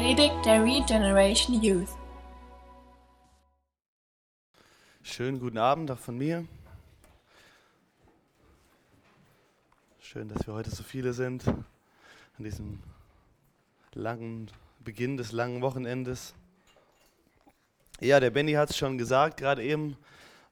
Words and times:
Predigt 0.00 0.46
der 0.46 0.64
Regeneration 0.64 1.62
Youth. 1.62 1.90
Schönen 5.02 5.38
guten 5.38 5.58
Abend 5.58 5.90
auch 5.90 5.98
von 5.98 6.16
mir. 6.16 6.46
Schön, 10.00 10.30
dass 10.30 10.46
wir 10.46 10.54
heute 10.54 10.70
so 10.70 10.82
viele 10.82 11.12
sind 11.12 11.46
an 11.46 11.64
diesem 12.38 12.82
langen 13.92 14.50
Beginn 14.82 15.18
des 15.18 15.32
langen 15.32 15.60
Wochenendes. 15.60 16.32
Ja, 18.00 18.20
der 18.20 18.30
Benny 18.30 18.52
hat 18.52 18.70
es 18.70 18.78
schon 18.78 18.96
gesagt, 18.96 19.36
gerade 19.36 19.62
eben, 19.62 19.98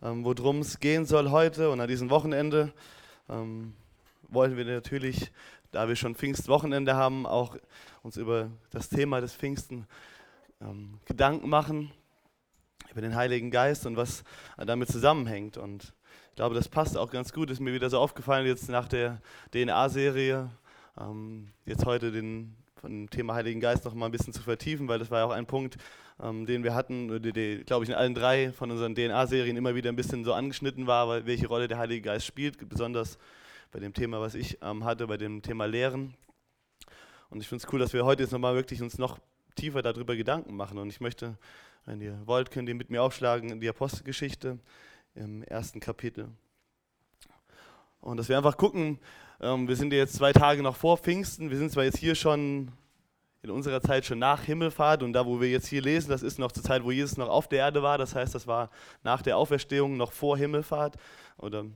ähm, 0.02 0.26
worum 0.26 0.58
es 0.58 0.78
gehen 0.78 1.06
soll 1.06 1.30
heute 1.30 1.70
und 1.70 1.80
an 1.80 1.88
diesem 1.88 2.10
Wochenende 2.10 2.74
ähm, 3.30 3.72
wollen 4.28 4.58
wir 4.58 4.66
natürlich, 4.66 5.32
da 5.70 5.88
wir 5.88 5.96
schon 5.96 6.14
Pfingstwochenende 6.14 6.94
haben, 6.94 7.26
auch 7.26 7.56
uns 8.02 8.16
über 8.16 8.50
das 8.70 8.88
Thema 8.88 9.20
des 9.20 9.34
Pfingsten 9.34 9.86
ähm, 10.60 11.00
Gedanken 11.04 11.48
machen, 11.48 11.90
über 12.90 13.00
den 13.00 13.14
Heiligen 13.14 13.50
Geist 13.50 13.86
und 13.86 13.96
was 13.96 14.24
damit 14.56 14.88
zusammenhängt. 14.88 15.56
Und 15.56 15.94
ich 16.30 16.36
glaube, 16.36 16.54
das 16.54 16.68
passt 16.68 16.96
auch 16.96 17.10
ganz 17.10 17.32
gut, 17.32 17.50
ist 17.50 17.60
mir 17.60 17.72
wieder 17.72 17.90
so 17.90 17.98
aufgefallen 17.98 18.46
jetzt 18.46 18.68
nach 18.68 18.88
der 18.88 19.20
DNA-Serie, 19.52 20.50
ähm, 20.98 21.48
jetzt 21.66 21.84
heute 21.84 22.12
den 22.12 22.54
von 22.78 22.92
dem 22.92 23.10
Thema 23.10 23.34
Heiligen 23.34 23.60
Geist 23.60 23.84
noch 23.84 23.94
mal 23.94 24.06
ein 24.06 24.12
bisschen 24.12 24.32
zu 24.32 24.42
vertiefen, 24.42 24.88
weil 24.88 24.98
das 24.98 25.10
war 25.10 25.18
ja 25.18 25.24
auch 25.26 25.32
ein 25.32 25.46
Punkt, 25.46 25.76
ähm, 26.22 26.46
den 26.46 26.64
wir 26.64 26.74
hatten, 26.74 27.20
die, 27.22 27.32
die, 27.32 27.64
glaube 27.64 27.84
ich, 27.84 27.90
in 27.90 27.96
allen 27.96 28.14
drei 28.14 28.52
von 28.52 28.70
unseren 28.70 28.94
DNA-Serien 28.94 29.56
immer 29.56 29.74
wieder 29.74 29.90
ein 29.90 29.96
bisschen 29.96 30.24
so 30.24 30.32
angeschnitten 30.32 30.86
war, 30.86 31.26
welche 31.26 31.48
Rolle 31.48 31.68
der 31.68 31.78
Heilige 31.78 32.02
Geist 32.02 32.26
spielt, 32.26 32.68
besonders 32.68 33.18
bei 33.70 33.80
dem 33.80 33.92
Thema, 33.92 34.20
was 34.20 34.34
ich 34.34 34.58
ähm, 34.62 34.84
hatte, 34.84 35.06
bei 35.06 35.16
dem 35.16 35.42
Thema 35.42 35.66
Lehren. 35.66 36.14
Und 37.30 37.40
ich 37.40 37.48
finde 37.48 37.64
es 37.64 37.72
cool, 37.72 37.78
dass 37.78 37.92
wir 37.92 38.04
heute 38.04 38.22
jetzt 38.22 38.32
nochmal 38.32 38.54
wirklich 38.54 38.80
uns 38.80 38.98
noch 38.98 39.18
tiefer 39.54 39.82
darüber 39.82 40.16
Gedanken 40.16 40.56
machen. 40.56 40.78
Und 40.78 40.88
ich 40.88 41.00
möchte, 41.00 41.36
wenn 41.84 42.00
ihr 42.00 42.20
wollt, 42.26 42.50
könnt 42.50 42.68
ihr 42.68 42.74
mit 42.74 42.90
mir 42.90 43.02
aufschlagen 43.02 43.50
in 43.50 43.60
die 43.60 43.68
Apostelgeschichte 43.68 44.58
im 45.14 45.42
ersten 45.42 45.80
Kapitel. 45.80 46.28
Und 48.00 48.16
dass 48.16 48.28
wir 48.28 48.36
einfach 48.36 48.56
gucken, 48.56 48.98
ähm, 49.40 49.68
wir 49.68 49.76
sind 49.76 49.92
jetzt 49.92 50.14
zwei 50.14 50.32
Tage 50.32 50.62
noch 50.62 50.76
vor 50.76 50.96
Pfingsten, 50.96 51.50
wir 51.50 51.58
sind 51.58 51.72
zwar 51.72 51.84
jetzt 51.84 51.98
hier 51.98 52.14
schon 52.14 52.70
in 53.42 53.50
unserer 53.50 53.80
Zeit 53.80 54.04
schon 54.04 54.18
nach 54.18 54.42
Himmelfahrt 54.42 55.02
und 55.02 55.12
da, 55.12 55.24
wo 55.26 55.40
wir 55.40 55.48
jetzt 55.48 55.68
hier 55.68 55.82
lesen, 55.82 56.10
das 56.10 56.22
ist 56.22 56.38
noch 56.38 56.52
zur 56.52 56.64
Zeit, 56.64 56.82
wo 56.82 56.90
Jesus 56.90 57.16
noch 57.16 57.28
auf 57.28 57.48
der 57.48 57.60
Erde 57.60 57.82
war, 57.82 57.98
das 57.98 58.14
heißt, 58.14 58.34
das 58.34 58.46
war 58.46 58.70
nach 59.04 59.22
der 59.22 59.36
Auferstehung, 59.36 59.96
noch 59.96 60.12
vor 60.12 60.36
Himmelfahrt 60.36 60.96
oder 61.36 61.66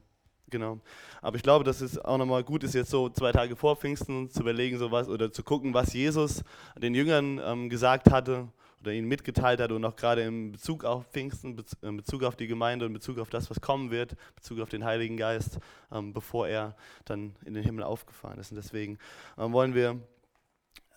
Genau. 0.52 0.80
Aber 1.22 1.36
ich 1.36 1.42
glaube, 1.42 1.64
dass 1.64 1.80
es 1.80 1.98
auch 1.98 2.18
nochmal 2.18 2.44
gut 2.44 2.62
ist, 2.62 2.74
jetzt 2.74 2.90
so 2.90 3.08
zwei 3.08 3.32
Tage 3.32 3.56
vor 3.56 3.74
Pfingsten 3.74 4.28
zu 4.28 4.42
überlegen, 4.42 4.76
so 4.76 4.90
was, 4.92 5.08
oder 5.08 5.32
zu 5.32 5.42
gucken, 5.42 5.72
was 5.72 5.94
Jesus 5.94 6.44
den 6.76 6.94
Jüngern 6.94 7.40
ähm, 7.42 7.70
gesagt 7.70 8.10
hatte 8.10 8.48
oder 8.82 8.92
ihnen 8.92 9.08
mitgeteilt 9.08 9.60
hat 9.60 9.72
und 9.72 9.82
auch 9.82 9.96
gerade 9.96 10.20
in 10.22 10.52
Bezug 10.52 10.84
auf 10.84 11.06
Pfingsten, 11.06 11.56
in 11.80 11.96
Bezug 11.96 12.22
auf 12.22 12.36
die 12.36 12.48
Gemeinde 12.48 12.84
und 12.84 12.90
in 12.90 12.94
Bezug 12.94 13.18
auf 13.18 13.30
das, 13.30 13.48
was 13.48 13.62
kommen 13.62 13.90
wird, 13.90 14.12
in 14.12 14.18
Bezug 14.36 14.60
auf 14.60 14.68
den 14.68 14.84
Heiligen 14.84 15.16
Geist, 15.16 15.58
ähm, 15.90 16.12
bevor 16.12 16.46
er 16.48 16.76
dann 17.06 17.34
in 17.46 17.54
den 17.54 17.64
Himmel 17.64 17.82
aufgefahren 17.82 18.38
ist. 18.38 18.50
Und 18.52 18.56
deswegen 18.56 18.98
ähm, 19.38 19.54
wollen 19.54 19.74
wir 19.74 19.98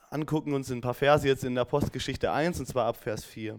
angucken 0.10 0.54
uns 0.54 0.70
ein 0.70 0.82
paar 0.82 0.94
Verse 0.94 1.26
jetzt 1.26 1.46
in 1.46 1.56
der 1.56 1.64
Postgeschichte 1.64 2.30
1, 2.30 2.60
und 2.60 2.66
zwar 2.66 2.88
ab 2.88 2.98
Vers 2.98 3.24
4. 3.24 3.58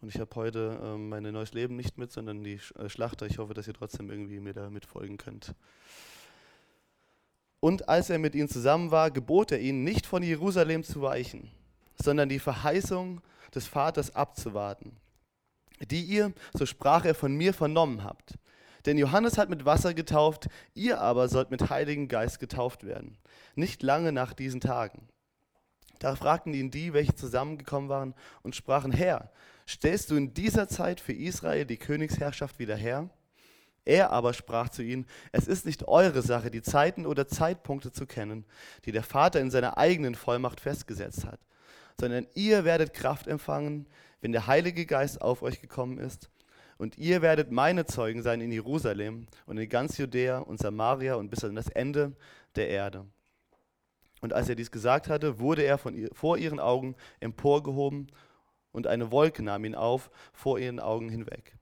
Und 0.00 0.08
ich 0.08 0.18
habe 0.18 0.34
heute 0.34 0.80
ähm, 0.82 1.10
mein 1.10 1.22
neues 1.24 1.52
Leben 1.52 1.76
nicht 1.76 1.98
mit, 1.98 2.10
sondern 2.10 2.42
die 2.42 2.58
äh, 2.78 2.88
Schlachter. 2.88 3.26
Ich 3.26 3.38
hoffe, 3.38 3.52
dass 3.52 3.68
ihr 3.68 3.74
trotzdem 3.74 4.10
irgendwie 4.10 4.40
mir 4.40 4.54
da 4.54 4.70
mitfolgen 4.70 5.18
könnt. 5.18 5.54
Und 7.60 7.88
als 7.88 8.08
er 8.08 8.18
mit 8.18 8.34
ihnen 8.34 8.48
zusammen 8.48 8.90
war, 8.90 9.10
gebot 9.10 9.52
er 9.52 9.60
ihnen, 9.60 9.84
nicht 9.84 10.06
von 10.06 10.22
Jerusalem 10.22 10.82
zu 10.82 11.02
weichen, 11.02 11.50
sondern 12.02 12.30
die 12.30 12.38
Verheißung 12.38 13.20
des 13.54 13.66
Vaters 13.66 14.14
abzuwarten, 14.14 14.96
die 15.90 16.02
ihr, 16.02 16.32
so 16.54 16.64
sprach 16.64 17.04
er, 17.04 17.14
von 17.14 17.34
mir 17.34 17.52
vernommen 17.52 18.02
habt. 18.02 18.38
Denn 18.86 18.96
Johannes 18.96 19.36
hat 19.36 19.50
mit 19.50 19.66
Wasser 19.66 19.92
getauft, 19.92 20.48
ihr 20.72 21.02
aber 21.02 21.28
sollt 21.28 21.50
mit 21.50 21.68
Heiligen 21.68 22.08
Geist 22.08 22.40
getauft 22.40 22.84
werden. 22.84 23.18
Nicht 23.54 23.82
lange 23.82 24.12
nach 24.12 24.32
diesen 24.32 24.62
Tagen. 24.62 25.08
Da 25.98 26.16
fragten 26.16 26.54
ihn 26.54 26.70
die, 26.70 26.94
welche 26.94 27.14
zusammengekommen 27.14 27.90
waren, 27.90 28.14
und 28.42 28.56
sprachen, 28.56 28.92
Herr, 28.92 29.30
stellst 29.70 30.10
du 30.10 30.16
in 30.16 30.34
dieser 30.34 30.68
Zeit 30.68 31.00
für 31.00 31.12
Israel 31.12 31.64
die 31.64 31.76
Königsherrschaft 31.76 32.58
wieder 32.58 32.76
her? 32.76 33.08
Er 33.84 34.10
aber 34.10 34.34
sprach 34.34 34.68
zu 34.68 34.82
ihnen, 34.82 35.06
es 35.32 35.48
ist 35.48 35.64
nicht 35.64 35.88
eure 35.88 36.22
Sache, 36.22 36.50
die 36.50 36.62
Zeiten 36.62 37.06
oder 37.06 37.26
Zeitpunkte 37.28 37.92
zu 37.92 38.06
kennen, 38.06 38.44
die 38.84 38.92
der 38.92 39.02
Vater 39.02 39.40
in 39.40 39.50
seiner 39.50 39.78
eigenen 39.78 40.14
Vollmacht 40.14 40.60
festgesetzt 40.60 41.24
hat, 41.24 41.40
sondern 41.98 42.26
ihr 42.34 42.64
werdet 42.64 42.92
Kraft 42.92 43.26
empfangen, 43.26 43.86
wenn 44.20 44.32
der 44.32 44.46
Heilige 44.46 44.86
Geist 44.86 45.22
auf 45.22 45.42
euch 45.42 45.60
gekommen 45.60 45.98
ist. 45.98 46.30
Und 46.76 46.98
ihr 46.98 47.22
werdet 47.22 47.50
meine 47.50 47.86
Zeugen 47.86 48.22
sein 48.22 48.40
in 48.40 48.52
Jerusalem 48.52 49.26
und 49.46 49.58
in 49.58 49.68
ganz 49.68 49.98
Judäa 49.98 50.38
und 50.38 50.58
Samaria 50.58 51.14
und 51.14 51.30
bis 51.30 51.44
an 51.44 51.54
das 51.54 51.68
Ende 51.68 52.16
der 52.56 52.68
Erde. 52.68 53.06
Und 54.20 54.32
als 54.32 54.48
er 54.48 54.54
dies 54.54 54.70
gesagt 54.70 55.08
hatte, 55.08 55.40
wurde 55.40 55.62
er 55.62 55.78
von 55.78 55.94
ihr, 55.94 56.10
vor 56.12 56.36
ihren 56.36 56.60
Augen 56.60 56.94
emporgehoben 57.20 58.08
und 58.72 58.86
eine 58.86 59.10
Wolke 59.10 59.42
nahm 59.42 59.64
ihn 59.64 59.74
auf 59.74 60.10
vor 60.32 60.58
ihren 60.58 60.80
Augen 60.80 61.08
hinweg. 61.08 61.56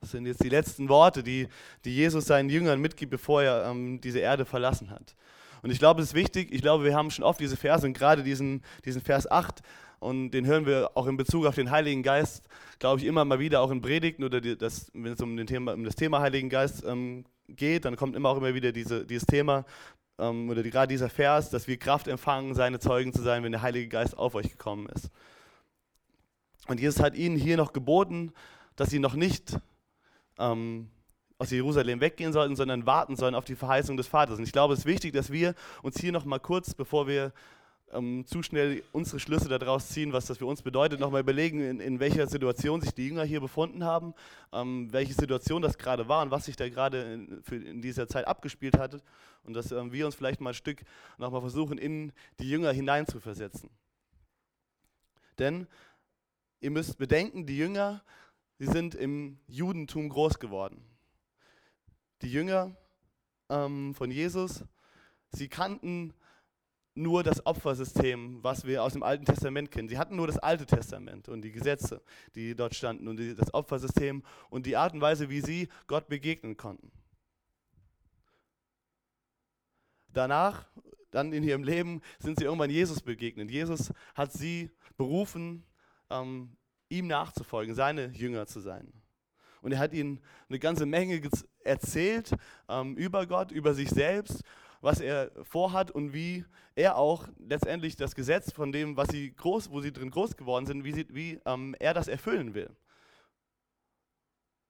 Das 0.00 0.12
sind 0.12 0.26
jetzt 0.26 0.44
die 0.44 0.48
letzten 0.48 0.88
Worte, 0.88 1.22
die, 1.22 1.48
die 1.84 1.94
Jesus 1.94 2.26
seinen 2.26 2.48
Jüngern 2.48 2.80
mitgibt, 2.80 3.10
bevor 3.10 3.42
er 3.42 3.68
ähm, 3.70 4.00
diese 4.00 4.20
Erde 4.20 4.44
verlassen 4.44 4.90
hat. 4.90 5.16
Und 5.62 5.70
ich 5.70 5.78
glaube, 5.78 6.00
es 6.00 6.08
ist 6.08 6.14
wichtig, 6.14 6.52
ich 6.52 6.62
glaube, 6.62 6.84
wir 6.84 6.94
haben 6.94 7.10
schon 7.10 7.24
oft 7.24 7.40
diese 7.40 7.56
Verse 7.56 7.84
und 7.84 7.92
gerade 7.92 8.22
diesen, 8.22 8.62
diesen 8.84 9.00
Vers 9.00 9.28
8, 9.28 9.62
und 9.98 10.30
den 10.30 10.46
hören 10.46 10.66
wir 10.66 10.90
auch 10.94 11.06
in 11.06 11.16
Bezug 11.16 11.46
auf 11.46 11.54
den 11.54 11.70
Heiligen 11.70 12.02
Geist, 12.02 12.48
glaube 12.78 13.00
ich, 13.00 13.06
immer 13.06 13.24
mal 13.24 13.38
wieder 13.38 13.62
auch 13.62 13.70
in 13.70 13.80
Predigten 13.80 14.24
oder 14.24 14.40
das, 14.40 14.90
wenn 14.92 15.12
es 15.12 15.20
um, 15.20 15.44
Thema, 15.46 15.72
um 15.72 15.84
das 15.84 15.96
Thema 15.96 16.20
Heiligen 16.20 16.50
Geist 16.50 16.84
ähm, 16.84 17.24
geht, 17.48 17.84
dann 17.84 17.96
kommt 17.96 18.14
immer 18.14 18.28
auch 18.28 18.36
immer 18.36 18.54
wieder 18.54 18.72
diese, 18.72 19.06
dieses 19.06 19.26
Thema 19.26 19.64
ähm, 20.18 20.48
oder 20.50 20.62
gerade 20.62 20.88
dieser 20.88 21.08
Vers, 21.08 21.50
dass 21.50 21.66
wir 21.66 21.76
Kraft 21.76 22.08
empfangen, 22.08 22.54
seine 22.54 22.78
Zeugen 22.78 23.12
zu 23.12 23.22
sein, 23.22 23.42
wenn 23.42 23.52
der 23.52 23.62
Heilige 23.62 23.88
Geist 23.88 24.16
auf 24.16 24.34
euch 24.34 24.50
gekommen 24.50 24.88
ist. 24.94 25.10
Und 26.68 26.80
Jesus 26.80 27.00
hat 27.00 27.14
ihnen 27.14 27.36
hier 27.36 27.56
noch 27.56 27.72
geboten, 27.72 28.32
dass 28.74 28.90
sie 28.90 28.98
noch 28.98 29.14
nicht 29.14 29.58
ähm, 30.38 30.90
aus 31.38 31.50
Jerusalem 31.50 32.00
weggehen 32.00 32.32
sollten, 32.32 32.56
sondern 32.56 32.86
warten 32.86 33.16
sollen 33.16 33.34
auf 33.34 33.44
die 33.44 33.54
Verheißung 33.54 33.96
des 33.96 34.06
Vaters. 34.06 34.38
Und 34.38 34.44
ich 34.44 34.52
glaube, 34.52 34.74
es 34.74 34.80
ist 34.80 34.86
wichtig, 34.86 35.12
dass 35.12 35.30
wir 35.30 35.54
uns 35.82 36.00
hier 36.00 36.12
noch 36.12 36.24
mal 36.24 36.40
kurz, 36.40 36.74
bevor 36.74 37.06
wir 37.06 37.32
ähm, 37.92 38.26
zu 38.26 38.42
schnell 38.42 38.82
unsere 38.92 39.20
Schlüsse 39.20 39.48
daraus 39.48 39.88
ziehen, 39.88 40.12
was 40.12 40.26
das 40.26 40.38
für 40.38 40.46
uns 40.46 40.62
bedeutet, 40.62 41.00
nochmal 41.00 41.20
überlegen, 41.20 41.60
in, 41.60 41.80
in, 41.80 42.00
welcher 42.00 42.26
Situation 42.26 42.80
sich 42.80 42.92
die 42.94 43.06
Jünger 43.06 43.24
hier 43.24 43.40
befunden 43.40 43.84
haben, 43.84 44.14
ähm, 44.52 44.92
welche 44.92 45.14
Situation 45.14 45.62
das 45.62 45.78
gerade 45.78 46.08
war 46.08 46.22
und 46.22 46.30
was 46.30 46.46
sich 46.46 46.56
da 46.56 46.68
gerade 46.68 47.12
in, 47.12 47.42
in, 47.50 47.82
dieser 47.82 48.08
Zeit 48.08 48.26
abgespielt 48.26 48.78
hatte 48.78 49.02
und 49.44 49.54
dass 49.54 49.70
ähm, 49.72 49.92
wir 49.92 50.06
uns 50.06 50.14
vielleicht 50.14 50.40
mal 50.40 50.50
ein 50.50 50.54
Stück 50.54 50.82
nochmal 51.18 51.40
versuchen, 51.40 51.78
in 51.78 52.12
die 52.40 52.48
Jünger 52.50 52.72
hineinzuversetzen. 52.72 53.70
Denn 55.38 55.66
ihr 56.60 56.70
müsst 56.70 56.98
bedenken, 56.98 57.46
die 57.46 57.56
Jünger, 57.56 58.02
sie 58.58 58.66
sind 58.66 58.94
im 58.94 59.38
Judentum 59.46 60.08
groß 60.08 60.38
geworden. 60.38 60.82
Die 62.22 62.32
Jünger 62.32 62.74
ähm, 63.48 63.94
von 63.94 64.10
Jesus, 64.10 64.64
sie 65.30 65.48
kannten 65.48 66.14
nur 66.96 67.22
das 67.22 67.44
Opfersystem, 67.44 68.42
was 68.42 68.64
wir 68.64 68.82
aus 68.82 68.94
dem 68.94 69.02
Alten 69.02 69.24
Testament 69.24 69.70
kennen. 69.70 69.88
Sie 69.88 69.98
hatten 69.98 70.16
nur 70.16 70.26
das 70.26 70.38
Alte 70.38 70.66
Testament 70.66 71.28
und 71.28 71.42
die 71.42 71.52
Gesetze, 71.52 72.02
die 72.34 72.54
dort 72.54 72.74
standen 72.74 73.06
und 73.06 73.18
die, 73.18 73.34
das 73.34 73.52
Opfersystem 73.52 74.22
und 74.48 74.66
die 74.66 74.76
Art 74.76 74.94
und 74.94 75.00
Weise, 75.00 75.28
wie 75.28 75.40
sie 75.40 75.68
Gott 75.86 76.08
begegnen 76.08 76.56
konnten. 76.56 76.90
Danach, 80.08 80.66
dann 81.10 81.32
in 81.34 81.42
ihrem 81.42 81.62
Leben, 81.62 82.00
sind 82.18 82.38
sie 82.38 82.46
irgendwann 82.46 82.70
Jesus 82.70 83.02
begegnet. 83.02 83.50
Jesus 83.50 83.92
hat 84.14 84.32
sie 84.32 84.70
berufen, 84.96 85.64
ähm, 86.08 86.56
ihm 86.88 87.06
nachzufolgen, 87.06 87.74
seine 87.74 88.06
Jünger 88.08 88.46
zu 88.46 88.60
sein. 88.60 88.90
Und 89.60 89.72
er 89.72 89.78
hat 89.78 89.92
ihnen 89.92 90.20
eine 90.48 90.58
ganze 90.58 90.86
Menge 90.86 91.20
erzählt 91.64 92.30
ähm, 92.68 92.96
über 92.96 93.26
Gott, 93.26 93.50
über 93.50 93.74
sich 93.74 93.90
selbst 93.90 94.42
was 94.80 95.00
er 95.00 95.30
vorhat 95.44 95.90
und 95.90 96.12
wie 96.12 96.44
er 96.74 96.96
auch 96.96 97.28
letztendlich 97.38 97.96
das 97.96 98.14
Gesetz 98.14 98.52
von 98.52 98.72
dem, 98.72 98.96
was 98.96 99.08
sie 99.08 99.34
groß, 99.34 99.70
wo 99.70 99.80
sie 99.80 99.92
drin 99.92 100.10
groß 100.10 100.36
geworden 100.36 100.66
sind, 100.66 100.84
wie, 100.84 100.92
sie, 100.92 101.06
wie 101.10 101.40
ähm, 101.46 101.74
er 101.78 101.94
das 101.94 102.08
erfüllen 102.08 102.54
will. 102.54 102.70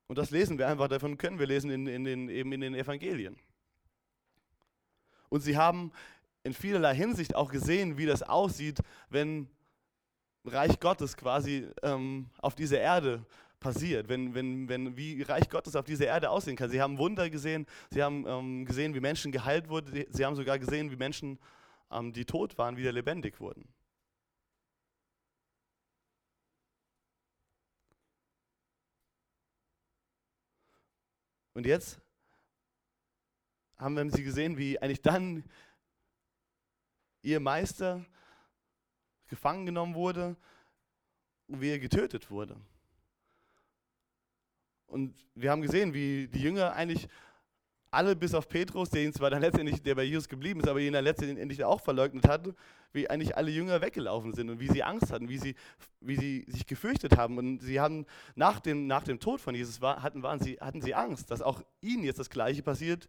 Und 0.06 0.19
das 0.19 0.31
lesen 0.31 0.58
wir 0.58 0.69
einfach, 0.69 0.88
davon 0.88 1.19
können 1.19 1.38
wir 1.38 1.47
lesen 1.47 1.70
in, 1.70 1.87
in 1.87 2.05
den, 2.05 2.29
eben 2.29 2.53
in 2.53 2.61
den 2.61 2.75
Evangelien. 2.75 3.37
Und 5.29 5.41
sie 5.41 5.56
haben 5.56 5.93
in 6.44 6.53
vielerlei 6.55 6.94
Hinsicht 6.94 7.35
auch 7.35 7.50
gesehen, 7.50 7.99
wie 7.99 8.06
das 8.06 8.23
aussieht, 8.23 8.79
wenn 9.11 9.49
Reich 10.44 10.79
Gottes 10.79 11.17
quasi 11.17 11.69
ähm, 11.82 12.31
auf 12.41 12.55
dieser 12.55 12.79
Erde 12.79 13.26
passiert, 13.61 14.08
wenn, 14.08 14.35
wenn, 14.35 14.69
wenn, 14.69 14.97
wie 14.97 15.23
Reich 15.23 15.49
Gottes 15.49 15.76
auf 15.76 15.85
dieser 15.85 16.06
Erde 16.06 16.31
aussehen 16.31 16.56
kann. 16.56 16.70
Sie 16.70 16.81
haben 16.81 16.99
Wunder 16.99 17.31
gesehen, 17.31 17.67
sie 17.91 18.03
haben 18.03 18.26
ähm, 18.26 18.64
gesehen, 18.64 18.94
wie 18.94 19.00
Menschen 19.00 19.32
geheilt 19.32 19.69
wurden, 19.69 20.05
sie 20.11 20.25
haben 20.25 20.37
sogar 20.37 20.58
gesehen, 20.58 20.91
wie 20.91 20.97
Menschen, 20.97 21.38
ähm, 21.91 22.12
die 22.12 22.25
tot 22.25 22.58
waren, 22.58 22.76
wieder 22.76 22.93
lebendig 22.93 23.41
wurden. 23.41 23.69
Und 31.55 31.64
jetzt 31.64 31.99
haben 33.79 33.97
wir 33.97 34.11
sie 34.11 34.23
gesehen, 34.23 34.58
wie 34.58 34.79
eigentlich 34.79 35.00
dann 35.00 35.43
ihr 37.23 37.41
Meister 37.41 38.05
gefangen 39.29 39.64
genommen 39.64 39.94
wurde 39.94 40.37
und 41.47 41.62
wie 41.62 41.70
er 41.70 41.79
getötet 41.79 42.31
wurde. 42.31 42.61
Und 44.87 45.15
wir 45.35 45.50
haben 45.50 45.62
gesehen, 45.62 45.94
wie 45.94 46.29
die 46.29 46.41
Jünger 46.41 46.73
eigentlich 46.75 47.09
alle 47.91 48.15
bis 48.15 48.35
auf 48.35 48.49
Petrus, 48.49 48.91
der 48.91 49.05
ihn 49.05 49.12
zwar 49.12 49.31
dann 49.31 49.41
letztendlich, 49.41 49.83
der 49.83 49.94
bei 49.94 50.03
Jesus 50.03 50.29
geblieben 50.29 50.61
ist, 50.61 50.69
aber 50.69 50.81
ihn 50.81 50.93
dann 50.93 51.05
letztendlich 51.05 51.65
auch 51.65 51.81
verleugnet 51.81 52.29
hat, 52.29 52.49
wie 52.93 53.09
eigentlich 53.09 53.37
alle 53.37 53.50
Jünger 53.50 53.81
weggelaufen 53.81 54.35
sind 54.35 54.50
und 54.50 54.61
wie 54.61 54.69
sie 54.69 54.83
Angst 54.83 55.11
hatten, 55.11 55.29
wie 55.29 55.38
sie, 55.38 55.55
wie 56.00 56.17
sie 56.17 56.44
sich 56.49 56.67
gefürchtet 56.67 57.17
haben. 57.17 57.38
Und 57.38 57.61
sie 57.61 57.81
haben 57.81 58.06
nach 58.35 58.61
dem, 58.61 58.87
nach 58.87 59.05
dem 59.05 59.19
Tod 59.19 59.41
von 59.41 59.55
Jesus 59.55 59.81
war, 59.81 60.03
hatten, 60.03 60.23
waren 60.23 60.41
sie, 60.41 60.59
hatten 60.61 60.83
sie 60.83 60.94
Angst, 60.94 61.31
dass 61.31 61.43
auch 61.43 61.62
ihnen 61.81 62.05
jetzt 62.05 62.19
das 62.19 62.31
Gleiche 62.31 62.62
passiert 62.62 63.09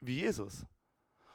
wie 0.00 0.20
Jesus. 0.20 0.66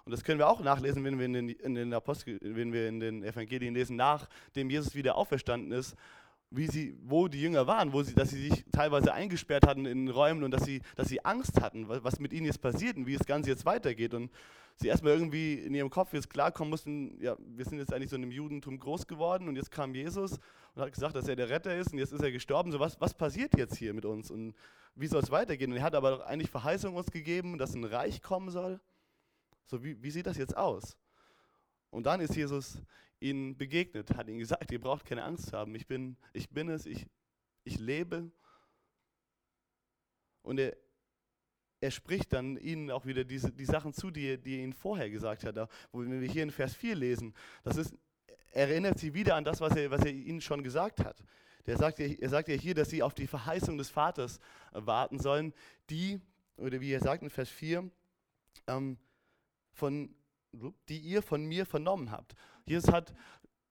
Und 0.04 0.12
das 0.12 0.24
können 0.24 0.39
wir 0.39 0.48
auch 0.48 0.62
nachlesen, 0.62 1.04
wenn 1.04 1.19
wir 1.19 1.25
in 1.25 1.34
den, 1.34 1.50
in 1.50 1.75
den 1.75 1.94
Apostel, 1.94 2.39
wenn 2.42 2.74
wir 2.74 2.88
in 2.88 3.00
den 3.00 3.24
Evangelien 3.24 3.74
lesen, 3.74 3.95
nachdem 3.95 4.69
Jesus 4.69 4.95
wieder 4.95 5.16
auferstanden 5.16 5.72
ist, 5.72 5.95
wie 6.51 6.68
sie, 6.68 6.98
wo 7.03 7.30
die 7.30 7.42
Jünger 7.42 7.65
waren, 7.65 7.94
wo 7.94 8.03
sie, 8.03 8.13
dass 8.13 8.30
sie 8.30 8.50
sich 8.50 8.65
teilweise 8.74 9.13
eingesperrt 9.13 9.65
hatten 9.65 9.86
in 9.86 10.09
Räumen 10.09 10.44
und 10.44 10.51
dass 10.51 10.65
sie, 10.65 10.81
dass 10.98 11.07
sie 11.07 11.24
Angst 11.24 11.62
hatten, 11.62 11.88
was 11.88 12.19
mit 12.19 12.33
ihnen 12.33 12.45
jetzt 12.45 12.62
passiert 12.62 12.98
und 12.98 13.07
wie 13.07 13.18
das 13.18 13.25
Ganze 13.25 13.50
jetzt 13.50 13.65
weitergeht. 13.65 14.13
Und 14.13 14.30
sie 14.75 14.89
erstmal 14.89 15.13
irgendwie 15.13 15.53
in 15.53 15.74
ihrem 15.74 15.89
Kopf 15.89 16.13
jetzt 16.13 16.30
klarkommen 16.30 16.69
mussten, 16.69 17.18
ja, 17.21 17.38
wir 17.39 17.63
sind 17.63 17.80
jetzt 17.80 17.94
eigentlich 17.94 18.09
so 18.09 18.18
in 18.18 18.24
einem 18.24 18.31
Judentum 18.31 18.77
groß 18.77 19.07
geworden 19.07 19.48
und 19.48 19.56
jetzt 19.56 19.71
kam 19.71 19.95
Jesus 19.95 20.39
und 20.75 20.81
hat 20.81 20.92
gesagt, 20.92 21.15
dass 21.15 21.27
er 21.30 21.38
der 21.38 21.50
Retter 21.50 21.75
ist 21.75 21.94
und 21.94 22.00
jetzt 22.00 22.12
ist 22.12 22.21
er 22.21 22.31
gestorben. 22.33 22.74
So, 22.74 22.81
was, 22.81 23.00
was 23.00 23.13
passiert 23.13 23.57
jetzt 23.57 23.77
hier 23.77 23.94
mit 23.94 24.03
uns 24.03 24.30
und 24.30 24.53
wie 24.95 25.07
soll 25.07 25.21
es 25.21 25.31
weitergehen? 25.31 25.71
Und 25.71 25.77
er 25.77 25.83
hat 25.83 25.95
aber 25.95 26.27
eigentlich 26.27 26.50
Verheißung 26.50 26.95
uns 26.95 27.12
gegeben, 27.12 27.57
dass 27.57 27.74
ein 27.75 27.86
Reich 27.86 28.21
kommen 28.21 28.50
soll. 28.50 28.81
So, 29.68 29.86
wie, 29.86 30.03
wie 30.03 30.12
sieht 30.12 30.25
das 30.27 30.38
jetzt 30.38 30.57
aus? 30.57 30.98
Und 31.92 32.06
dann 32.06 32.19
ist 32.19 32.36
Jesus 32.36 32.81
ihnen 33.21 33.56
begegnet, 33.56 34.15
hat 34.15 34.27
ihnen 34.27 34.39
gesagt, 34.39 34.71
ihr 34.71 34.81
braucht 34.81 35.06
keine 35.06 35.23
Angst 35.23 35.47
zu 35.47 35.57
haben, 35.57 35.75
ich 35.75 35.88
bin, 35.88 36.18
ich 36.33 36.50
bin 36.50 36.69
es, 36.69 36.85
ich, 36.85 37.06
ich 37.63 37.79
lebe. 37.79 38.31
Und 40.41 40.59
er, 40.59 40.75
er 41.79 41.91
spricht 41.91 42.33
dann 42.33 42.57
ihnen 42.57 42.89
auch 42.91 43.06
wieder 43.06 43.23
diese, 43.23 43.51
die 43.51 43.65
Sachen 43.65 43.94
zu, 43.94 44.12
die, 44.12 44.38
die 44.38 44.57
er 44.57 44.63
ihnen 44.63 44.73
vorher 44.73 45.09
gesagt 45.09 45.44
hat. 45.44 45.69
Wo 45.91 46.01
wir 46.01 46.27
hier 46.27 46.44
in 46.44 46.51
Vers 46.51 46.75
4 46.75 46.95
lesen, 46.95 47.33
das 47.63 47.77
ist, 47.77 47.95
er 48.51 48.68
erinnert 48.68 49.00
sie 49.00 49.13
wieder 49.13 49.35
an 49.35 49.44
das, 49.44 49.62
was 49.62 49.75
er, 49.75 49.91
was 49.91 50.03
er 50.03 50.12
ihnen 50.12 50.41
schon 50.41 50.63
gesagt 50.63 51.00
hat. 51.03 51.24
Der 51.67 51.77
sagt 51.77 52.00
er 52.00 52.29
sagt 52.29 52.50
ja 52.50 52.56
hier, 52.56 52.74
dass 52.74 52.89
sie 52.89 53.03
auf 53.03 53.13
die 53.13 53.27
Verheißung 53.27 53.77
des 53.77 53.89
Vaters 53.89 54.39
warten 54.71 55.19
sollen, 55.19 55.53
die, 55.91 56.19
oder 56.57 56.81
wie 56.81 56.91
er 56.91 57.00
sagt 57.00 57.21
in 57.21 57.29
Vers 57.29 57.50
4, 57.50 57.89
ähm, 58.67 58.97
von 59.71 60.13
die 60.53 61.00
ihr 61.00 61.21
von 61.21 61.44
mir 61.45 61.65
vernommen 61.65 62.12
habt. 62.12 62.36
Jesus 62.65 62.92
hat 62.92 63.13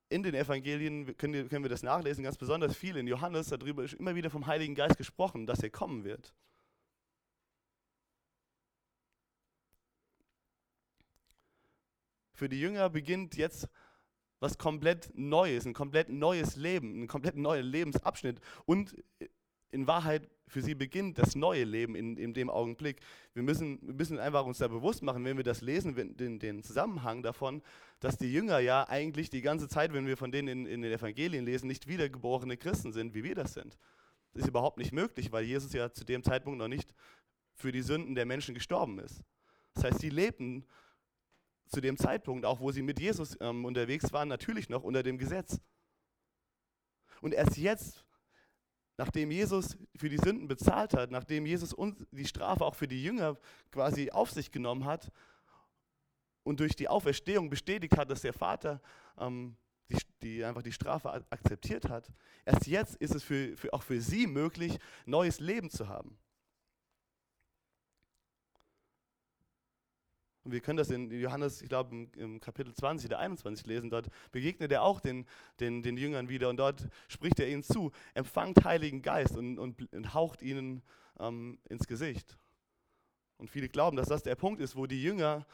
in 0.09 0.23
den 0.23 0.35
Evangelien, 0.35 1.17
können, 1.17 1.62
wir 1.62 1.69
das 1.69 1.82
nachlesen, 1.82 2.25
ganz 2.25 2.37
besonders 2.37 2.77
viel. 2.77 2.97
In 2.97 3.06
Johannes 3.06 3.49
darüber 3.49 3.85
ist 3.85 3.94
immer 3.94 4.15
wieder 4.15 4.31
vom 4.31 4.47
Heiligen 4.47 4.75
Geist 4.75 4.99
gesprochen, 4.99 5.47
dass 5.47 5.62
er 5.62 5.71
kommen 5.71 6.05
wird. 6.05 6.35
Für 12.35 12.49
die 12.49 12.59
Jünger 12.59 12.88
beginnt 12.91 13.37
jetzt 13.37 13.69
was 14.41 14.56
komplett 14.56 15.12
Neues, 15.15 15.67
ein 15.67 15.75
komplett 15.75 16.09
neues 16.09 16.56
Leben, 16.56 17.03
ein 17.03 17.06
komplett 17.06 17.37
neuer 17.37 17.62
Lebensabschnitt. 17.62 18.41
Und 18.65 18.97
in 19.70 19.87
Wahrheit 19.87 20.28
für 20.50 20.62
sie 20.62 20.75
beginnt 20.75 21.19
das 21.19 21.37
neue 21.37 21.64
Leben 21.64 21.94
in, 21.94 22.17
in 22.17 22.34
dem 22.34 22.50
Augenblick. 22.50 23.00
Wir 23.34 23.43
müssen, 23.43 23.78
wir 23.82 23.94
müssen 23.94 24.19
einfach 24.19 24.44
uns 24.44 24.58
da 24.58 24.67
bewusst 24.67 25.02
machen, 25.02 25.25
wenn 25.25 25.37
wir 25.37 25.44
das 25.44 25.61
lesen, 25.61 25.94
den, 26.17 26.38
den 26.40 26.62
Zusammenhang 26.62 27.22
davon, 27.22 27.62
dass 28.00 28.19
die 28.19 28.32
Jünger 28.32 28.58
ja 28.58 28.88
eigentlich 28.88 29.31
die 29.31 29.43
ganze 29.43 29.69
Zeit, 29.69 29.93
wenn 29.93 30.06
wir 30.06 30.17
von 30.17 30.32
denen 30.32 30.49
in, 30.49 30.67
in 30.67 30.82
den 30.82 30.93
Evangelien 30.93 31.44
lesen, 31.44 31.69
nicht 31.69 31.87
wiedergeborene 31.87 32.56
Christen 32.56 32.93
sind, 32.93 33.14
wie 33.14 33.22
wir 33.22 33.37
das 33.37 33.55
sind. 33.55 33.78
Das 34.32 34.43
ist 34.43 34.49
überhaupt 34.49 34.78
nicht 34.78 34.93
möglich, 34.93 35.31
weil 35.32 35.44
Jesus 35.44 35.72
ja 35.72 35.93
zu 35.93 36.05
dem 36.05 36.22
Zeitpunkt 36.22 36.58
noch 36.58 36.69
nicht 36.69 36.93
für 37.55 37.72
die 37.72 37.82
Sünden 37.82 38.14
der 38.14 38.26
Menschen 38.26 38.55
gestorben 38.55 38.99
ist. 38.99 39.22
Das 39.75 39.84
heißt, 39.84 40.00
sie 40.00 40.11
lebten 40.11 40.67
zu 41.69 41.81
dem 41.81 41.96
Zeitpunkt, 41.96 42.44
auch 42.44 42.58
wo 42.58 42.72
sie 42.72 42.82
mit 42.82 42.99
Jesus 42.99 43.37
ähm, 43.40 43.64
unterwegs 43.64 44.12
waren, 44.12 44.28
natürlich 44.28 44.69
noch 44.69 44.82
unter 44.82 45.05
dem 45.05 45.19
Gesetz. 45.19 45.61
Und 47.20 47.34
erst 47.34 47.56
jetzt 47.56 48.05
nachdem 49.00 49.31
Jesus 49.31 49.79
für 49.97 50.11
die 50.11 50.19
Sünden 50.19 50.47
bezahlt 50.47 50.93
hat, 50.93 51.11
nachdem 51.11 51.47
Jesus 51.47 51.75
die 52.12 52.26
Strafe 52.26 52.67
auch 52.67 52.75
für 52.75 52.87
die 52.87 53.02
Jünger 53.02 53.38
quasi 53.73 54.11
auf 54.11 54.31
sich 54.31 54.52
genommen 54.52 54.85
hat 54.85 55.11
und 56.43 56.61
durch 56.61 56.76
die 56.76 56.87
Auferstehung 56.87 57.49
bestätigt 57.49 57.97
hat, 57.97 58.11
dass 58.11 58.20
der 58.20 58.35
Vater 58.35 58.79
ähm, 59.17 59.56
die, 59.88 59.97
die, 60.20 60.44
einfach 60.44 60.61
die 60.61 60.73
Strafe 60.73 61.11
akzeptiert 61.31 61.88
hat, 61.88 62.12
erst 62.44 62.67
jetzt 62.67 62.97
ist 62.97 63.14
es 63.14 63.23
für, 63.23 63.56
für, 63.56 63.73
auch 63.73 63.82
für 63.82 64.02
sie 64.02 64.26
möglich, 64.26 64.79
neues 65.06 65.41
Leben 65.41 65.70
zu 65.70 65.88
haben. 65.88 66.19
Und 70.43 70.53
wir 70.53 70.61
können 70.61 70.79
das 70.79 70.91
in 70.91 71.11
Johannes, 71.11 71.61
ich 71.61 71.69
glaube, 71.69 72.09
im, 72.17 72.41
Kapitel 72.41 72.73
20 72.73 73.11
oder 73.11 73.19
21 73.19 73.67
lesen. 73.67 73.91
Dort 73.91 74.09
begegnet 74.33 74.73
er 74.73 74.83
auch 74.83 75.01
den, 75.01 75.27
den, 75.61 75.83
den 75.83 75.97
Jüngern 75.97 76.29
wieder 76.29 76.49
und 76.49 76.57
dort 76.57 76.89
spricht 77.09 77.39
er 77.41 77.49
ihnen 77.49 77.63
zu: 77.63 77.91
Empfangt 78.15 78.65
Heiligen 78.65 79.03
Geist 79.03 79.37
und, 79.37 79.59
und, 79.59 79.93
und 79.93 80.15
haucht 80.15 80.41
ihnen 80.41 80.83
ähm, 81.19 81.59
ins 81.69 81.87
Gesicht. 81.87 82.39
Und 83.37 83.51
viele 83.51 83.69
glauben, 83.69 83.97
dass 83.97 84.09
das 84.09 84.23
der 84.23 84.35
Punkt 84.35 84.61
ist, 84.61 84.77
wo 84.77 84.87
die 84.87 85.03
Jünger 85.03 85.47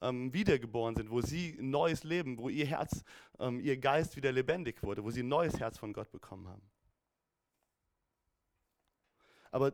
ähm, 0.00 0.32
wiedergeboren 0.32 0.96
sind, 0.96 1.10
wo 1.10 1.20
sie 1.20 1.56
ein 1.58 1.70
neues 1.70 2.02
Leben, 2.02 2.36
wo 2.38 2.48
ihr 2.48 2.66
Herz, 2.66 3.04
ähm, 3.38 3.60
ihr 3.60 3.76
Geist 3.76 4.16
wieder 4.16 4.32
lebendig 4.32 4.82
wurde, 4.82 5.04
wo 5.04 5.10
sie 5.10 5.22
ein 5.22 5.28
neues 5.28 5.58
Herz 5.58 5.78
von 5.78 5.92
Gott 5.92 6.10
bekommen 6.10 6.48
haben. 6.48 6.62
Aber 9.52 9.72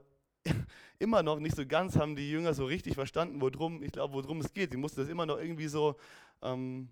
immer 0.98 1.22
noch 1.22 1.38
nicht 1.38 1.56
so 1.56 1.66
ganz 1.66 1.96
haben 1.96 2.16
die 2.16 2.30
Jünger 2.30 2.54
so 2.54 2.64
richtig 2.64 2.94
verstanden, 2.94 3.40
worum, 3.40 3.82
ich 3.82 3.92
glaube, 3.92 4.14
worum 4.14 4.40
es 4.40 4.52
geht. 4.52 4.72
Sie 4.72 4.76
mussten 4.76 5.00
das 5.00 5.08
immer 5.08 5.26
noch 5.26 5.38
irgendwie 5.38 5.68
so, 5.68 5.96
ähm, 6.42 6.88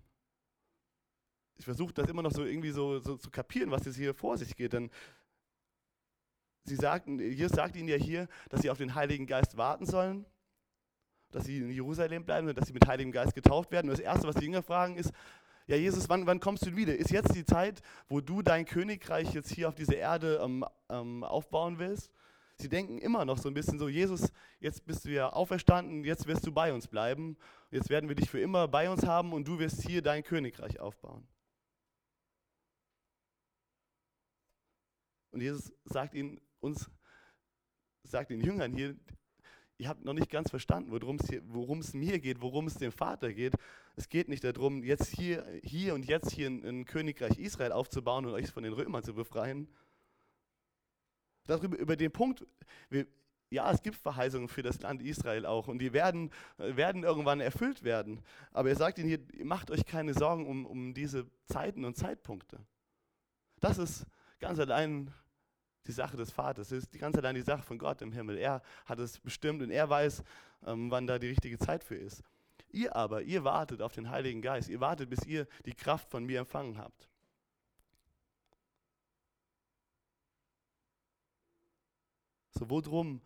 ich 1.57 1.65
versuche 1.65 1.93
das 1.93 2.09
immer 2.09 2.21
noch 2.21 2.31
so 2.31 2.43
irgendwie 2.43 2.71
so, 2.71 2.99
so, 2.99 3.17
zu 3.17 3.29
kapieren, 3.29 3.71
was 3.71 3.85
jetzt 3.85 3.97
hier 3.97 4.13
vor 4.13 4.37
sich 4.37 4.55
geht. 4.55 4.73
Denn 4.73 4.89
sie 6.63 6.75
sagten, 6.75 7.19
Jesus 7.19 7.53
sagt 7.53 7.75
ihnen 7.75 7.89
ja 7.89 7.97
hier, 7.97 8.27
dass 8.49 8.61
sie 8.61 8.69
auf 8.69 8.77
den 8.77 8.95
Heiligen 8.95 9.25
Geist 9.25 9.57
warten 9.57 9.85
sollen, 9.85 10.25
dass 11.31 11.45
sie 11.45 11.57
in 11.57 11.71
Jerusalem 11.71 12.23
bleiben 12.23 12.47
und 12.47 12.57
dass 12.57 12.67
sie 12.67 12.73
mit 12.73 12.87
Heiligem 12.87 13.11
Geist 13.11 13.33
getauft 13.33 13.71
werden. 13.71 13.89
Und 13.89 13.97
das 13.97 14.05
Erste, 14.05 14.27
was 14.27 14.35
die 14.35 14.45
Jünger 14.45 14.63
fragen, 14.63 14.95
ist, 14.95 15.11
ja 15.65 15.75
Jesus, 15.75 16.07
wann, 16.07 16.25
wann 16.25 16.39
kommst 16.39 16.65
du 16.65 16.75
wieder? 16.77 16.95
Ist 16.95 17.11
jetzt 17.11 17.35
die 17.35 17.43
Zeit, 17.43 17.81
wo 18.07 18.21
du 18.21 18.41
dein 18.41 18.65
Königreich 18.65 19.33
jetzt 19.33 19.51
hier 19.51 19.67
auf 19.67 19.75
dieser 19.75 19.97
Erde 19.97 20.39
ähm, 20.41 20.63
ähm, 20.89 21.25
aufbauen 21.25 21.77
willst? 21.77 22.09
Sie 22.59 22.69
denken 22.69 22.97
immer 22.97 23.23
noch 23.23 23.37
so 23.37 23.49
ein 23.49 23.53
bisschen 23.53 23.77
so, 23.77 23.87
Jesus, 23.87 24.31
jetzt 24.59 24.83
bist 24.85 25.05
du 25.05 25.09
ja 25.11 25.31
auferstanden, 25.31 26.03
jetzt 26.03 26.25
wirst 26.25 26.45
du 26.47 26.51
bei 26.51 26.73
uns 26.73 26.87
bleiben, 26.87 27.37
jetzt 27.69 27.89
werden 27.89 28.09
wir 28.09 28.15
dich 28.15 28.29
für 28.31 28.39
immer 28.39 28.67
bei 28.67 28.89
uns 28.89 29.05
haben 29.05 29.31
und 29.33 29.47
du 29.47 29.59
wirst 29.59 29.83
hier 29.83 30.01
dein 30.01 30.23
Königreich 30.23 30.79
aufbauen. 30.79 31.27
Und 35.29 35.41
Jesus 35.41 35.71
sagt 35.85 36.15
ihnen, 36.15 36.41
uns, 36.59 36.89
sagt 38.01 38.31
den 38.31 38.41
Jüngern 38.41 38.73
hier, 38.73 38.95
ihr 39.77 39.87
habt 39.87 40.03
noch 40.03 40.13
nicht 40.13 40.31
ganz 40.31 40.49
verstanden, 40.49 40.91
worum 40.91 41.79
es 41.79 41.93
mir 41.93 42.19
geht, 42.19 42.41
worum 42.41 42.65
es 42.65 42.73
dem 42.73 42.91
Vater 42.91 43.33
geht. 43.33 43.53
Es 43.95 44.09
geht 44.09 44.29
nicht 44.29 44.43
darum, 44.43 44.83
jetzt 44.83 45.13
hier, 45.15 45.45
hier 45.61 45.93
und 45.93 46.05
jetzt 46.05 46.31
hier 46.31 46.47
ein, 46.47 46.65
ein 46.65 46.85
Königreich 46.85 47.37
Israel 47.37 47.71
aufzubauen 47.71 48.25
und 48.25 48.33
euch 48.33 48.49
von 48.49 48.63
den 48.63 48.73
Römern 48.73 49.03
zu 49.03 49.13
befreien, 49.13 49.67
darüber, 51.47 51.77
über 51.77 51.95
den 51.95 52.11
Punkt, 52.11 52.45
wir, 52.89 53.07
ja, 53.49 53.71
es 53.71 53.81
gibt 53.81 53.95
Verheißungen 53.95 54.47
für 54.47 54.61
das 54.61 54.81
Land 54.81 55.01
Israel 55.01 55.45
auch 55.45 55.67
und 55.67 55.79
die 55.79 55.93
werden, 55.93 56.31
werden 56.57 57.03
irgendwann 57.03 57.39
erfüllt 57.39 57.83
werden. 57.83 58.21
Aber 58.51 58.69
er 58.69 58.75
sagt 58.75 58.97
ihnen 58.97 59.07
hier, 59.07 59.19
macht 59.45 59.71
euch 59.71 59.85
keine 59.85 60.13
Sorgen 60.13 60.45
um, 60.45 60.65
um 60.65 60.93
diese 60.93 61.25
Zeiten 61.45 61.85
und 61.85 61.95
Zeitpunkte. 61.95 62.59
Das 63.59 63.77
ist 63.77 64.05
ganz 64.39 64.59
allein 64.59 65.13
die 65.87 65.93
Sache 65.93 66.17
des 66.17 66.31
Vaters, 66.31 66.69
das 66.69 66.79
ist 66.83 66.99
ganz 66.99 67.17
allein 67.17 67.35
die 67.35 67.41
Sache 67.41 67.63
von 67.63 67.77
Gott 67.77 68.01
im 68.01 68.11
Himmel. 68.11 68.37
Er 68.37 68.61
hat 68.85 68.99
es 68.99 69.19
bestimmt 69.19 69.61
und 69.61 69.71
er 69.71 69.89
weiß, 69.89 70.23
ähm, 70.65 70.91
wann 70.91 71.07
da 71.07 71.17
die 71.17 71.29
richtige 71.29 71.57
Zeit 71.57 71.83
für 71.83 71.95
ist. 71.95 72.23
Ihr 72.69 72.95
aber, 72.95 73.21
ihr 73.21 73.45
wartet 73.45 73.81
auf 73.81 73.93
den 73.93 74.09
Heiligen 74.09 74.41
Geist, 74.41 74.67
ihr 74.67 74.81
wartet, 74.81 75.09
bis 75.09 75.25
ihr 75.25 75.47
die 75.65 75.73
Kraft 75.73 76.09
von 76.09 76.25
mir 76.25 76.39
empfangen 76.39 76.77
habt. 76.77 77.07
So, 82.57 82.69
worum 82.69 83.21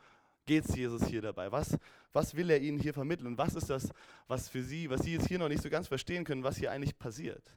geht 0.45 0.65
es 0.65 0.75
Jesus 0.75 1.05
hier 1.05 1.21
dabei? 1.21 1.51
Was, 1.51 1.77
was 2.13 2.35
will 2.35 2.49
er 2.49 2.59
ihnen 2.59 2.79
hier 2.79 2.93
vermitteln? 2.93 3.27
Und 3.27 3.37
was 3.37 3.55
ist 3.55 3.69
das, 3.69 3.89
was 4.27 4.49
für 4.49 4.63
sie, 4.63 4.89
was 4.89 5.01
sie 5.01 5.13
jetzt 5.13 5.27
hier 5.27 5.39
noch 5.39 5.49
nicht 5.49 5.61
so 5.61 5.69
ganz 5.69 5.87
verstehen 5.87 6.23
können, 6.23 6.43
was 6.43 6.57
hier 6.57 6.71
eigentlich 6.71 6.97
passiert? 6.97 7.55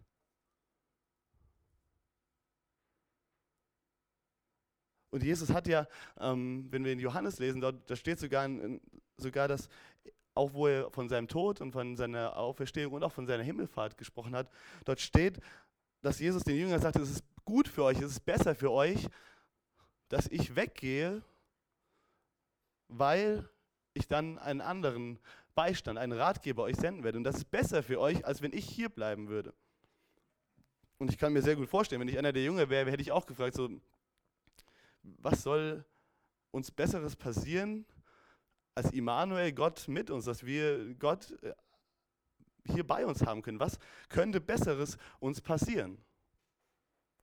Und 5.11 5.23
Jesus 5.23 5.51
hat 5.51 5.69
ja, 5.69 5.87
ähm, 6.19 6.67
wenn 6.71 6.85
wir 6.85 6.93
in 6.93 6.99
Johannes 6.99 7.39
lesen, 7.39 7.61
dort, 7.61 7.89
da 7.89 7.95
steht 7.95 8.19
sogar, 8.19 8.49
sogar, 9.17 9.47
dass 9.47 9.69
auch 10.35 10.53
wo 10.53 10.67
er 10.67 10.91
von 10.91 11.09
seinem 11.09 11.29
Tod 11.29 11.61
und 11.61 11.73
von 11.73 11.97
seiner 11.97 12.37
Auferstehung 12.37 12.93
und 12.93 13.05
auch 13.05 13.13
von 13.13 13.27
seiner 13.27 13.45
Himmelfahrt 13.45 13.97
gesprochen 13.97 14.35
hat, 14.35 14.51
dort 14.85 15.01
steht, 15.01 15.39
dass 16.03 16.19
Jesus 16.19 16.43
den 16.43 16.57
Jüngern 16.57 16.81
sagte, 16.81 17.01
es 17.01 17.11
ist 17.11 17.25
gut 17.45 17.69
für 17.69 17.85
euch, 17.85 17.99
es 17.99 18.11
ist 18.11 18.25
besser 18.25 18.55
für 18.55 18.73
euch, 18.73 19.07
dass 20.09 20.27
ich 20.29 20.57
weggehe, 20.57 21.23
weil 22.89 23.49
ich 23.95 24.09
dann 24.09 24.39
einen 24.39 24.61
anderen 24.61 25.19
Beistand, 25.55 25.99
einen 25.99 26.13
Ratgeber 26.13 26.65
euch 26.65 26.77
senden 26.77 27.05
werde. 27.05 27.19
Und 27.19 27.25
das 27.25 27.37
ist 27.37 27.51
besser 27.51 27.83
für 27.83 28.01
euch, 28.01 28.25
als 28.25 28.43
wenn 28.43 28.53
ich 28.53 28.69
hier 28.69 28.89
bleiben 28.89 29.29
würde. 29.29 29.55
Und 30.99 31.11
ich 31.11 31.19
kann 31.19 31.33
mir 31.33 31.43
sehr 31.43 31.57
gut 31.57 31.69
vorstellen, 31.69 32.01
wenn 32.01 32.09
ich 32.09 32.19
einer 32.19 32.33
der 32.33 32.45
Jünger 32.45 32.69
wäre, 32.69 32.91
hätte 32.91 33.03
ich 33.03 33.13
auch 33.13 33.27
gefragt, 33.27 33.55
so, 33.55 33.69
was 35.03 35.43
soll 35.43 35.85
uns 36.51 36.71
Besseres 36.71 37.17
passieren, 37.17 37.85
als 38.75 38.91
Immanuel, 38.93 39.53
Gott 39.53 39.87
mit 39.87 40.11
uns, 40.11 40.25
dass 40.25 40.45
wir 40.45 40.95
Gott 40.95 41.31
äh, 41.43 41.53
hier 42.65 42.87
bei 42.87 43.07
uns 43.07 43.25
haben 43.25 43.43
können? 43.43 43.61
Was 43.61 43.79
könnte 44.09 44.41
Besseres 44.41 44.97
uns 45.21 45.41
passieren? 45.41 45.99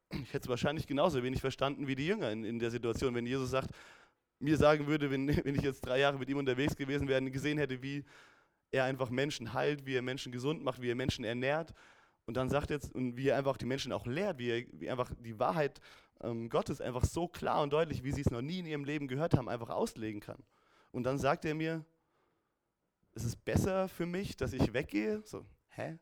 Ich 0.10 0.34
hätte 0.34 0.46
es 0.46 0.48
wahrscheinlich 0.50 0.88
genauso 0.88 1.24
wenig 1.24 1.41
verstanden 1.41 1.88
wie 1.88 1.96
die 1.96 2.06
Jünger 2.06 2.32
in, 2.32 2.44
in 2.44 2.60
der 2.60 2.72
Situation, 2.72 3.15
wenn 3.15 3.25
Jesus 3.25 3.50
sagt, 3.50 3.72
mir 4.41 4.57
sagen 4.57 4.88
würde, 4.88 5.12
wenn, 5.12 5.27
wenn 5.45 5.55
ich 5.55 5.62
jetzt 5.62 5.81
drei 5.81 6.00
Jahre 6.00 6.17
mit 6.17 6.29
ihm 6.29 6.38
unterwegs 6.38 6.75
gewesen 6.75 7.07
wäre 7.07 7.21
und 7.21 7.31
gesehen 7.31 7.57
hätte, 7.57 7.81
wie 7.81 8.03
er 8.71 8.86
einfach 8.86 9.10
Menschen 9.10 9.53
heilt, 9.53 9.86
wie 9.86 9.95
er 9.95 10.01
Menschen 10.01 10.31
gesund 10.31 10.63
macht, 10.63 10.81
wie 10.81 10.89
er 10.89 10.95
Menschen 10.95 11.25
ernährt. 11.25 11.74
Und 12.25 12.38
dann 12.38 12.50
sagt 12.50 12.69
jetzt, 12.69 12.93
und 12.93 13.17
wie 13.17 13.27
er 13.27 13.38
einfach 13.38 13.57
die 13.57 13.65
Menschen 13.65 13.91
auch 13.91 14.05
lehrt, 14.05 14.38
wie 14.38 14.50
er 14.50 14.65
wie 14.71 14.89
einfach 14.89 15.12
die 15.19 15.38
Wahrheit 15.39 15.81
ähm, 16.24 16.50
Gottes 16.50 16.79
einfach 16.79 17.03
so 17.03 17.27
klar 17.27 17.62
und 17.62 17.74
deutlich, 17.74 18.03
wie 18.03 18.12
sie 18.12 18.21
es 18.21 18.31
noch 18.31 18.41
nie 18.41 18.60
in 18.60 18.65
ihrem 18.65 18.86
Leben 18.86 19.07
gehört 19.07 19.36
haben, 19.36 19.50
einfach 19.50 19.69
auslegen 19.69 20.21
kann. 20.21 20.41
Und 20.91 21.03
dann 21.03 21.17
sagt 21.17 21.45
er 21.45 21.55
mir, 21.55 21.83
es 23.13 23.24
ist 23.24 23.43
besser 23.43 23.89
für 23.89 24.05
mich, 24.05 24.38
dass 24.38 24.53
ich 24.53 24.74
weggehe. 24.74 25.21
So, 25.25 25.45
hä? 25.69 25.98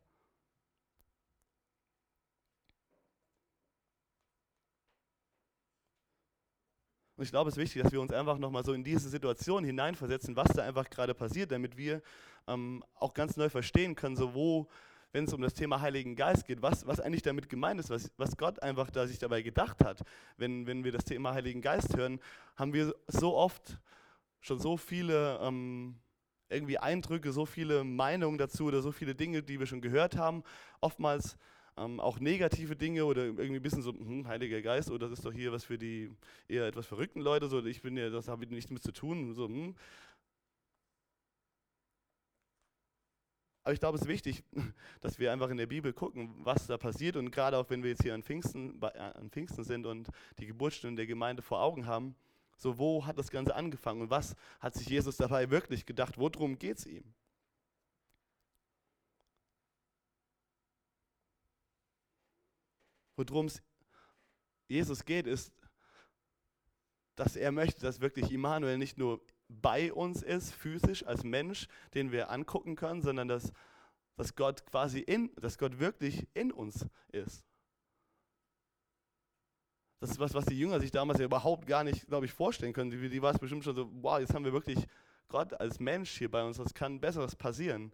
Und 7.20 7.26
ich 7.26 7.32
glaube, 7.32 7.50
es 7.50 7.58
ist 7.58 7.62
wichtig, 7.62 7.84
dass 7.84 7.92
wir 7.92 8.00
uns 8.00 8.14
einfach 8.14 8.38
nochmal 8.38 8.64
so 8.64 8.72
in 8.72 8.82
diese 8.82 9.10
Situation 9.10 9.66
hineinversetzen, 9.66 10.38
was 10.38 10.48
da 10.54 10.64
einfach 10.64 10.90
gerade 10.90 11.14
passiert, 11.14 11.52
damit 11.52 11.76
wir 11.76 12.02
ähm, 12.48 12.82
auch 12.96 13.14
ganz 13.14 13.36
neu 13.36 13.50
verstehen 13.50 13.94
können, 13.94 14.16
so 14.16 14.34
wo, 14.34 14.70
wenn 15.12 15.26
es 15.26 15.34
um 15.34 15.42
das 15.42 15.54
Thema 15.54 15.82
Heiligen 15.82 16.16
Geist 16.16 16.46
geht, 16.46 16.62
was, 16.62 16.88
was 16.88 17.02
eigentlich 17.02 17.22
damit 17.22 17.50
gemeint 17.50 17.78
ist, 17.82 17.90
was, 17.90 18.10
was 18.16 18.38
Gott 18.38 18.64
einfach 18.64 18.90
da 18.90 19.06
sich 19.06 19.20
dabei 19.20 19.42
gedacht 19.42 19.84
hat. 19.84 20.02
Wenn, 20.38 20.66
wenn 20.66 20.86
wir 20.86 20.94
das 20.94 21.04
Thema 21.04 21.34
Heiligen 21.34 21.62
Geist 21.62 21.98
hören, 21.98 22.22
haben 22.56 22.72
wir 22.72 22.96
so 23.08 23.36
oft 23.36 23.82
schon 24.40 24.62
so 24.62 24.78
viele 24.78 25.40
ähm, 25.42 25.98
irgendwie 26.48 26.78
Eindrücke, 26.78 27.34
so 27.34 27.46
viele 27.46 27.84
Meinungen 27.84 28.38
dazu 28.38 28.64
oder 28.64 28.82
so 28.82 28.94
viele 28.94 29.14
Dinge, 29.14 29.44
die 29.44 29.60
wir 29.60 29.68
schon 29.68 29.82
gehört 29.82 30.16
haben. 30.16 30.42
Oftmals 30.80 31.36
ähm, 31.78 32.00
auch 32.00 32.20
negative 32.20 32.76
Dinge 32.76 33.06
oder 33.06 33.26
irgendwie 33.26 33.56
ein 33.58 33.62
bisschen 33.62 33.82
so, 33.82 33.94
hm, 33.94 34.28
Heiliger 34.28 34.62
Geist, 34.62 34.90
oder 34.90 35.06
oh, 35.06 35.10
das 35.10 35.20
ist 35.20 35.26
doch 35.26 35.34
hier 35.34 35.52
was 35.52 35.64
für 35.64 35.78
die 35.78 36.12
eher 36.48 36.68
etwas 36.68 36.86
verrückten 36.88 37.22
Leute, 37.22 37.48
so 37.48 37.64
ich 37.66 37.82
bin 37.82 37.98
ja, 37.98 38.10
das 38.10 38.28
habe 38.28 38.46
ich 38.46 38.52
nichts 38.52 38.72
mit 38.72 38.84
zu 38.84 38.92
tun. 38.92 39.34
So, 39.34 39.48
hm. 39.48 39.76
Aber 43.64 43.74
ich 43.74 43.80
glaube, 43.80 43.98
es 43.98 44.02
ist 44.02 44.08
wichtig, 44.08 44.44
dass 45.02 45.20
wir 45.20 45.32
einfach 45.32 45.50
in 45.50 45.58
der 45.58 45.68
Bibel 45.68 45.94
gucken, 45.94 46.34
was 46.40 46.66
da 46.66 46.78
passiert. 46.78 47.16
Und 47.16 47.32
gerade 47.32 47.56
auch 47.58 47.70
wenn 47.70 47.84
wir 47.84 47.92
jetzt 47.92 48.02
hier 48.04 48.16
an 48.16 48.24
Pfingsten, 48.24 48.82
äh, 48.82 48.98
an 48.98 49.30
Pfingsten 49.30 49.64
sind 49.64 49.86
und 49.86 50.08
die 50.40 50.48
Geburtsstunde 50.48 50.98
der 50.98 51.08
Gemeinde 51.08 51.42
vor 51.42 51.62
Augen 51.62 51.86
haben, 51.86 52.16
so 52.58 52.78
wo 52.78 53.06
hat 53.06 53.18
das 53.18 53.30
Ganze 53.30 53.56
angefangen 53.56 54.02
und 54.02 54.10
was 54.10 54.36
hat 54.60 54.74
sich 54.74 54.88
Jesus 54.88 55.18
dabei 55.18 55.50
wirklich 55.50 55.86
gedacht? 55.86 56.18
Worum 56.18 56.58
geht 56.58 56.80
es 56.80 56.86
ihm? 56.88 57.04
Worum 63.28 63.48
es 63.48 63.62
Jesus 64.68 65.04
geht, 65.04 65.28
ist, 65.28 65.52
dass 67.16 67.36
er 67.36 67.52
möchte, 67.52 67.82
dass 67.82 68.00
wirklich 68.00 68.32
Immanuel 68.32 68.78
nicht 68.78 68.98
nur 68.98 69.22
bei 69.50 69.92
uns 69.92 70.24
ist, 70.24 70.54
physisch 70.54 71.06
als 71.06 71.24
Mensch, 71.24 71.68
den 71.94 72.12
wir 72.12 72.30
angucken 72.30 72.76
können, 72.76 73.02
sondern 73.02 73.28
dass, 73.28 73.52
dass 74.16 74.36
Gott 74.36 74.66
quasi 74.66 75.00
in, 75.00 75.36
dass 75.36 75.58
Gott 75.58 75.80
wirklich 75.80 76.28
in 76.34 76.52
uns 76.52 76.86
ist. 77.12 77.44
Das 80.00 80.12
ist 80.12 80.20
was, 80.20 80.34
was 80.34 80.46
die 80.46 80.58
Jünger 80.58 80.80
sich 80.80 80.92
damals 80.92 81.20
ja 81.20 81.26
überhaupt 81.26 81.68
gar 81.68 81.84
nicht, 81.84 82.08
glaube 82.08 82.26
ich, 82.26 82.32
vorstellen 82.32 82.72
können. 82.72 82.92
Die, 82.92 83.10
die 83.10 83.22
war 83.22 83.34
es 83.34 83.40
bestimmt 83.40 83.66
schon 83.66 83.76
so, 83.76 83.90
wow, 84.02 84.20
jetzt 84.20 84.34
haben 84.34 84.46
wir 84.46 84.54
wirklich 84.54 84.88
Gott 85.28 85.54
als 85.60 85.80
Mensch 85.80 86.18
hier 86.18 86.32
bei 86.32 86.44
uns, 86.44 86.58
was 86.58 86.74
kann 86.74 87.02
Besseres 87.02 87.36
passieren? 87.36 87.92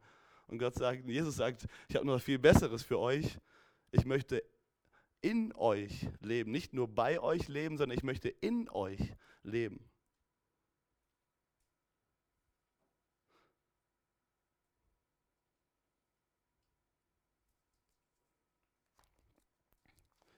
Und 0.47 0.59
Gott 0.59 0.75
sagt, 0.75 1.07
Jesus 1.07 1.37
sagt, 1.37 1.65
ich 1.89 1.95
habe 1.95 2.05
noch 2.05 2.21
viel 2.21 2.37
Besseres 2.37 2.83
für 2.83 2.99
euch. 2.99 3.39
Ich 3.91 4.05
möchte 4.05 4.43
in 5.25 5.55
euch 5.55 6.07
leben. 6.21 6.51
Nicht 6.51 6.73
nur 6.73 6.87
bei 6.87 7.19
euch 7.19 7.47
leben, 7.47 7.77
sondern 7.77 7.97
ich 7.97 8.03
möchte 8.03 8.29
in 8.29 8.69
euch 8.69 8.99
leben. 9.41 9.89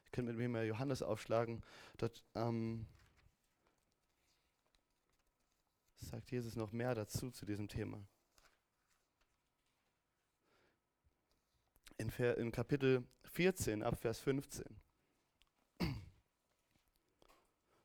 Ich 0.05 0.11
könnte 0.13 0.31
mit 0.31 0.37
mir 0.37 0.47
mal 0.47 0.65
Johannes 0.65 1.01
aufschlagen. 1.01 1.61
Dort 1.97 2.23
ähm, 2.33 2.87
sagt 5.97 6.31
Jesus 6.31 6.55
noch 6.55 6.71
mehr 6.71 6.95
dazu 6.95 7.29
zu 7.29 7.45
diesem 7.45 7.67
Thema. 7.67 8.07
in, 11.97 12.51
Kapitel 12.51 13.03
14 13.37 13.83
ab 13.83 13.95
Vers 13.99 14.19
15. 14.19 14.65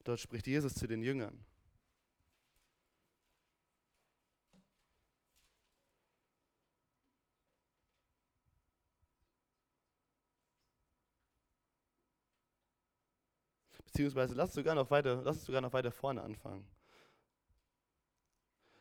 Dort 0.02 0.18
spricht 0.18 0.46
Jesus 0.46 0.72
zu 0.72 0.86
den 0.86 1.02
Jüngern. 1.02 1.44
Beziehungsweise 13.84 14.32
lass 14.32 14.54
sogar 14.54 14.74
noch 14.74 14.90
weiter, 14.90 15.20
lass 15.22 15.44
sogar 15.44 15.60
noch 15.60 15.74
weiter 15.74 15.92
vorne 15.92 16.22
anfangen. 16.22 16.66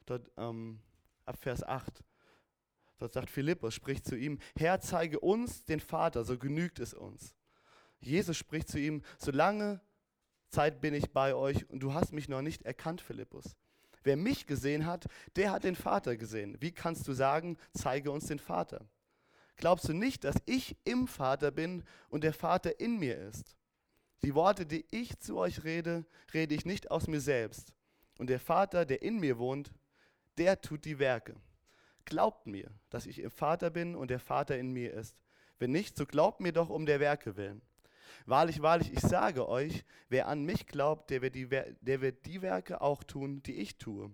Dort 0.06 0.32
ähm, 0.38 0.80
ab 1.26 1.38
Vers 1.38 1.64
8. 1.64 2.02
Dort 3.02 3.14
sagt 3.14 3.32
Philippus, 3.32 3.74
spricht 3.74 4.06
zu 4.06 4.16
ihm, 4.16 4.38
Herr, 4.56 4.80
zeige 4.80 5.20
uns 5.20 5.66
den 5.66 5.80
Vater, 5.80 6.24
so 6.24 6.38
genügt 6.38 6.80
es 6.80 6.94
uns. 6.94 7.34
Jesus 8.00 8.38
spricht 8.38 8.70
zu 8.70 8.78
ihm, 8.78 9.02
solange 9.18 9.82
Zeit 10.50 10.82
bin 10.82 10.94
ich 10.94 11.12
bei 11.12 11.34
euch 11.34 11.68
und 11.72 11.80
du 11.80 11.96
hast 11.96 12.14
mich 12.14 12.30
noch 12.30 12.44
nicht 12.44 12.62
erkannt, 12.62 13.02
Philippus. 13.02 13.56
Wer 14.04 14.18
mich 14.18 14.46
gesehen 14.46 14.86
hat, 14.86 15.08
der 15.36 15.50
hat 15.50 15.64
den 15.64 15.76
Vater 15.76 16.16
gesehen. 16.16 16.58
Wie 16.60 16.72
kannst 16.72 17.08
du 17.08 17.14
sagen, 17.14 17.58
zeige 17.74 18.12
uns 18.12 18.28
den 18.28 18.38
Vater? 18.38 18.86
Glaubst 19.56 19.90
du 19.90 19.94
nicht, 19.94 20.24
dass 20.24 20.36
ich 20.46 20.78
im 20.84 21.08
Vater 21.08 21.50
bin 21.50 21.84
und 22.10 22.24
der 22.24 22.34
Vater 22.34 22.80
in 22.80 23.00
mir 23.00 23.18
ist? 23.18 23.58
Die 24.22 24.36
Worte, 24.36 24.68
die 24.68 24.86
ich 24.92 25.18
zu 25.18 25.38
euch 25.38 25.64
rede, 25.64 26.06
rede 26.36 26.54
ich 26.54 26.66
nicht 26.66 26.92
aus 26.92 27.08
mir 27.08 27.20
selbst. 27.20 27.74
Und 28.20 28.30
der 28.30 28.40
Vater, 28.40 28.86
der 28.86 29.02
in 29.02 29.20
mir 29.20 29.40
wohnt, 29.40 29.72
der 30.38 30.62
tut 30.62 30.86
die 30.86 31.00
Werke. 31.00 31.36
Glaubt 32.06 32.48
mir, 32.48 32.72
dass 32.90 33.06
ich 33.06 33.20
im 33.20 33.32
Vater 33.32 33.70
bin 33.70 33.96
und 33.96 34.10
der 34.10 34.20
Vater 34.20 34.58
in 34.58 34.72
mir 34.72 34.94
ist. 34.94 35.18
Wenn 35.60 35.72
nicht, 35.72 35.96
so 35.98 36.06
glaubt 36.06 36.40
mir 36.40 36.52
doch 36.52 36.70
um 36.70 36.86
der 36.86 37.00
Werke 37.00 37.38
willen. 37.38 37.62
Wahrlich, 38.26 38.62
wahrlich, 38.62 38.92
ich 38.92 39.00
sage 39.00 39.48
euch, 39.48 39.84
wer 40.10 40.28
an 40.28 40.44
mich 40.44 40.68
glaubt, 40.68 41.10
der 41.10 41.22
wird, 41.22 41.36
die, 41.36 41.48
der 41.48 42.02
wird 42.02 42.26
die 42.26 42.42
Werke 42.42 42.82
auch 42.82 43.04
tun, 43.04 43.42
die 43.44 43.56
ich 43.56 43.78
tue, 43.78 44.12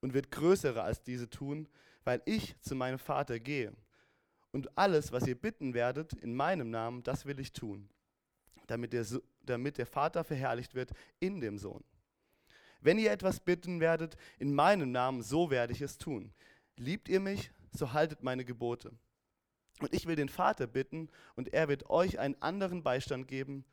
und 0.00 0.14
wird 0.14 0.30
größere 0.30 0.82
als 0.82 1.02
diese 1.02 1.28
tun, 1.28 1.68
weil 2.04 2.22
ich 2.24 2.58
zu 2.60 2.74
meinem 2.74 2.98
Vater 2.98 3.38
gehe. 3.40 3.72
Und 4.52 4.76
alles, 4.76 5.12
was 5.12 5.26
ihr 5.26 5.34
bitten 5.34 5.74
werdet 5.74 6.12
in 6.14 6.34
meinem 6.34 6.70
Namen, 6.70 7.02
das 7.02 7.26
will 7.26 7.38
ich 7.38 7.52
tun, 7.52 7.88
damit 8.66 8.92
der, 8.92 9.06
damit 9.42 9.78
der 9.78 9.86
Vater 9.86 10.24
verherrlicht 10.24 10.74
wird 10.74 10.90
in 11.18 11.40
dem 11.40 11.58
Sohn. 11.58 11.84
Wenn 12.80 12.98
ihr 12.98 13.12
etwas 13.12 13.40
bitten 13.40 13.80
werdet 13.80 14.16
in 14.38 14.54
meinem 14.54 14.90
Namen, 14.90 15.22
so 15.22 15.50
werde 15.50 15.72
ich 15.72 15.82
es 15.82 15.98
tun. 15.98 16.32
Liebt 16.80 17.10
ihr 17.10 17.20
mich, 17.20 17.50
so 17.72 17.92
haltet 17.92 18.22
meine 18.22 18.42
Gebote. 18.42 18.90
Und 19.80 19.92
ich 19.92 20.06
will 20.06 20.16
den 20.16 20.30
Vater 20.30 20.66
bitten, 20.66 21.10
und 21.36 21.52
er 21.52 21.68
wird 21.68 21.90
euch 21.90 22.18
einen 22.18 22.40
anderen 22.40 22.82
Beistand 22.82 23.28
geben, 23.28 23.66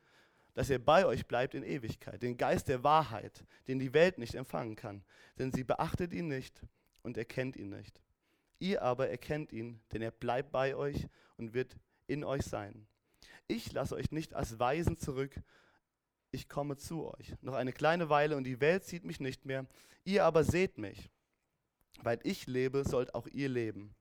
dass 0.52 0.68
er 0.68 0.78
bei 0.78 1.06
euch 1.06 1.26
bleibt 1.26 1.54
in 1.54 1.62
Ewigkeit, 1.62 2.22
den 2.22 2.36
Geist 2.36 2.68
der 2.68 2.84
Wahrheit, 2.84 3.46
den 3.66 3.78
die 3.78 3.94
Welt 3.94 4.18
nicht 4.18 4.34
empfangen 4.34 4.76
kann, 4.76 5.02
denn 5.38 5.50
sie 5.52 5.64
beachtet 5.64 6.12
ihn 6.12 6.28
nicht 6.28 6.60
und 7.00 7.16
erkennt 7.16 7.56
ihn 7.56 7.70
nicht. 7.70 8.02
Ihr 8.58 8.82
aber 8.82 9.08
erkennt 9.08 9.52
ihn, 9.54 9.80
denn 9.90 10.02
er 10.02 10.10
bleibt 10.10 10.52
bei 10.52 10.76
euch 10.76 11.08
und 11.38 11.54
wird 11.54 11.78
in 12.08 12.24
euch 12.24 12.42
sein. 12.42 12.86
Ich 13.46 13.72
lasse 13.72 13.94
euch 13.94 14.12
nicht 14.12 14.34
als 14.34 14.58
Weisen 14.58 14.98
zurück, 14.98 15.34
ich 16.30 16.46
komme 16.46 16.76
zu 16.76 17.06
euch. 17.06 17.34
Noch 17.40 17.54
eine 17.54 17.72
kleine 17.72 18.10
Weile 18.10 18.36
und 18.36 18.44
die 18.44 18.60
Welt 18.60 18.84
sieht 18.84 19.04
mich 19.04 19.18
nicht 19.18 19.46
mehr. 19.46 19.64
Ihr 20.04 20.26
aber 20.26 20.44
seht 20.44 20.76
mich. 20.76 21.10
Weil 22.02 22.20
ich 22.22 22.46
lebe, 22.46 22.84
sollt 22.84 23.14
auch 23.14 23.26
ihr 23.26 23.48
leben. 23.48 23.94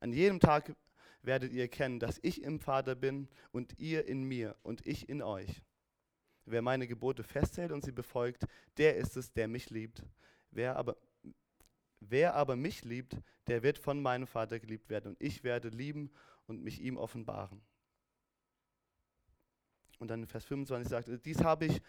An 0.00 0.12
jedem 0.12 0.40
Tag 0.40 0.74
werdet 1.22 1.52
ihr 1.52 1.62
erkennen, 1.62 2.00
dass 2.00 2.18
ich 2.22 2.42
im 2.42 2.60
Vater 2.60 2.94
bin 2.94 3.28
und 3.52 3.78
ihr 3.78 4.06
in 4.06 4.24
mir 4.24 4.56
und 4.62 4.86
ich 4.86 5.08
in 5.08 5.22
euch. 5.22 5.62
Wer 6.46 6.62
meine 6.62 6.86
Gebote 6.86 7.22
festhält 7.22 7.72
und 7.72 7.84
sie 7.84 7.92
befolgt, 7.92 8.44
der 8.76 8.96
ist 8.96 9.16
es, 9.16 9.32
der 9.32 9.48
mich 9.48 9.70
liebt. 9.70 10.02
Wer 10.50 10.76
aber, 10.76 10.96
wer 12.00 12.34
aber 12.34 12.56
mich 12.56 12.84
liebt, 12.84 13.16
der 13.46 13.62
wird 13.62 13.78
von 13.78 14.02
meinem 14.02 14.26
Vater 14.26 14.60
geliebt 14.60 14.90
werden 14.90 15.12
und 15.12 15.22
ich 15.22 15.42
werde 15.42 15.68
lieben 15.68 16.10
und 16.46 16.62
mich 16.62 16.80
ihm 16.80 16.96
offenbaren. 16.96 17.62
Und 19.98 20.08
dann 20.08 20.20
in 20.20 20.26
Vers 20.26 20.44
25 20.44 20.90
sagt, 20.90 21.24
dies 21.24 21.42
habe 21.42 21.66
ich 21.66 21.80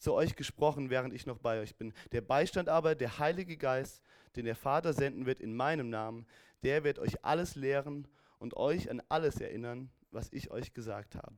zu 0.00 0.14
euch 0.14 0.34
gesprochen, 0.34 0.90
während 0.90 1.14
ich 1.14 1.26
noch 1.26 1.38
bei 1.38 1.60
euch 1.60 1.76
bin. 1.76 1.92
Der 2.10 2.22
Beistand 2.22 2.68
aber, 2.68 2.94
der 2.94 3.18
Heilige 3.18 3.56
Geist, 3.56 4.02
den 4.34 4.46
der 4.46 4.56
Vater 4.56 4.92
senden 4.92 5.26
wird 5.26 5.40
in 5.40 5.54
meinem 5.54 5.90
Namen, 5.90 6.26
der 6.62 6.82
wird 6.82 6.98
euch 6.98 7.24
alles 7.24 7.54
lehren 7.54 8.08
und 8.38 8.56
euch 8.56 8.90
an 8.90 9.02
alles 9.08 9.40
erinnern, 9.40 9.90
was 10.10 10.32
ich 10.32 10.50
euch 10.50 10.72
gesagt 10.72 11.14
habe. 11.14 11.36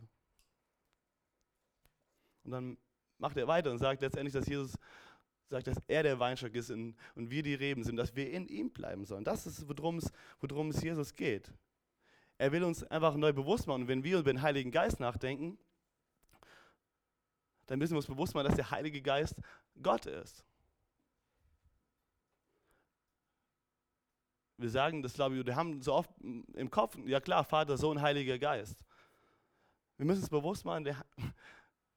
Und 2.45 2.53
dann 2.53 2.79
macht 3.19 3.37
er 3.37 3.47
weiter 3.47 3.71
und 3.71 3.79
sagt 3.79 4.01
letztendlich, 4.01 4.33
dass 4.33 4.47
Jesus 4.47 4.75
sagt, 5.49 5.67
dass 5.67 5.83
er 5.87 6.03
der 6.03 6.19
Weinstock 6.19 6.55
ist 6.55 6.71
und 6.71 6.97
wir 7.15 7.43
die 7.43 7.55
Reben 7.55 7.85
sind, 7.85 7.97
dass 7.97 8.17
wir 8.17 8.31
in 8.31 8.49
ihm 8.49 8.71
bleiben 8.71 9.05
sollen. 9.05 9.25
Das 9.25 9.47
ist, 9.47 9.69
worum 9.69 9.99
es, 9.99 10.11
worum 10.41 10.71
es 10.71 10.83
Jesus 10.83 11.15
geht. 11.15 11.53
Er 12.39 12.53
will 12.53 12.65
uns 12.65 12.83
einfach 12.85 13.17
neu 13.17 13.33
bewusst 13.33 13.67
machen. 13.67 13.87
Wenn 13.87 14.03
wir 14.03 14.19
über 14.19 14.33
den 14.33 14.43
Heiligen 14.43 14.71
Geist 14.71 14.99
nachdenken, 14.99 15.59
dann 17.73 17.79
müssen 17.79 17.95
wir 17.95 17.97
uns 17.97 18.07
bewusst 18.07 18.35
machen, 18.35 18.49
dass 18.49 18.57
der 18.57 18.71
Heilige 18.71 19.01
Geist 19.01 19.35
Gott 19.83 20.05
ist. 20.05 20.45
Wir 24.59 24.69
sagen 24.69 25.03
das, 25.03 25.15
glaube 25.15 25.39
ich, 25.39 25.47
wir 25.47 25.57
haben 25.57 25.81
so 25.81 25.95
oft 25.95 26.11
im 26.21 26.71
Kopf, 26.71 26.99
ja 27.07 27.19
klar, 27.19 27.45
Vater, 27.45 27.79
Sohn, 27.79 28.03
Heiliger 28.03 28.39
Geist. 28.39 28.77
Wir 29.97 30.05
müssen 30.05 30.21
uns 30.21 30.29
bewusst 30.29 30.67
machen, 30.67 30.85
der, 30.85 31.03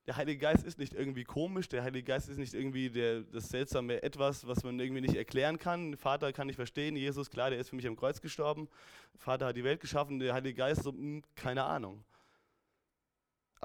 der 0.08 0.16
Heilige 0.16 0.40
Geist 0.40 0.64
ist 0.64 0.80
nicht 0.80 0.94
irgendwie 0.94 1.26
komisch, 1.26 1.68
der 1.68 1.84
Heilige 1.84 2.06
Geist 2.06 2.30
ist 2.30 2.38
nicht 2.38 2.54
irgendwie 2.54 2.90
der, 2.90 3.24
das 3.24 3.50
seltsame 3.50 4.02
Etwas, 4.02 4.48
was 4.48 4.64
man 4.64 4.80
irgendwie 4.80 5.02
nicht 5.02 5.16
erklären 5.16 5.60
kann. 5.60 5.98
Vater 5.98 6.32
kann 6.32 6.48
ich 6.48 6.56
verstehen, 6.56 6.96
Jesus, 6.96 7.30
klar, 7.30 7.50
der 7.50 7.60
ist 7.60 7.72
für 7.72 7.76
mich 7.76 7.86
am 7.86 7.98
Kreuz 7.98 8.22
gestorben. 8.22 8.70
Vater 9.18 9.48
hat 9.48 9.58
die 9.58 9.66
Welt 9.66 9.82
geschaffen, 9.82 10.20
der 10.20 10.34
Heilige 10.34 10.56
Geist, 10.56 10.84
so, 10.84 10.94
hm, 10.94 11.22
keine 11.36 11.66
Ahnung. 11.66 12.06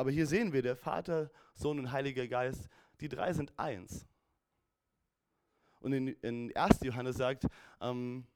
Aber 0.00 0.10
hier 0.10 0.26
sehen 0.26 0.54
wir, 0.54 0.62
der 0.62 0.76
Vater, 0.76 1.30
Sohn 1.52 1.78
und 1.78 1.92
Heiliger 1.92 2.26
Geist, 2.26 2.70
die 3.02 3.08
drei 3.10 3.34
sind 3.34 3.52
eins. 3.58 4.06
Und 5.78 5.92
in, 5.92 6.08
in 6.22 6.56
1. 6.56 6.78
Johannes 6.84 7.16
sagt, 7.16 7.44
ähm, 7.82 8.26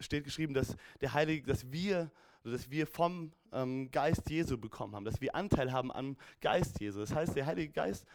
steht 0.00 0.24
geschrieben, 0.24 0.54
dass 0.54 0.74
der 1.02 1.12
Heilige, 1.12 1.46
dass 1.46 1.70
wir, 1.70 2.10
dass 2.44 2.70
wir 2.70 2.86
vom 2.86 3.34
ähm, 3.52 3.90
Geist 3.90 4.30
Jesu 4.30 4.56
bekommen 4.56 4.96
haben, 4.96 5.04
dass 5.04 5.20
wir 5.20 5.34
Anteil 5.34 5.70
haben 5.70 5.92
am 5.92 6.16
Geist 6.40 6.80
Jesu. 6.80 7.00
Das 7.00 7.14
heißt, 7.14 7.36
der 7.36 7.44
Heilige 7.44 7.70
Geist, 7.70 8.06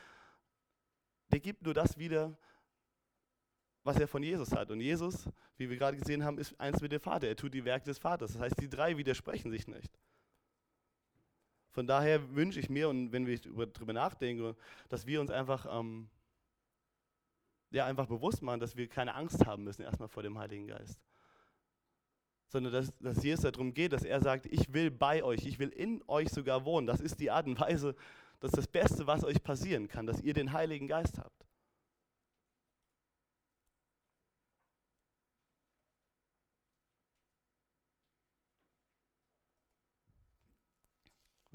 der 1.27 1.41
gibt 1.41 1.61
nur 1.61 1.75
das 1.75 1.99
wieder, 1.99 2.35
was 3.83 3.99
er 3.99 4.07
von 4.07 4.23
Jesus 4.23 4.53
hat. 4.53 4.71
Und 4.71 4.81
Jesus, 4.81 5.29
wie 5.57 5.69
wir 5.69 5.77
gerade 5.77 5.97
gesehen 5.97 6.23
haben, 6.23 6.39
ist 6.39 6.59
eins 6.59 6.81
mit 6.81 6.91
dem 6.91 6.99
Vater. 6.99 7.27
Er 7.27 7.35
tut 7.35 7.53
die 7.53 7.63
Werke 7.63 7.85
des 7.85 7.99
Vaters. 7.99 8.33
Das 8.33 8.41
heißt, 8.41 8.59
die 8.59 8.69
drei 8.69 8.97
widersprechen 8.97 9.51
sich 9.51 9.67
nicht. 9.67 9.99
Von 11.71 11.87
daher 11.87 12.35
wünsche 12.35 12.59
ich 12.59 12.69
mir, 12.69 12.89
und 12.89 13.11
wenn 13.11 13.27
wir 13.27 13.39
darüber 13.39 13.93
nachdenken, 13.93 14.55
dass 14.89 15.05
wir 15.05 15.21
uns 15.21 15.31
einfach, 15.31 15.67
ähm, 15.69 16.09
ja, 17.71 17.85
einfach 17.85 18.07
bewusst 18.07 18.41
machen, 18.41 18.59
dass 18.59 18.75
wir 18.75 18.87
keine 18.87 19.15
Angst 19.15 19.45
haben 19.45 19.63
müssen 19.63 19.83
erstmal 19.83 20.09
vor 20.09 20.23
dem 20.23 20.37
Heiligen 20.37 20.67
Geist 20.67 20.99
sondern 22.49 22.73
dass, 22.73 22.91
dass 22.99 23.23
Jesus 23.23 23.51
darum 23.51 23.73
geht, 23.73 23.93
dass 23.93 24.03
er 24.03 24.21
sagt, 24.21 24.47
ich 24.47 24.73
will 24.73 24.91
bei 24.91 25.23
euch, 25.23 25.45
ich 25.45 25.59
will 25.59 25.69
in 25.69 26.03
euch 26.07 26.29
sogar 26.29 26.65
wohnen. 26.65 26.87
Das 26.87 26.99
ist 26.99 27.19
die 27.19 27.31
Art 27.31 27.45
und 27.45 27.59
Weise, 27.59 27.95
das 28.39 28.51
ist 28.51 28.57
das 28.57 28.67
Beste, 28.67 29.07
was 29.07 29.23
euch 29.23 29.41
passieren 29.41 29.87
kann, 29.87 30.07
dass 30.07 30.21
ihr 30.21 30.33
den 30.33 30.51
Heiligen 30.51 30.87
Geist 30.87 31.19
habt. 31.19 31.45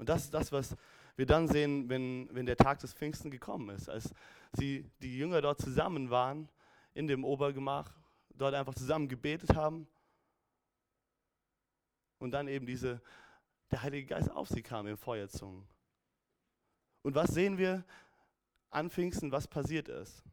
Und 0.05 0.09
das 0.09 0.25
ist 0.25 0.35
das, 0.35 0.51
was 0.51 0.75
wir 1.15 1.25
dann 1.25 1.47
sehen, 1.47 1.89
wenn, 1.89 2.29
wenn 2.31 2.45
der 2.45 2.57
Tag 2.57 2.77
des 2.77 2.93
Pfingsten 2.93 3.31
gekommen 3.31 3.75
ist, 3.75 3.89
als 3.89 4.13
sie, 4.53 4.87
die 5.01 5.17
Jünger 5.17 5.41
dort 5.41 5.59
zusammen 5.59 6.11
waren, 6.11 6.47
in 6.93 7.07
dem 7.07 7.25
Obergemach, 7.25 7.91
dort 8.29 8.53
einfach 8.53 8.75
zusammen 8.75 9.07
gebetet 9.07 9.55
haben 9.55 9.87
und 12.19 12.29
dann 12.29 12.47
eben 12.47 12.67
diese, 12.67 13.01
der 13.71 13.81
Heilige 13.81 14.05
Geist 14.05 14.29
auf 14.29 14.47
sie 14.47 14.61
kam 14.61 14.85
in 14.85 14.95
Feuerzungen. 14.95 15.67
Und 17.01 17.15
was 17.15 17.31
sehen 17.31 17.57
wir 17.57 17.83
an 18.69 18.91
Pfingsten, 18.91 19.31
was 19.31 19.47
passiert 19.47 19.87
ist? 19.87 20.23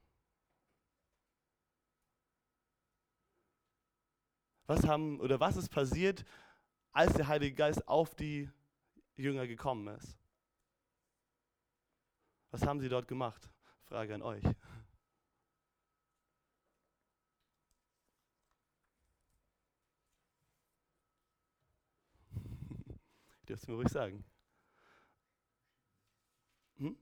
Was 4.67 4.87
haben 4.87 5.19
oder 5.19 5.41
was 5.41 5.57
ist 5.57 5.71
passiert, 5.71 6.27
als 6.93 7.15
der 7.15 7.27
Heilige 7.27 7.55
Geist 7.55 7.89
auf 7.89 8.15
die 8.15 8.51
Jünger 9.17 9.47
gekommen 9.47 9.95
ist? 9.97 10.19
Was 12.51 12.67
haben 12.67 12.81
sie 12.81 12.89
dort 12.89 13.09
gemacht? 13.09 13.51
Frage 13.85 14.15
an 14.15 14.23
euch. 14.23 14.43
Dürft 23.49 23.65
ihr 23.65 23.71
mir 23.71 23.77
ruhig 23.77 23.89
sagen. 23.89 24.25
Hm? 26.79 26.97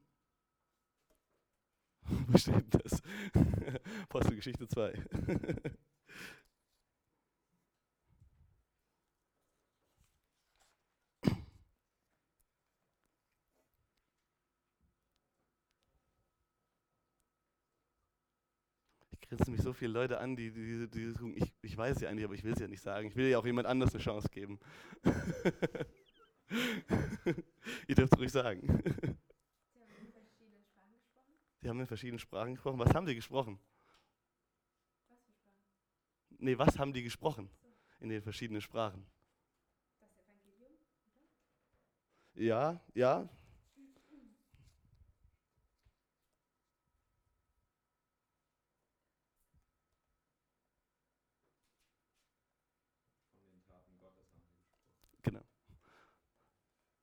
Wo 2.02 2.38
steht 2.38 2.74
das? 2.74 3.02
Apostelgeschichte 4.04 4.68
2. 4.68 4.92
grinsen 19.30 19.52
mich 19.52 19.62
so 19.62 19.72
viele 19.72 19.92
Leute 19.92 20.18
an, 20.18 20.34
die, 20.34 20.50
die, 20.50 20.88
die, 20.88 21.14
die 21.14 21.34
ich, 21.36 21.54
ich 21.62 21.76
weiß 21.76 22.00
ja 22.00 22.08
eigentlich, 22.08 22.24
aber 22.24 22.34
ich 22.34 22.42
will 22.42 22.52
es 22.52 22.58
ja 22.58 22.66
nicht 22.66 22.82
sagen. 22.82 23.06
Ich 23.08 23.14
will 23.14 23.28
ja 23.28 23.38
auch 23.38 23.46
jemand 23.46 23.68
anders 23.68 23.94
eine 23.94 24.02
Chance 24.02 24.28
geben. 24.28 24.58
Ihr 27.86 27.94
dürft 27.94 28.12
es 28.12 28.18
ruhig 28.18 28.32
sagen. 28.32 28.60
Sie 29.70 29.78
haben 29.78 30.08
in 30.08 30.16
verschiedenen 30.16 30.58
Sprachen 30.58 30.94
gesprochen? 30.94 31.32
Sie 31.60 31.68
haben 31.68 31.80
in 31.80 31.86
verschiedenen 31.86 32.18
Sprachen 32.18 32.54
gesprochen. 32.54 32.78
Was 32.80 32.92
haben 32.92 33.06
Sie 33.06 33.14
gesprochen? 33.14 33.60
Was 35.08 35.20
für 35.22 35.32
Sprachen? 35.32 36.36
Nee, 36.38 36.58
was 36.58 36.76
haben 36.76 36.92
die 36.92 37.04
gesprochen 37.04 37.48
in 38.00 38.08
den 38.08 38.22
verschiedenen 38.22 38.60
Sprachen? 38.60 39.06
Das 40.00 40.10
Evangelium? 40.18 40.72
Ja, 42.34 42.80
ja. 42.94 43.28
Genau. 55.22 55.40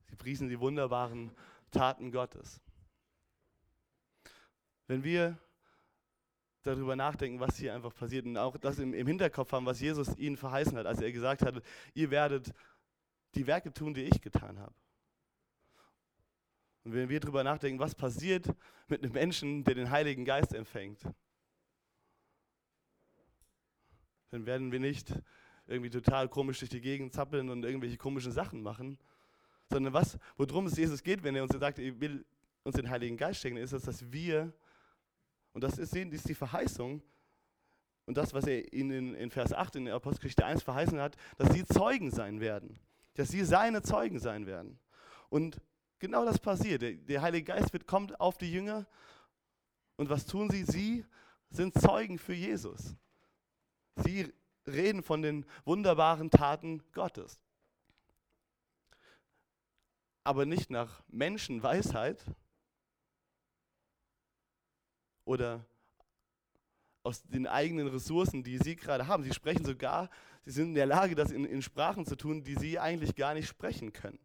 Sie 0.09 0.15
priesen 0.27 0.49
die 0.49 0.59
wunderbaren 0.59 1.31
Taten 1.71 2.11
Gottes. 2.11 2.59
Wenn 4.85 5.01
wir 5.01 5.37
darüber 6.63 6.97
nachdenken, 6.97 7.39
was 7.39 7.55
hier 7.55 7.73
einfach 7.73 7.95
passiert 7.95 8.25
und 8.25 8.35
auch 8.35 8.57
das 8.57 8.77
im, 8.77 8.93
im 8.93 9.07
Hinterkopf 9.07 9.53
haben, 9.53 9.65
was 9.65 9.79
Jesus 9.79 10.17
ihnen 10.17 10.35
verheißen 10.35 10.77
hat, 10.77 10.85
als 10.85 10.99
er 10.99 11.13
gesagt 11.13 11.43
hat, 11.43 11.63
ihr 11.93 12.11
werdet 12.11 12.53
die 13.35 13.47
Werke 13.47 13.71
tun, 13.71 13.93
die 13.93 14.01
ich 14.01 14.19
getan 14.19 14.59
habe. 14.59 14.75
Und 16.83 16.93
wenn 16.93 17.07
wir 17.07 17.21
darüber 17.21 17.45
nachdenken, 17.45 17.79
was 17.79 17.95
passiert 17.95 18.53
mit 18.89 19.03
einem 19.03 19.13
Menschen, 19.13 19.63
der 19.63 19.75
den 19.75 19.91
Heiligen 19.91 20.25
Geist 20.25 20.53
empfängt, 20.53 21.03
dann 24.31 24.45
werden 24.45 24.73
wir 24.73 24.81
nicht 24.81 25.13
irgendwie 25.67 25.89
total 25.89 26.27
komisch 26.27 26.59
durch 26.59 26.71
die 26.71 26.81
Gegend 26.81 27.13
zappeln 27.13 27.49
und 27.49 27.63
irgendwelche 27.63 27.95
komischen 27.95 28.33
Sachen 28.33 28.61
machen, 28.61 28.99
sondern 29.69 29.93
was, 29.93 30.17
worum 30.37 30.67
es 30.67 30.77
Jesus 30.77 31.03
geht, 31.03 31.23
wenn 31.23 31.35
er 31.35 31.43
uns 31.43 31.53
sagt, 31.53 31.79
er 31.79 31.99
will 31.99 32.25
uns 32.63 32.75
den 32.75 32.89
Heiligen 32.89 33.17
Geist 33.17 33.41
schenkt, 33.41 33.59
ist 33.59 33.71
es, 33.71 33.83
dass 33.83 34.11
wir, 34.11 34.53
und 35.53 35.63
das 35.63 35.77
ist, 35.77 35.95
ist 35.95 36.29
die 36.29 36.35
Verheißung, 36.35 37.01
und 38.07 38.17
das, 38.17 38.33
was 38.33 38.47
er 38.47 38.73
ihnen 38.73 39.13
in 39.15 39.29
Vers 39.29 39.51
8 39.51 39.75
in 39.75 39.85
der 39.85 39.95
Apostelgeschichte 39.95 40.45
1 40.45 40.63
verheißen 40.63 40.99
hat, 40.99 41.17
dass 41.37 41.53
sie 41.53 41.65
Zeugen 41.65 42.09
sein 42.09 42.39
werden. 42.39 42.79
Dass 43.15 43.27
sie 43.27 43.43
seine 43.43 43.81
Zeugen 43.81 44.19
sein 44.19 44.45
werden. 44.45 44.79
Und 45.29 45.59
genau 45.99 46.23
das 46.23 46.39
passiert. 46.39 46.81
Der, 46.81 46.93
der 46.93 47.21
Heilige 47.21 47.51
Geist 47.51 47.73
wird, 47.73 47.85
kommt 47.85 48.17
auf 48.21 48.37
die 48.37 48.49
Jünger. 48.49 48.87
Und 49.97 50.09
was 50.09 50.25
tun 50.25 50.49
sie? 50.49 50.63
Sie 50.63 51.05
sind 51.49 51.77
Zeugen 51.81 52.17
für 52.17 52.33
Jesus. 52.33 52.95
Sie 53.97 54.33
reden 54.65 55.03
von 55.03 55.21
den 55.21 55.45
wunderbaren 55.65 56.29
Taten 56.29 56.81
Gottes. 56.93 57.41
Aber 60.27 60.45
nicht 60.45 60.69
nach 60.69 61.01
Menschenweisheit 61.07 62.21
oder 65.23 65.65
aus 67.01 67.23
den 67.23 67.47
eigenen 67.47 67.87
Ressourcen, 67.87 68.43
die 68.43 68.57
sie 68.57 68.75
gerade 68.75 69.07
haben. 69.07 69.23
Sie 69.23 69.33
sprechen 69.33 69.63
sogar, 69.63 70.09
sie 70.43 70.51
sind 70.51 70.65
in 70.65 70.75
der 70.75 70.85
Lage, 70.85 71.15
das 71.15 71.31
in, 71.31 71.45
in 71.45 71.61
Sprachen 71.61 72.05
zu 72.05 72.17
tun, 72.17 72.43
die 72.43 72.55
sie 72.55 72.77
eigentlich 72.77 73.15
gar 73.15 73.35
nicht 73.35 73.47
sprechen 73.47 73.93
können. 73.93 74.19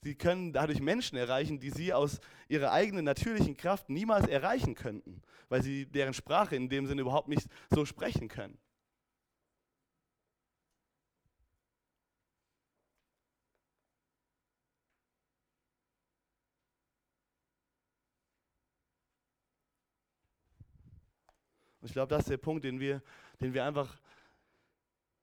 Sie 0.00 0.14
können 0.14 0.54
dadurch 0.54 0.80
Menschen 0.80 1.18
erreichen, 1.18 1.60
die 1.60 1.68
sie 1.68 1.92
aus 1.92 2.20
ihrer 2.48 2.72
eigenen 2.72 3.04
natürlichen 3.04 3.54
Kraft 3.54 3.90
niemals 3.90 4.28
erreichen 4.28 4.74
könnten, 4.74 5.20
weil 5.50 5.62
sie 5.62 5.84
deren 5.84 6.14
Sprache 6.14 6.56
in 6.56 6.70
dem 6.70 6.86
Sinne 6.86 7.02
überhaupt 7.02 7.28
nicht 7.28 7.46
so 7.68 7.84
sprechen 7.84 8.28
können. 8.28 8.56
Und 21.80 21.86
ich 21.86 21.92
glaube, 21.92 22.10
das 22.10 22.20
ist 22.20 22.30
der 22.30 22.36
Punkt, 22.36 22.64
den 22.64 22.78
wir, 22.80 23.02
den 23.40 23.54
wir 23.54 23.64
einfach 23.64 24.00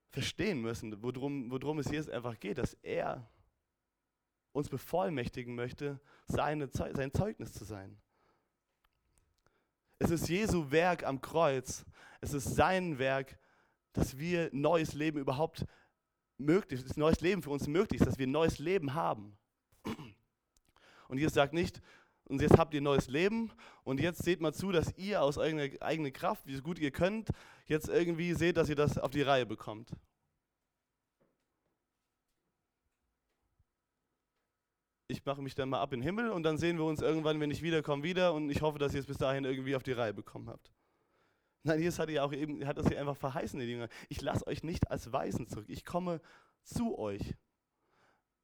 verstehen 0.10 0.62
müssen, 0.62 1.02
worum, 1.04 1.52
worum 1.52 1.80
es 1.80 1.92
jetzt 1.92 2.10
einfach 2.10 2.40
geht, 2.40 2.58
dass 2.58 2.74
er 2.82 3.30
uns 4.52 4.70
bevollmächtigen 4.70 5.54
möchte, 5.54 6.00
seine, 6.26 6.68
sein 6.70 7.14
Zeugnis 7.14 7.54
zu 7.54 7.64
sein. 7.64 7.98
Es 10.00 10.10
ist 10.10 10.30
Jesu 10.30 10.72
Werk 10.72 11.06
am 11.06 11.22
Kreuz, 11.22 11.86
es 12.22 12.34
ist 12.34 12.56
sein 12.56 12.98
Werk, 12.98 13.38
dass 13.94 14.18
wir 14.18 14.50
neues 14.52 14.94
Leben 14.94 15.20
überhaupt 15.20 15.66
möglich 16.38 16.84
ist, 16.84 16.98
neues 16.98 17.22
Leben 17.22 17.42
für 17.42 17.50
uns 17.50 17.68
möglich 17.68 18.02
ist, 18.02 18.08
dass 18.08 18.20
wir 18.20 18.28
neues 18.28 18.60
Leben 18.60 18.94
haben. 18.94 19.38
Und 21.08 21.18
Jesus 21.18 21.34
sagt 21.34 21.54
nicht, 21.54 21.82
und 22.28 22.42
jetzt 22.42 22.58
habt 22.58 22.74
ihr 22.74 22.82
neues 22.82 23.08
Leben 23.08 23.52
und 23.84 24.00
jetzt 24.00 24.24
seht 24.24 24.42
mal 24.42 24.54
zu, 24.54 24.72
dass 24.72 24.96
ihr 24.98 25.22
aus 25.22 25.38
eurer 25.38 25.70
eigenen 25.82 26.14
Kraft, 26.14 26.46
wie 26.46 26.60
gut 26.62 26.80
ihr 26.80 26.92
könnt, 26.92 27.30
jetzt 27.66 27.90
irgendwie 27.90 28.34
seht, 28.34 28.58
dass 28.58 28.70
ihr 28.70 28.76
das 28.76 28.98
auf 28.98 29.12
die 29.12 29.22
Reihe 29.22 29.46
bekommt. 29.46 29.92
Ich 35.10 35.24
mache 35.24 35.42
mich 35.42 35.56
dann 35.56 35.70
mal 35.70 35.80
ab 35.80 35.94
in 35.94 36.02
den 36.02 36.06
Himmel 36.06 36.30
und 36.32 36.44
dann 36.44 36.58
sehen 36.58 36.78
wir 36.78 36.84
uns 36.84 37.02
irgendwann, 37.02 37.40
wenn 37.40 37.50
ich 37.50 37.62
wiederkomme, 37.62 38.04
wieder 38.04 38.34
und 38.34 38.50
ich 38.50 38.62
hoffe, 38.62 38.78
dass 38.78 38.94
ihr 38.94 39.00
es 39.00 39.06
bis 39.06 39.18
dahin 39.18 39.46
irgendwie 39.46 39.76
auf 39.76 39.84
die 39.84 39.94
Reihe 39.94 40.14
bekommen 40.14 40.50
habt. 40.50 40.70
Nein, 41.64 41.80
Jesus 41.80 42.00
hat 42.00 42.10
ja 42.10 42.24
auch 42.24 42.34
eben, 42.34 42.66
hat 42.66 42.78
das 42.78 42.88
hier 42.88 43.00
einfach 43.00 43.16
verheißen, 43.16 43.60
die 43.60 43.66
Jünger. 43.66 43.90
Ich 44.10 44.22
lasse 44.22 44.46
euch 44.48 44.64
nicht 44.64 44.92
als 44.92 45.12
Weisen 45.12 45.48
zurück. 45.48 45.66
Ich 45.70 45.86
komme 45.86 46.22
zu 46.64 46.98
euch. 46.98 47.36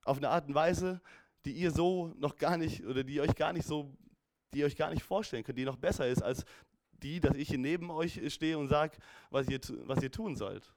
Auf 0.05 0.17
eine 0.17 0.29
Art 0.29 0.47
und 0.47 0.55
Weise, 0.55 1.01
die 1.45 1.51
ihr 1.51 1.71
so 1.71 2.13
noch 2.17 2.35
gar 2.37 2.57
nicht 2.57 2.85
oder 2.85 3.03
die 3.03 3.21
euch 3.21 3.35
gar 3.35 3.53
nicht 3.53 3.67
so, 3.67 3.95
die 4.53 4.59
ihr 4.59 4.65
euch 4.65 4.75
gar 4.75 4.91
nicht 4.91 5.03
vorstellen 5.03 5.43
könnt, 5.43 5.57
die 5.57 5.65
noch 5.65 5.77
besser 5.77 6.07
ist 6.07 6.21
als 6.21 6.45
die, 6.91 7.19
dass 7.19 7.35
ich 7.35 7.49
hier 7.49 7.57
neben 7.57 7.91
euch 7.91 8.21
stehe 8.33 8.57
und 8.57 8.69
sage, 8.69 8.97
was 9.29 9.47
ihr, 9.49 9.59
was 9.85 10.01
ihr 10.01 10.11
tun 10.11 10.35
sollt. 10.35 10.73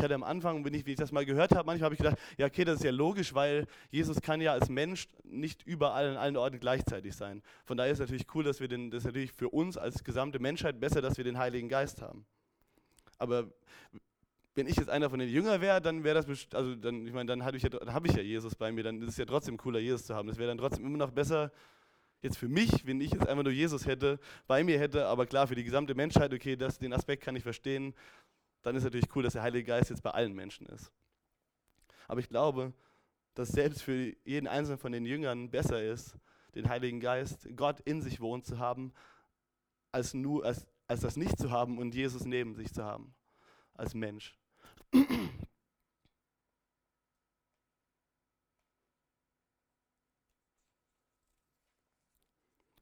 Ich 0.00 0.04
hatte 0.04 0.14
am 0.14 0.22
Anfang, 0.22 0.64
wenn 0.64 0.72
ich, 0.72 0.86
wenn 0.86 0.92
ich 0.92 0.98
das 0.98 1.12
mal 1.12 1.26
gehört 1.26 1.54
habe, 1.54 1.66
manchmal 1.66 1.86
habe 1.86 1.94
ich 1.94 1.98
gedacht, 1.98 2.18
ja, 2.38 2.46
okay, 2.46 2.64
das 2.64 2.76
ist 2.76 2.84
ja 2.84 2.90
logisch, 2.90 3.34
weil 3.34 3.66
Jesus 3.90 4.18
kann 4.22 4.40
ja 4.40 4.52
als 4.52 4.70
Mensch 4.70 5.08
nicht 5.24 5.62
überall 5.64 6.08
an 6.08 6.16
allen 6.16 6.38
Orten 6.38 6.58
gleichzeitig 6.58 7.14
sein. 7.14 7.42
Von 7.66 7.76
daher 7.76 7.92
ist 7.92 7.96
es 7.98 8.08
natürlich 8.08 8.34
cool, 8.34 8.42
dass 8.42 8.60
wir 8.60 8.68
den, 8.68 8.90
das 8.90 9.00
ist 9.00 9.06
natürlich 9.06 9.32
für 9.32 9.50
uns 9.50 9.76
als 9.76 10.02
gesamte 10.02 10.38
Menschheit 10.38 10.80
besser, 10.80 11.02
dass 11.02 11.18
wir 11.18 11.24
den 11.24 11.36
Heiligen 11.36 11.68
Geist 11.68 12.00
haben. 12.00 12.24
Aber 13.18 13.52
wenn 14.60 14.66
ich 14.66 14.76
jetzt 14.76 14.90
einer 14.90 15.08
von 15.08 15.18
den 15.18 15.30
Jüngern 15.30 15.62
wäre, 15.62 15.80
dann 15.80 16.04
wäre 16.04 16.22
das, 16.22 16.46
also 16.52 16.74
dann, 16.74 17.06
ich 17.06 17.14
meine, 17.14 17.24
dann 17.24 17.44
habe 17.46 17.56
ich, 17.56 17.62
ja, 17.62 17.70
hab 17.86 18.04
ich 18.04 18.14
ja 18.14 18.20
Jesus 18.20 18.54
bei 18.54 18.70
mir, 18.70 18.82
dann 18.82 19.00
ist 19.00 19.08
es 19.08 19.16
ja 19.16 19.24
trotzdem 19.24 19.56
cooler, 19.56 19.78
Jesus 19.78 20.04
zu 20.04 20.14
haben. 20.14 20.28
Das 20.28 20.36
wäre 20.36 20.48
dann 20.48 20.58
trotzdem 20.58 20.84
immer 20.84 20.98
noch 20.98 21.12
besser, 21.12 21.50
jetzt 22.20 22.36
für 22.36 22.48
mich, 22.48 22.86
wenn 22.86 23.00
ich 23.00 23.10
jetzt 23.10 23.26
einfach 23.26 23.42
nur 23.42 23.54
Jesus 23.54 23.86
hätte, 23.86 24.20
bei 24.46 24.62
mir 24.62 24.78
hätte, 24.78 25.06
aber 25.06 25.24
klar, 25.24 25.46
für 25.46 25.54
die 25.54 25.64
gesamte 25.64 25.94
Menschheit, 25.94 26.34
okay, 26.34 26.56
das, 26.56 26.78
den 26.78 26.92
Aspekt 26.92 27.22
kann 27.22 27.36
ich 27.36 27.42
verstehen, 27.42 27.94
dann 28.60 28.76
ist 28.76 28.84
natürlich 28.84 29.08
cool, 29.16 29.22
dass 29.22 29.32
der 29.32 29.40
Heilige 29.40 29.64
Geist 29.64 29.88
jetzt 29.88 30.02
bei 30.02 30.10
allen 30.10 30.34
Menschen 30.34 30.66
ist. 30.66 30.92
Aber 32.06 32.20
ich 32.20 32.28
glaube, 32.28 32.74
dass 33.32 33.48
selbst 33.48 33.82
für 33.82 34.14
jeden 34.26 34.46
einzelnen 34.46 34.78
von 34.78 34.92
den 34.92 35.06
Jüngern 35.06 35.50
besser 35.50 35.82
ist, 35.82 36.18
den 36.54 36.68
Heiligen 36.68 37.00
Geist, 37.00 37.48
Gott 37.56 37.80
in 37.80 38.02
sich 38.02 38.20
wohnen 38.20 38.44
zu 38.44 38.58
haben, 38.58 38.92
als, 39.90 40.12
nur, 40.12 40.44
als, 40.44 40.66
als 40.86 41.00
das 41.00 41.16
nicht 41.16 41.38
zu 41.38 41.50
haben 41.50 41.78
und 41.78 41.94
Jesus 41.94 42.26
neben 42.26 42.54
sich 42.54 42.74
zu 42.74 42.84
haben, 42.84 43.14
als 43.72 43.94
Mensch. 43.94 44.36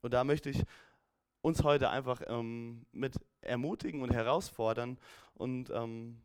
Und 0.01 0.15
da 0.15 0.25
möchte 0.25 0.49
ich 0.51 0.63
uns 1.43 1.63
heute 1.65 1.91
einfach 1.91 2.23
ähm, 2.27 2.87
mit 2.93 3.17
ermutigen 3.41 4.03
und 4.03 4.13
herausfordern 4.13 4.99
und 5.35 5.71
ähm, 5.71 6.23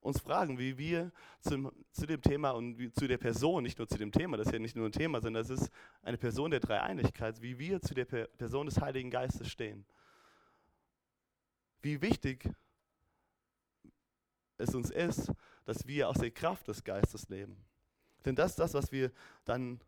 uns 0.00 0.20
fragen, 0.20 0.58
wie 0.58 0.78
wir 0.78 1.12
zum, 1.40 1.72
zu 1.92 2.06
dem 2.06 2.22
Thema 2.22 2.50
und 2.50 2.78
wie, 2.78 2.92
zu 2.92 3.08
der 3.08 3.18
Person, 3.18 3.64
nicht 3.64 3.78
nur 3.78 3.88
zu 3.88 3.98
dem 3.98 4.12
Thema, 4.12 4.36
das 4.36 4.46
ist 4.46 4.52
ja 4.52 4.58
nicht 4.58 4.76
nur 4.76 4.86
ein 4.86 4.92
Thema, 4.92 5.20
sondern 5.20 5.42
es 5.42 5.50
ist 5.50 5.70
eine 6.02 6.16
Person 6.16 6.50
der 6.50 6.60
Dreieinigkeit, 6.60 7.42
wie 7.42 7.58
wir 7.58 7.80
zu 7.80 7.94
der 7.94 8.04
Person 8.04 8.66
des 8.66 8.80
Heiligen 8.80 9.10
Geistes 9.10 9.48
stehen. 9.48 9.84
Wie 11.82 12.00
wichtig 12.02 12.48
es 14.58 14.74
uns 14.74 14.90
ist, 14.90 15.32
dass 15.64 15.86
wir 15.86 16.08
aus 16.08 16.18
der 16.18 16.30
Kraft 16.30 16.68
des 16.68 16.84
Geistes 16.84 17.28
leben. 17.28 17.56
Denn 18.24 18.34
das 18.34 18.52
ist 18.52 18.58
das, 18.58 18.74
was 18.74 18.90
wir 18.92 19.12
dann 19.44 19.80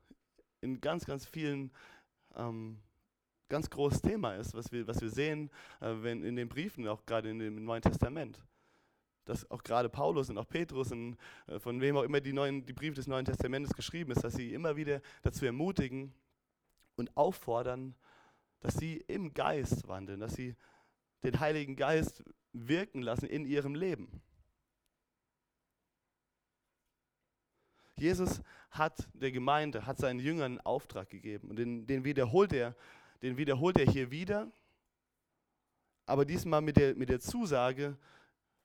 in 0.60 0.80
ganz, 0.80 1.04
ganz 1.04 1.26
vielen 1.26 1.70
ähm, 2.36 2.78
ganz 3.48 3.70
großes 3.70 4.02
Thema 4.02 4.34
ist, 4.34 4.54
was 4.54 4.70
wir, 4.72 4.86
was 4.86 5.00
wir 5.00 5.10
sehen 5.10 5.50
äh, 5.80 5.94
wenn 6.00 6.22
in 6.22 6.36
den 6.36 6.48
Briefen, 6.48 6.86
auch 6.86 7.04
gerade 7.06 7.30
in 7.30 7.38
dem 7.38 7.64
Neuen 7.64 7.82
Testament. 7.82 8.44
Dass 9.24 9.50
auch 9.50 9.62
gerade 9.62 9.88
Paulus 9.88 10.30
und 10.30 10.38
auch 10.38 10.48
Petrus 10.48 10.92
und 10.92 11.16
äh, 11.46 11.58
von 11.58 11.80
wem 11.80 11.96
auch 11.96 12.02
immer 12.02 12.20
die, 12.20 12.32
neuen, 12.32 12.64
die 12.64 12.72
Briefe 12.72 12.94
des 12.94 13.06
Neuen 13.06 13.24
Testamentes 13.24 13.74
geschrieben 13.74 14.12
ist, 14.12 14.24
dass 14.24 14.34
sie 14.34 14.52
immer 14.52 14.76
wieder 14.76 15.00
dazu 15.22 15.44
ermutigen 15.44 16.12
und 16.96 17.16
auffordern, 17.16 17.94
dass 18.60 18.74
sie 18.74 18.96
im 19.06 19.32
Geist 19.34 19.86
wandeln, 19.88 20.20
dass 20.20 20.34
sie 20.34 20.56
den 21.22 21.40
Heiligen 21.40 21.76
Geist 21.76 22.24
wirken 22.52 23.02
lassen 23.02 23.26
in 23.26 23.44
ihrem 23.44 23.74
Leben. 23.74 24.22
Jesus 28.00 28.42
hat 28.70 29.08
der 29.14 29.32
Gemeinde, 29.32 29.86
hat 29.86 29.98
seinen 29.98 30.20
Jüngern 30.20 30.52
einen 30.52 30.60
Auftrag 30.60 31.08
gegeben 31.10 31.48
und 31.48 31.56
den, 31.56 31.86
den, 31.86 32.04
wiederholt 32.04 32.52
er, 32.52 32.74
den 33.22 33.36
wiederholt 33.36 33.78
er 33.78 33.86
hier 33.86 34.10
wieder, 34.10 34.50
aber 36.06 36.24
diesmal 36.24 36.60
mit 36.60 36.76
der, 36.76 36.94
mit 36.94 37.08
der 37.08 37.20
Zusage 37.20 37.96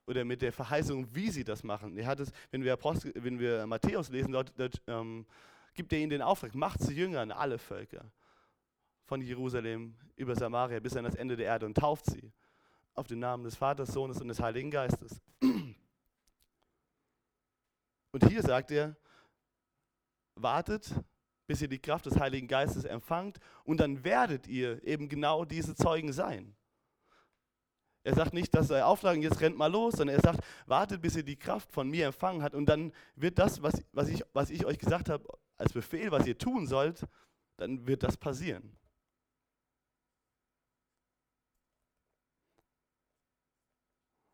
oder 0.06 0.24
mit 0.24 0.42
der 0.42 0.52
Verheißung, 0.52 1.06
wie 1.14 1.30
sie 1.30 1.44
das 1.44 1.62
machen. 1.62 1.96
Er 1.96 2.06
hat 2.06 2.20
es, 2.20 2.30
wenn 2.50 2.62
wir, 2.62 2.72
Apostel, 2.72 3.12
wenn 3.16 3.38
wir 3.38 3.66
Matthäus 3.66 4.10
lesen, 4.10 4.32
dort, 4.32 4.52
dort 4.58 4.80
ähm, 4.86 5.26
gibt 5.74 5.92
er 5.92 5.98
ihnen 5.98 6.10
den 6.10 6.22
Auftrag, 6.22 6.54
macht 6.54 6.82
zu 6.82 6.92
Jüngern 6.92 7.30
alle 7.30 7.58
Völker 7.58 8.10
von 9.04 9.20
Jerusalem 9.20 9.94
über 10.16 10.34
Samaria 10.34 10.80
bis 10.80 10.96
an 10.96 11.04
das 11.04 11.14
Ende 11.14 11.36
der 11.36 11.46
Erde 11.46 11.66
und 11.66 11.76
tauft 11.76 12.06
sie 12.06 12.32
auf 12.94 13.06
den 13.06 13.18
Namen 13.18 13.44
des 13.44 13.56
Vaters, 13.56 13.92
Sohnes 13.92 14.20
und 14.20 14.28
des 14.28 14.40
Heiligen 14.40 14.70
Geistes. 14.70 15.20
Und 18.12 18.28
hier 18.28 18.42
sagt 18.42 18.70
er, 18.70 18.94
wartet, 20.36 20.92
bis 21.46 21.60
ihr 21.62 21.68
die 21.68 21.78
Kraft 21.78 22.06
des 22.06 22.18
Heiligen 22.18 22.48
Geistes 22.48 22.84
empfangt 22.84 23.38
und 23.64 23.78
dann 23.78 24.04
werdet 24.04 24.46
ihr 24.46 24.82
eben 24.84 25.08
genau 25.08 25.44
diese 25.44 25.74
Zeugen 25.74 26.12
sein. 26.12 26.56
Er 28.02 28.14
sagt 28.14 28.34
nicht, 28.34 28.54
dass 28.54 28.68
er 28.68 28.86
Auftrag 28.86 29.16
jetzt 29.18 29.40
rennt 29.40 29.56
mal 29.56 29.70
los, 29.70 29.94
sondern 29.94 30.16
er 30.16 30.22
sagt, 30.22 30.40
wartet, 30.66 31.00
bis 31.00 31.16
ihr 31.16 31.22
die 31.22 31.38
Kraft 31.38 31.72
von 31.72 31.88
mir 31.88 32.06
empfangen 32.06 32.42
habt 32.42 32.54
und 32.54 32.66
dann 32.66 32.92
wird 33.14 33.38
das, 33.38 33.62
was, 33.62 33.82
was, 33.92 34.08
ich, 34.08 34.22
was 34.34 34.50
ich 34.50 34.66
euch 34.66 34.78
gesagt 34.78 35.08
habe, 35.08 35.26
als 35.56 35.72
Befehl, 35.72 36.10
was 36.10 36.26
ihr 36.26 36.36
tun 36.36 36.66
sollt, 36.66 37.06
dann 37.56 37.86
wird 37.86 38.02
das 38.02 38.16
passieren. 38.16 38.76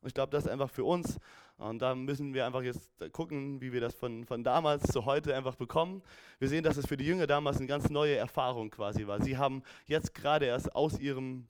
Und 0.01 0.09
ich 0.09 0.15
glaube, 0.15 0.33
das 0.33 0.45
ist 0.45 0.51
einfach 0.51 0.71
für 0.71 0.85
uns 0.85 1.19
Und 1.61 1.81
da 1.83 1.95
müssen 1.95 2.33
wir 2.33 2.47
einfach 2.47 2.63
jetzt 2.63 2.91
gucken, 3.13 3.61
wie 3.61 3.71
wir 3.71 3.83
das 3.83 3.95
von, 3.95 4.25
von 4.25 4.43
damals 4.43 4.83
zu 4.85 5.05
heute 5.05 5.37
einfach 5.37 5.57
bekommen. 5.57 6.03
Wir 6.39 6.49
sehen, 6.49 6.65
dass 6.65 6.79
es 6.79 6.87
für 6.87 6.97
die 6.97 7.05
Jünger 7.05 7.27
damals 7.27 7.59
eine 7.59 7.67
ganz 7.67 7.91
neue 7.91 8.17
Erfahrung 8.17 8.71
quasi 8.71 9.07
war. 9.07 9.21
Sie 9.21 9.37
haben 9.37 9.63
jetzt 9.85 10.15
gerade 10.15 10.47
erst 10.47 10.75
aus 10.75 10.99
ihrem, 10.99 11.49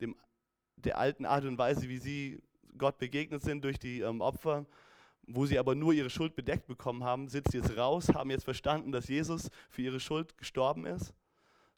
dem, 0.00 0.14
der 0.76 0.96
alten 0.96 1.26
Art 1.26 1.44
und 1.44 1.58
Weise, 1.58 1.88
wie 1.88 1.98
sie 1.98 2.40
Gott 2.78 2.98
begegnet 2.98 3.42
sind 3.42 3.64
durch 3.64 3.80
die 3.80 4.00
ähm, 4.00 4.20
Opfer, 4.20 4.64
wo 5.26 5.44
sie 5.44 5.58
aber 5.58 5.74
nur 5.74 5.92
ihre 5.92 6.08
Schuld 6.08 6.36
bedeckt 6.36 6.68
bekommen 6.68 7.02
haben, 7.02 7.26
sind 7.26 7.50
sie 7.50 7.58
jetzt 7.58 7.76
raus, 7.76 8.10
haben 8.14 8.30
jetzt 8.30 8.44
verstanden, 8.44 8.92
dass 8.92 9.08
Jesus 9.08 9.50
für 9.70 9.82
ihre 9.82 9.98
Schuld 9.98 10.38
gestorben 10.38 10.86
ist. 10.86 11.12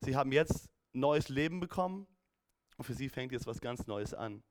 Sie 0.03 0.17
haben 0.17 0.33
jetzt 0.33 0.69
neues 0.93 1.31
Leben 1.31 1.61
bekommen 1.61 2.07
und 2.77 2.85
für 2.85 2.93
sie 2.93 3.09
fängt 3.09 3.33
jetzt 3.33 3.47
was 3.47 3.63
ganz 3.63 3.87
Neues 3.87 4.13
an. 4.13 4.43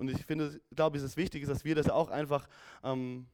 Und 0.00 0.08
ich 0.08 0.24
finde, 0.24 0.58
glaube 0.74 0.96
es 0.96 1.02
ist 1.02 1.18
wichtig, 1.18 1.46
dass 1.46 1.62
wir 1.62 1.74
das 1.74 1.90
auch 1.90 2.08
einfach, 2.08 2.48
ähm, 2.82 3.26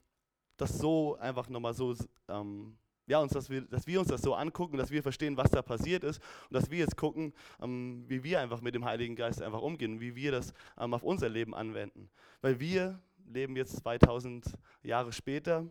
das 0.57 0.77
so 0.81 1.17
einfach 1.17 1.49
nochmal 1.49 1.75
so, 1.75 1.95
ähm, 2.27 2.77
ja, 3.07 3.21
uns, 3.21 3.31
dass 3.31 3.49
wir, 3.49 3.61
dass 3.61 3.87
wir 3.87 4.01
uns 4.01 4.09
das 4.09 4.21
so 4.21 4.35
angucken, 4.35 4.77
dass 4.77 4.91
wir 4.91 5.01
verstehen, 5.01 5.37
was 5.37 5.49
da 5.49 5.63
passiert 5.63 6.03
ist 6.03 6.21
und 6.51 6.55
dass 6.55 6.69
wir 6.69 6.79
jetzt 6.79 6.97
gucken, 6.97 7.33
ähm, 7.63 8.05
wie 8.09 8.25
wir 8.25 8.41
einfach 8.41 8.61
mit 8.63 8.75
dem 8.75 8.85
Heiligen 8.85 9.15
Geist 9.15 9.41
einfach 9.43 9.63
umgehen, 9.63 10.01
wie 10.01 10.17
wir 10.17 10.33
das 10.33 10.53
ähm, 10.77 10.93
auf 10.93 11.05
unser 11.05 11.29
Leben 11.29 11.55
anwenden. 11.55 12.11
Weil 12.41 12.59
wir 12.59 13.01
leben 13.33 13.55
jetzt 13.55 13.77
2000 13.77 14.45
Jahre 14.83 15.13
später. 15.13 15.71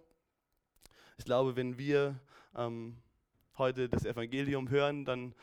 Ich 1.17 1.25
glaube, 1.25 1.57
wenn 1.57 1.77
wir 1.77 2.21
ähm, 2.55 2.95
heute 3.57 3.89
das 3.89 4.05
Evangelium 4.05 4.69
hören, 4.69 5.03
dann 5.03 5.35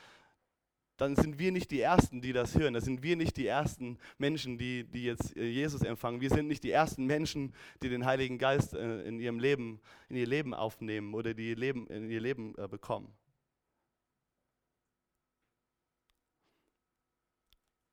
dann 0.96 1.16
sind 1.16 1.38
wir 1.38 1.52
nicht 1.52 1.70
die 1.70 1.80
Ersten, 1.80 2.20
die 2.20 2.32
das 2.32 2.54
hören. 2.54 2.74
Dann 2.74 2.82
sind 2.82 3.02
wir 3.02 3.16
nicht 3.16 3.36
die 3.36 3.46
ersten 3.46 3.98
Menschen, 4.18 4.58
die, 4.58 4.84
die 4.84 5.04
jetzt 5.04 5.36
äh, 5.36 5.44
Jesus 5.44 5.82
empfangen. 5.82 6.20
Wir 6.20 6.30
sind 6.30 6.48
nicht 6.48 6.64
die 6.64 6.70
ersten 6.70 7.06
Menschen, 7.06 7.54
die 7.82 7.88
den 7.88 8.04
Heiligen 8.04 8.38
Geist 8.38 8.74
äh, 8.74 9.02
in 9.02 9.18
ihrem 9.18 9.38
Leben, 9.38 9.80
in 10.08 10.16
ihr 10.16 10.26
Leben 10.26 10.54
aufnehmen 10.54 11.14
oder 11.14 11.34
die 11.34 11.54
Leben, 11.54 11.86
in 11.88 12.10
ihr 12.10 12.20
Leben 12.20 12.54
äh, 12.58 12.68
bekommen. 12.68 13.12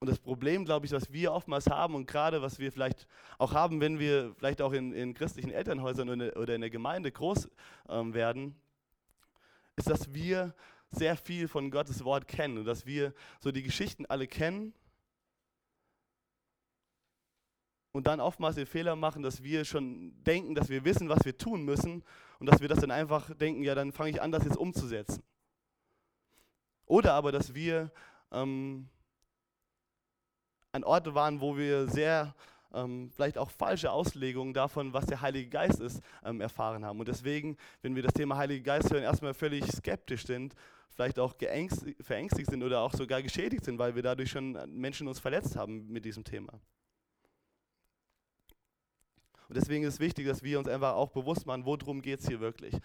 Und 0.02 0.10
das 0.10 0.20
Problem, 0.20 0.64
glaube 0.64 0.86
ich, 0.86 0.94
was 0.94 1.12
wir 1.12 1.34
oftmals 1.34 1.68
haben 1.68 1.94
und 1.94 2.06
gerade 2.06 2.42
was 2.42 2.58
wir 2.58 2.72
vielleicht 2.72 3.06
auch 3.38 3.54
haben, 3.54 3.82
wenn 3.82 4.00
wir 4.00 4.34
vielleicht 4.38 4.62
auch 4.62 4.72
in, 4.72 4.94
in 4.94 5.14
christlichen 5.14 5.52
Elternhäusern 5.52 6.10
oder 6.10 6.56
in 6.56 6.62
der 6.62 6.70
Gemeinde 6.70 7.12
groß 7.12 7.50
ähm, 7.90 8.14
werden, 8.14 8.56
ist, 9.76 9.90
dass 9.90 10.14
wir 10.14 10.54
sehr 10.92 11.16
viel 11.16 11.48
von 11.48 11.72
Gottes 11.72 12.04
Wort 12.04 12.28
kennen 12.28 12.58
und 12.60 12.66
dass 12.66 12.86
wir 12.86 13.14
so 13.40 13.52
die 13.52 13.64
Geschichten 13.64 14.06
alle 14.06 14.28
kennen 14.28 14.74
und 17.92 18.08
dann 18.08 18.20
oftmals 18.20 18.56
den 18.56 18.66
Fehler 18.66 18.96
machen, 18.96 19.24
dass 19.24 19.44
wir 19.44 19.66
schon 19.66 20.14
denken, 20.24 20.56
dass 20.56 20.70
wir 20.70 20.86
wissen, 20.86 21.10
was 21.10 21.26
wir 21.26 21.38
tun 21.38 21.64
müssen 21.64 22.04
und 22.40 22.46
dass 22.48 22.62
wir 22.62 22.68
das 22.68 22.80
dann 22.80 22.92
einfach 22.92 23.34
denken, 23.36 23.64
ja, 23.64 23.76
dann 23.76 23.92
fange 23.92 24.12
ich 24.12 24.22
an, 24.22 24.32
das 24.32 24.46
jetzt 24.46 24.58
umzusetzen. 24.58 25.24
Oder 26.86 27.14
aber, 27.14 27.32
dass 27.32 27.54
wir 27.54 27.92
ähm, 28.32 28.90
an 30.72 30.84
Orte 30.84 31.14
waren, 31.14 31.42
wo 31.42 31.58
wir 31.58 31.88
sehr 31.88 32.34
ähm, 32.74 33.10
vielleicht 33.12 33.38
auch 33.38 33.50
falsche 33.50 33.92
Auslegungen 33.92 34.54
davon, 34.54 34.94
was 34.94 35.06
der 35.06 35.22
Heilige 35.22 35.50
Geist 35.50 35.80
ist, 35.80 36.02
ähm, 36.24 36.42
erfahren 36.42 36.86
haben. 36.86 37.00
Und 37.00 37.08
deswegen, 37.08 37.58
wenn 37.82 37.96
wir 37.96 38.04
das 38.04 38.14
Thema 38.14 38.38
Heilige 38.38 38.64
Geist 38.64 38.92
hören, 38.92 39.04
erstmal 39.04 39.34
völlig 39.34 39.66
skeptisch 39.72 40.26
sind 40.26 40.56
vielleicht 41.00 41.20
auch 41.20 41.34
verängstigt 42.02 42.50
sind 42.50 42.62
oder 42.62 42.82
auch 42.82 42.94
sogar 42.94 43.24
geschädigt 43.24 43.64
sind, 43.64 43.80
weil 43.80 43.96
wir 43.96 44.04
dadurch 44.04 44.32
schon 44.32 44.52
Menschen 44.68 45.08
uns 45.08 45.18
verletzt 45.18 45.56
haben 45.56 45.88
mit 45.88 46.04
diesem 46.04 46.26
Thema. 46.26 46.60
Und 49.48 49.56
deswegen 49.56 49.86
ist 49.86 49.94
es 49.94 50.00
wichtig, 50.02 50.28
dass 50.28 50.44
wir 50.44 50.60
uns 50.60 50.68
einfach 50.68 50.96
auch 50.96 51.12
bewusst 51.12 51.46
machen, 51.46 51.64
worum 51.66 52.02
geht 52.02 52.20
es 52.20 52.28
hier 52.28 52.42
wirklich. 52.42 52.76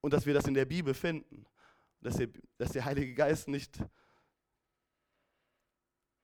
Und 0.00 0.12
dass 0.12 0.26
wir 0.26 0.34
das 0.34 0.48
in 0.48 0.54
der 0.54 0.64
Bibel 0.64 0.92
finden. 0.92 1.46
Dass 2.00 2.16
der, 2.16 2.28
dass 2.58 2.72
der 2.72 2.84
Heilige 2.84 3.14
Geist 3.14 3.46
nicht 3.46 3.78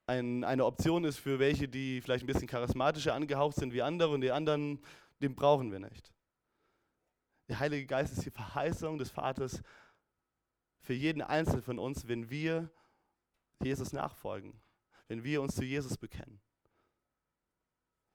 ein, 0.08 0.42
eine 0.42 0.64
Option 0.64 1.04
ist 1.04 1.18
für 1.18 1.38
welche, 1.38 1.68
die 1.68 2.00
vielleicht 2.00 2.24
ein 2.24 2.26
bisschen 2.26 2.48
charismatischer 2.48 3.14
angehaucht 3.14 3.54
sind 3.54 3.72
wie 3.72 3.82
andere 3.82 4.10
und 4.10 4.22
die 4.22 4.32
anderen, 4.32 4.80
den 5.22 5.36
brauchen 5.36 5.70
wir 5.70 5.78
nicht. 5.78 6.12
Der 7.48 7.60
Heilige 7.60 7.86
Geist 7.86 8.14
ist 8.14 8.26
die 8.26 8.30
Verheißung 8.30 8.98
des 8.98 9.10
Vaters 9.10 9.62
für 10.80 10.94
jeden 10.94 11.22
Einzelnen 11.22 11.62
von 11.62 11.78
uns, 11.78 12.08
wenn 12.08 12.30
wir 12.30 12.70
Jesus 13.62 13.92
nachfolgen, 13.92 14.60
wenn 15.08 15.24
wir 15.24 15.42
uns 15.42 15.54
zu 15.54 15.64
Jesus 15.64 15.96
bekennen. 15.96 16.40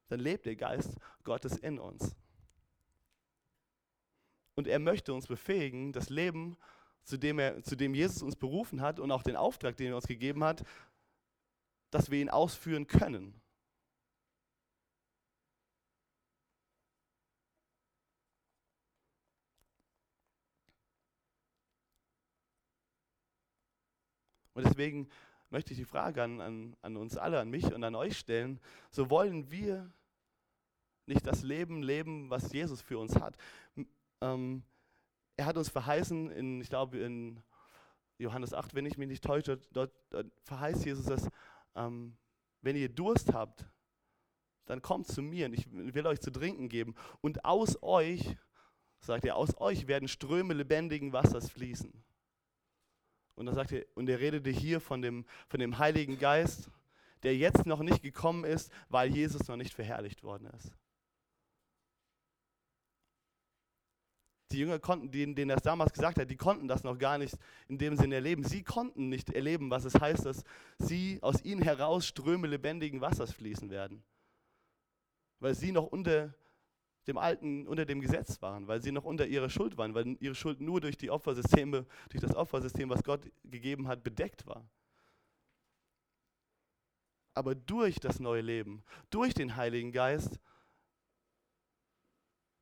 Dann 0.07 0.19
lebt 0.19 0.45
der 0.45 0.55
Geist 0.55 0.97
Gottes 1.23 1.57
in 1.57 1.79
uns. 1.79 2.15
Und 4.55 4.67
er 4.67 4.79
möchte 4.79 5.13
uns 5.13 5.27
befähigen, 5.27 5.91
das 5.91 6.09
Leben, 6.09 6.57
zu 7.03 7.17
dem, 7.17 7.39
er, 7.39 7.61
zu 7.63 7.75
dem 7.75 7.93
Jesus 7.93 8.23
uns 8.23 8.35
berufen 8.35 8.81
hat 8.81 8.99
und 8.99 9.11
auch 9.11 9.23
den 9.23 9.35
Auftrag, 9.35 9.77
den 9.77 9.87
er 9.87 9.95
uns 9.95 10.07
gegeben 10.07 10.43
hat, 10.43 10.65
dass 11.91 12.09
wir 12.09 12.19
ihn 12.19 12.29
ausführen 12.29 12.87
können. 12.87 13.39
Und 24.55 24.65
deswegen 24.65 25.07
möchte 25.51 25.73
ich 25.73 25.79
die 25.79 25.85
Frage 25.85 26.23
an, 26.23 26.41
an, 26.41 26.75
an 26.81 26.97
uns 26.97 27.17
alle, 27.17 27.39
an 27.39 27.49
mich 27.49 27.71
und 27.71 27.83
an 27.83 27.93
euch 27.93 28.17
stellen, 28.17 28.59
so 28.89 29.09
wollen 29.11 29.51
wir 29.51 29.91
nicht 31.05 31.27
das 31.27 31.43
Leben 31.43 31.83
leben, 31.83 32.29
was 32.31 32.51
Jesus 32.51 32.81
für 32.81 32.97
uns 32.97 33.15
hat. 33.15 33.37
Ähm, 34.21 34.63
er 35.37 35.45
hat 35.45 35.57
uns 35.57 35.69
verheißen, 35.69 36.31
in, 36.31 36.61
ich 36.61 36.69
glaube 36.69 36.97
in 36.97 37.43
Johannes 38.17 38.53
8, 38.53 38.73
wenn 38.73 38.85
ich 38.85 38.97
mich 38.97 39.09
nicht 39.09 39.23
täusche, 39.23 39.59
dort, 39.71 39.91
dort 40.09 40.27
verheißt 40.43 40.85
Jesus, 40.85 41.05
dass 41.05 41.29
ähm, 41.75 42.17
wenn 42.61 42.75
ihr 42.75 42.89
Durst 42.89 43.33
habt, 43.33 43.65
dann 44.65 44.81
kommt 44.81 45.07
zu 45.07 45.21
mir 45.21 45.45
und 45.45 45.53
ich 45.53 45.71
will 45.71 46.07
euch 46.07 46.19
zu 46.19 46.31
trinken 46.31 46.69
geben. 46.69 46.95
Und 47.21 47.45
aus 47.45 47.81
euch, 47.83 48.35
sagt 48.99 49.25
er, 49.25 49.35
aus 49.35 49.55
euch 49.59 49.87
werden 49.87 50.07
Ströme 50.07 50.55
lebendigen 50.55 51.13
Wassers 51.13 51.49
fließen. 51.51 51.93
Und 53.35 53.45
dann 53.45 53.55
sagt 53.55 53.71
er, 53.71 53.85
und 53.95 54.09
er 54.09 54.19
redete 54.19 54.49
hier 54.49 54.79
von 54.79 55.01
dem, 55.01 55.25
von 55.47 55.59
dem 55.59 55.77
Heiligen 55.77 56.17
Geist, 56.17 56.69
der 57.23 57.35
jetzt 57.35 57.65
noch 57.65 57.81
nicht 57.81 58.01
gekommen 58.01 58.45
ist, 58.45 58.71
weil 58.89 59.09
Jesus 59.09 59.47
noch 59.47 59.57
nicht 59.57 59.73
verherrlicht 59.73 60.23
worden 60.23 60.47
ist. 60.57 60.73
Die 64.51 64.59
Jünger 64.59 64.79
konnten, 64.79 65.11
denen, 65.11 65.49
er 65.49 65.57
es 65.57 65.63
damals 65.63 65.91
gesagt 65.91 66.17
hat, 66.17 66.29
die 66.29 66.37
konnten 66.37 66.67
das 66.67 66.83
noch 66.83 66.97
gar 66.97 67.17
nicht 67.17 67.35
in 67.67 67.77
dem 67.77 67.97
Sinne 67.97 68.15
erleben. 68.15 68.43
Sie 68.43 68.63
konnten 68.63 69.09
nicht 69.09 69.31
erleben, 69.31 69.69
was 69.69 69.85
es 69.85 69.99
heißt, 69.99 70.25
dass 70.25 70.43
sie 70.77 71.19
aus 71.21 71.43
ihnen 71.43 71.61
heraus 71.61 72.05
Ströme 72.05 72.47
lebendigen 72.47 73.01
Wassers 73.01 73.33
fließen 73.33 73.69
werden. 73.69 74.03
Weil 75.39 75.55
sie 75.55 75.71
noch 75.71 75.87
unter 75.87 76.33
dem 77.07 77.17
Alten 77.17 77.67
unter 77.67 77.85
dem 77.85 78.01
Gesetz 78.01 78.41
waren, 78.41 78.67
weil 78.67 78.81
sie 78.81 78.91
noch 78.91 79.03
unter 79.03 79.27
ihrer 79.27 79.49
Schuld 79.49 79.77
waren, 79.77 79.93
weil 79.93 80.17
ihre 80.19 80.35
Schuld 80.35 80.59
nur 80.59 80.81
durch 80.81 80.97
die 80.97 81.11
Opfersysteme, 81.11 81.85
durch 82.09 82.21
das 82.21 82.35
Opfersystem, 82.35 82.89
was 82.89 83.03
Gott 83.03 83.29
gegeben 83.43 83.87
hat, 83.87 84.03
bedeckt 84.03 84.47
war. 84.47 84.67
Aber 87.33 87.53
durch 87.53 87.99
das 87.99 88.19
neue 88.19 88.41
Leben, 88.41 88.83
durch 89.09 89.33
den 89.33 89.55
Heiligen 89.55 89.91
Geist, 89.91 90.39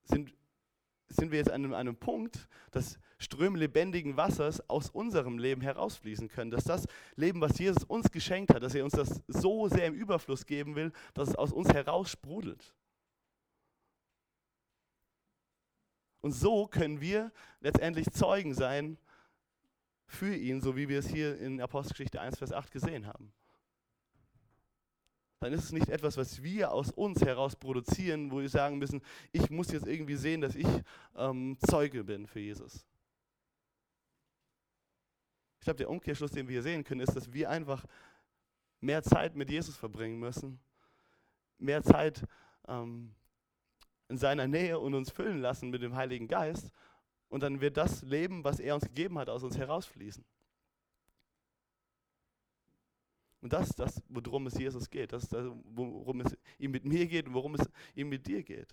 sind, 0.05 0.33
sind 1.07 1.31
wir 1.31 1.37
jetzt 1.37 1.51
an 1.51 1.63
einem, 1.63 1.73
an 1.73 1.79
einem 1.81 1.95
Punkt, 1.95 2.47
dass 2.71 2.99
Ströme 3.19 3.57
lebendigen 3.57 4.17
Wassers 4.17 4.67
aus 4.69 4.89
unserem 4.89 5.37
Leben 5.37 5.61
herausfließen 5.61 6.27
können. 6.27 6.51
Dass 6.51 6.65
das 6.65 6.87
Leben, 7.15 7.39
was 7.39 7.57
Jesus 7.57 7.83
uns 7.85 8.11
geschenkt 8.11 8.53
hat, 8.53 8.63
dass 8.63 8.75
er 8.75 8.83
uns 8.83 8.93
das 8.93 9.21
so 9.27 9.69
sehr 9.69 9.85
im 9.85 9.93
Überfluss 9.93 10.45
geben 10.45 10.75
will, 10.75 10.91
dass 11.13 11.29
es 11.29 11.35
aus 11.35 11.53
uns 11.53 11.69
heraus 11.69 12.09
sprudelt. 12.09 12.73
Und 16.23 16.31
so 16.31 16.67
können 16.67 17.01
wir 17.01 17.33
letztendlich 17.59 18.09
Zeugen 18.11 18.53
sein 18.53 18.97
für 20.05 20.33
ihn, 20.33 20.61
so 20.61 20.77
wie 20.77 20.87
wir 20.87 20.99
es 20.99 21.07
hier 21.07 21.37
in 21.37 21.59
Apostelgeschichte 21.59 22.21
1, 22.21 22.37
Vers 22.37 22.53
8 22.53 22.71
gesehen 22.71 23.07
haben. 23.07 23.33
Dann 25.41 25.51
ist 25.51 25.65
es 25.65 25.73
nicht 25.73 25.89
etwas, 25.89 26.15
was 26.15 26.41
wir 26.41 26.71
aus 26.71 26.91
uns 26.91 27.19
heraus 27.19 27.57
produzieren, 27.57 28.31
wo 28.31 28.39
wir 28.39 28.47
sagen 28.47 28.77
müssen, 28.77 29.01
ich 29.33 29.49
muss 29.49 29.69
jetzt 29.73 29.85
irgendwie 29.85 30.15
sehen, 30.15 30.39
dass 30.39 30.55
ich 30.55 30.67
ähm, 31.17 31.57
Zeuge 31.69 32.05
bin 32.05 32.25
für 32.25 32.39
Jesus. 32.39 32.85
Ich 35.59 35.65
glaube, 35.65 35.77
der 35.77 35.89
Umkehrschluss, 35.89 36.31
den 36.31 36.47
wir 36.47 36.53
hier 36.53 36.63
sehen 36.63 36.85
können, 36.85 37.01
ist, 37.01 37.17
dass 37.17 37.33
wir 37.33 37.49
einfach 37.49 37.85
mehr 38.79 39.03
Zeit 39.03 39.35
mit 39.35 39.49
Jesus 39.49 39.75
verbringen 39.75 40.19
müssen, 40.19 40.57
mehr 41.57 41.83
Zeit 41.83 42.23
ähm, 42.69 43.13
in 44.13 44.19
seiner 44.19 44.47
Nähe 44.47 44.79
und 44.79 44.93
uns 44.93 45.09
füllen 45.09 45.41
lassen 45.41 45.71
mit 45.71 45.81
dem 45.81 45.95
Heiligen 45.95 46.27
Geist. 46.27 46.71
Und 47.29 47.41
dann 47.41 47.61
wird 47.61 47.77
das 47.77 48.03
Leben, 48.03 48.43
was 48.43 48.59
er 48.59 48.75
uns 48.75 48.83
gegeben 48.83 49.17
hat, 49.17 49.27
aus 49.27 49.43
uns 49.43 49.57
herausfließen. 49.57 50.23
Und 53.41 53.51
das 53.51 53.71
ist 53.71 53.79
das, 53.79 54.03
worum 54.07 54.45
es 54.45 54.53
Jesus 54.53 54.87
geht. 54.87 55.11
Das 55.13 55.23
ist 55.23 55.33
das, 55.33 55.47
worum 55.65 56.21
es 56.21 56.37
ihm 56.59 56.71
mit 56.71 56.85
mir 56.85 57.07
geht 57.07 57.25
und 57.27 57.33
worum 57.33 57.55
es 57.55 57.67
ihm 57.95 58.07
mit 58.07 58.27
dir 58.27 58.43
geht. 58.43 58.71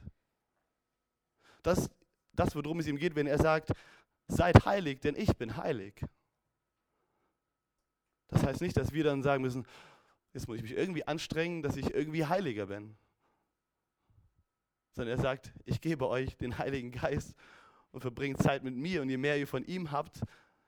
Das 1.62 1.79
ist 1.79 1.90
das, 2.33 2.55
worum 2.55 2.79
es 2.79 2.87
ihm 2.87 2.98
geht, 2.98 3.14
wenn 3.14 3.26
er 3.26 3.38
sagt, 3.38 3.72
seid 4.29 4.66
heilig, 4.66 5.00
denn 5.00 5.16
ich 5.16 5.35
bin 5.38 5.57
heilig. 5.57 6.05
Das 8.29 8.44
heißt 8.44 8.61
nicht, 8.61 8.76
dass 8.76 8.92
wir 8.92 9.05
dann 9.05 9.22
sagen 9.22 9.42
müssen, 9.42 9.66
jetzt 10.35 10.46
muss 10.46 10.59
ich 10.59 10.62
mich 10.62 10.72
irgendwie 10.72 11.05
anstrengen, 11.05 11.62
dass 11.62 11.76
ich 11.76 11.92
irgendwie 11.94 12.26
heiliger 12.26 12.66
bin. 12.66 12.96
Sondern 15.00 15.16
er 15.16 15.22
sagt, 15.22 15.54
ich 15.64 15.80
gebe 15.80 16.06
euch 16.10 16.36
den 16.36 16.58
Heiligen 16.58 16.92
Geist 16.92 17.34
und 17.90 18.02
verbringt 18.02 18.42
Zeit 18.42 18.62
mit 18.62 18.76
mir. 18.76 19.00
Und 19.00 19.08
je 19.08 19.16
mehr 19.16 19.38
ihr 19.38 19.46
von 19.46 19.64
ihm 19.64 19.92
habt, 19.92 20.20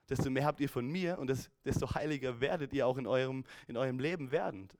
desto 0.08 0.30
mehr 0.30 0.46
habt 0.46 0.58
ihr 0.60 0.70
von 0.70 0.86
mir 0.86 1.18
und 1.18 1.30
desto 1.66 1.94
heiliger 1.94 2.40
werdet 2.40 2.72
ihr 2.72 2.86
auch 2.86 2.96
in 2.96 3.06
eurem, 3.06 3.44
in 3.68 3.76
eurem 3.76 3.98
Leben 3.98 4.30
werden. 4.30 4.70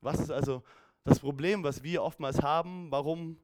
Was 0.00 0.20
ist 0.20 0.30
also 0.30 0.62
das 1.02 1.18
Problem, 1.18 1.64
was 1.64 1.82
wir 1.82 2.04
oftmals 2.04 2.40
haben, 2.40 2.88
warum 2.92 3.36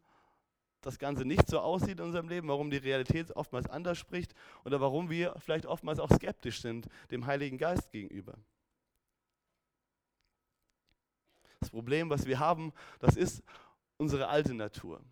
das 0.83 1.01
Ganze 1.01 1.25
nicht 1.25 1.49
so 1.49 1.59
aussieht 1.59 1.99
in 1.99 2.05
unserem 2.05 2.29
Leben, 2.29 2.47
warum 2.47 2.71
die 2.71 2.77
Realität 2.77 3.35
oftmals 3.35 3.69
anders 3.69 3.99
spricht 3.99 4.37
oder 4.65 4.81
warum 4.81 5.11
wir 5.11 5.35
vielleicht 5.41 5.67
oftmals 5.67 5.99
auch 5.99 6.11
skeptisch 6.13 6.61
sind 6.61 6.87
dem 7.11 7.27
Heiligen 7.27 7.59
Geist 7.59 7.91
gegenüber. 7.91 8.39
Das 11.61 11.71
Problem, 11.71 12.11
was 12.11 12.27
wir 12.27 12.39
haben, 12.39 12.73
das 12.99 13.17
ist 13.17 13.43
unsere 13.97 14.29
alte 14.29 14.55
Natur. 14.55 15.03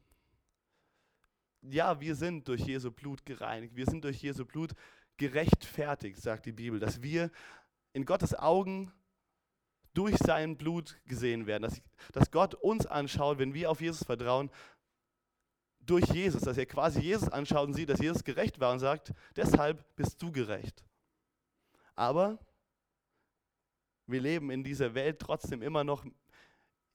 Ja, 1.62 2.00
wir 2.00 2.14
sind 2.14 2.46
durch 2.46 2.60
Jesu 2.60 2.92
Blut 2.92 3.26
gereinigt, 3.26 3.74
wir 3.74 3.86
sind 3.86 4.04
durch 4.04 4.22
Jesu 4.22 4.44
Blut 4.44 4.72
gerechtfertigt, 5.16 6.20
sagt 6.20 6.46
die 6.46 6.52
Bibel, 6.52 6.78
dass 6.78 7.02
wir 7.02 7.30
in 7.92 8.04
Gottes 8.04 8.34
Augen 8.34 8.92
durch 9.94 10.16
sein 10.18 10.56
Blut 10.56 11.00
gesehen 11.06 11.46
werden, 11.46 11.62
dass, 11.62 11.82
dass 12.12 12.30
Gott 12.30 12.54
uns 12.54 12.86
anschaut, 12.86 13.38
wenn 13.38 13.54
wir 13.54 13.70
auf 13.70 13.80
Jesus 13.80 14.04
vertrauen, 14.04 14.50
durch 15.80 16.04
Jesus, 16.10 16.42
dass 16.42 16.58
er 16.58 16.66
quasi 16.66 17.00
Jesus 17.00 17.28
anschaut 17.28 17.68
und 17.68 17.74
sieht, 17.74 17.88
dass 17.88 18.00
Jesus 18.00 18.22
gerecht 18.22 18.60
war 18.60 18.72
und 18.72 18.80
sagt, 18.80 19.12
deshalb 19.36 19.84
bist 19.96 20.20
du 20.20 20.30
gerecht. 20.30 20.84
Aber 21.94 22.38
wir 24.06 24.20
leben 24.20 24.50
in 24.50 24.62
dieser 24.62 24.94
Welt 24.94 25.18
trotzdem 25.18 25.62
immer 25.62 25.84
noch 25.84 26.04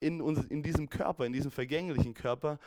in, 0.02 0.22
uns, 0.22 0.46
in 0.46 0.64
diesem 0.64 0.90
Körper, 0.90 1.26
in 1.26 1.32
diesem 1.32 1.52
vergänglichen 1.52 2.14
Körper 2.14 2.60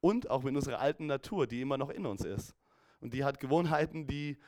und 0.00 0.30
auch 0.30 0.42
mit 0.42 0.56
unserer 0.56 0.78
alten 0.78 1.06
Natur, 1.06 1.46
die 1.46 1.60
immer 1.60 1.76
noch 1.76 1.90
in 1.90 2.06
uns 2.06 2.24
ist. 2.24 2.54
Und 3.00 3.12
die 3.12 3.24
hat 3.24 3.40
Gewohnheiten, 3.40 4.06
die 4.06 4.38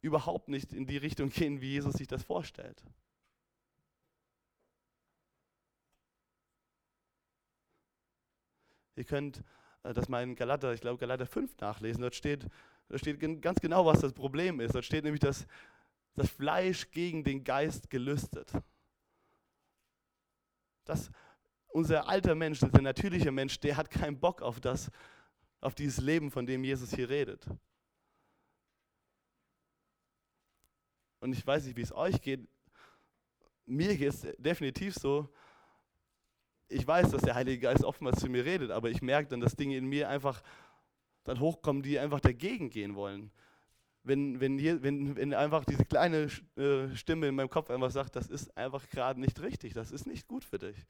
überhaupt 0.00 0.48
nicht 0.48 0.72
in 0.72 0.86
die 0.86 0.96
Richtung 0.96 1.28
gehen, 1.30 1.60
wie 1.60 1.72
Jesus 1.72 1.94
sich 1.94 2.06
das 2.06 2.22
vorstellt. 2.22 2.82
Ihr 8.94 9.04
könnt 9.04 9.44
äh, 9.82 9.92
das 9.92 10.08
mal 10.08 10.22
in 10.22 10.34
Galater, 10.36 10.72
ich 10.72 10.80
glaube 10.80 10.98
Galater 10.98 11.26
5 11.26 11.58
nachlesen. 11.60 12.02
Dort 12.02 12.14
steht, 12.14 12.46
dort 12.88 13.00
steht 13.00 13.20
ganz 13.42 13.60
genau, 13.60 13.84
was 13.84 14.00
das 14.00 14.12
Problem 14.12 14.60
ist. 14.60 14.74
Dort 14.74 14.84
steht 14.84 15.04
nämlich, 15.04 15.20
dass 15.20 15.46
das 16.14 16.30
Fleisch 16.30 16.90
gegen 16.90 17.24
den 17.24 17.44
Geist 17.44 17.90
gelüstet. 17.90 18.52
Das, 20.84 21.10
unser 21.78 22.08
alter 22.08 22.34
Mensch, 22.34 22.58
der 22.58 22.82
natürliche 22.82 23.30
Mensch, 23.30 23.60
der 23.60 23.76
hat 23.76 23.88
keinen 23.88 24.18
Bock 24.18 24.42
auf 24.42 24.60
das, 24.60 24.90
auf 25.60 25.76
dieses 25.76 26.00
Leben, 26.00 26.30
von 26.30 26.44
dem 26.44 26.64
Jesus 26.64 26.92
hier 26.92 27.08
redet. 27.08 27.46
Und 31.20 31.32
ich 31.32 31.46
weiß 31.46 31.64
nicht, 31.64 31.76
wie 31.76 31.82
es 31.82 31.92
euch 31.92 32.20
geht. 32.20 32.48
Mir 33.64 33.96
geht 33.96 34.08
es 34.08 34.26
definitiv 34.38 34.94
so, 34.94 35.28
ich 36.68 36.86
weiß, 36.86 37.10
dass 37.10 37.22
der 37.22 37.34
Heilige 37.34 37.60
Geist 37.60 37.84
oftmals 37.84 38.20
zu 38.20 38.28
mir 38.28 38.44
redet, 38.44 38.70
aber 38.70 38.90
ich 38.90 39.00
merke 39.00 39.28
dann, 39.28 39.40
dass 39.40 39.56
Dinge 39.56 39.76
in 39.76 39.86
mir 39.86 40.08
einfach 40.08 40.42
dann 41.24 41.40
hochkommen, 41.40 41.82
die 41.82 41.98
einfach 41.98 42.20
dagegen 42.20 42.70
gehen 42.70 42.94
wollen. 42.94 43.30
Wenn, 44.02 44.40
wenn, 44.40 44.58
hier, 44.58 44.82
wenn, 44.82 45.16
wenn 45.16 45.32
einfach 45.32 45.64
diese 45.64 45.84
kleine 45.84 46.28
äh, 46.56 46.94
Stimme 46.96 47.28
in 47.28 47.36
meinem 47.36 47.50
Kopf 47.50 47.70
einfach 47.70 47.90
sagt, 47.90 48.16
das 48.16 48.28
ist 48.28 48.56
einfach 48.56 48.88
gerade 48.90 49.20
nicht 49.20 49.40
richtig, 49.40 49.74
das 49.74 49.92
ist 49.92 50.06
nicht 50.06 50.26
gut 50.26 50.44
für 50.44 50.58
dich. 50.58 50.86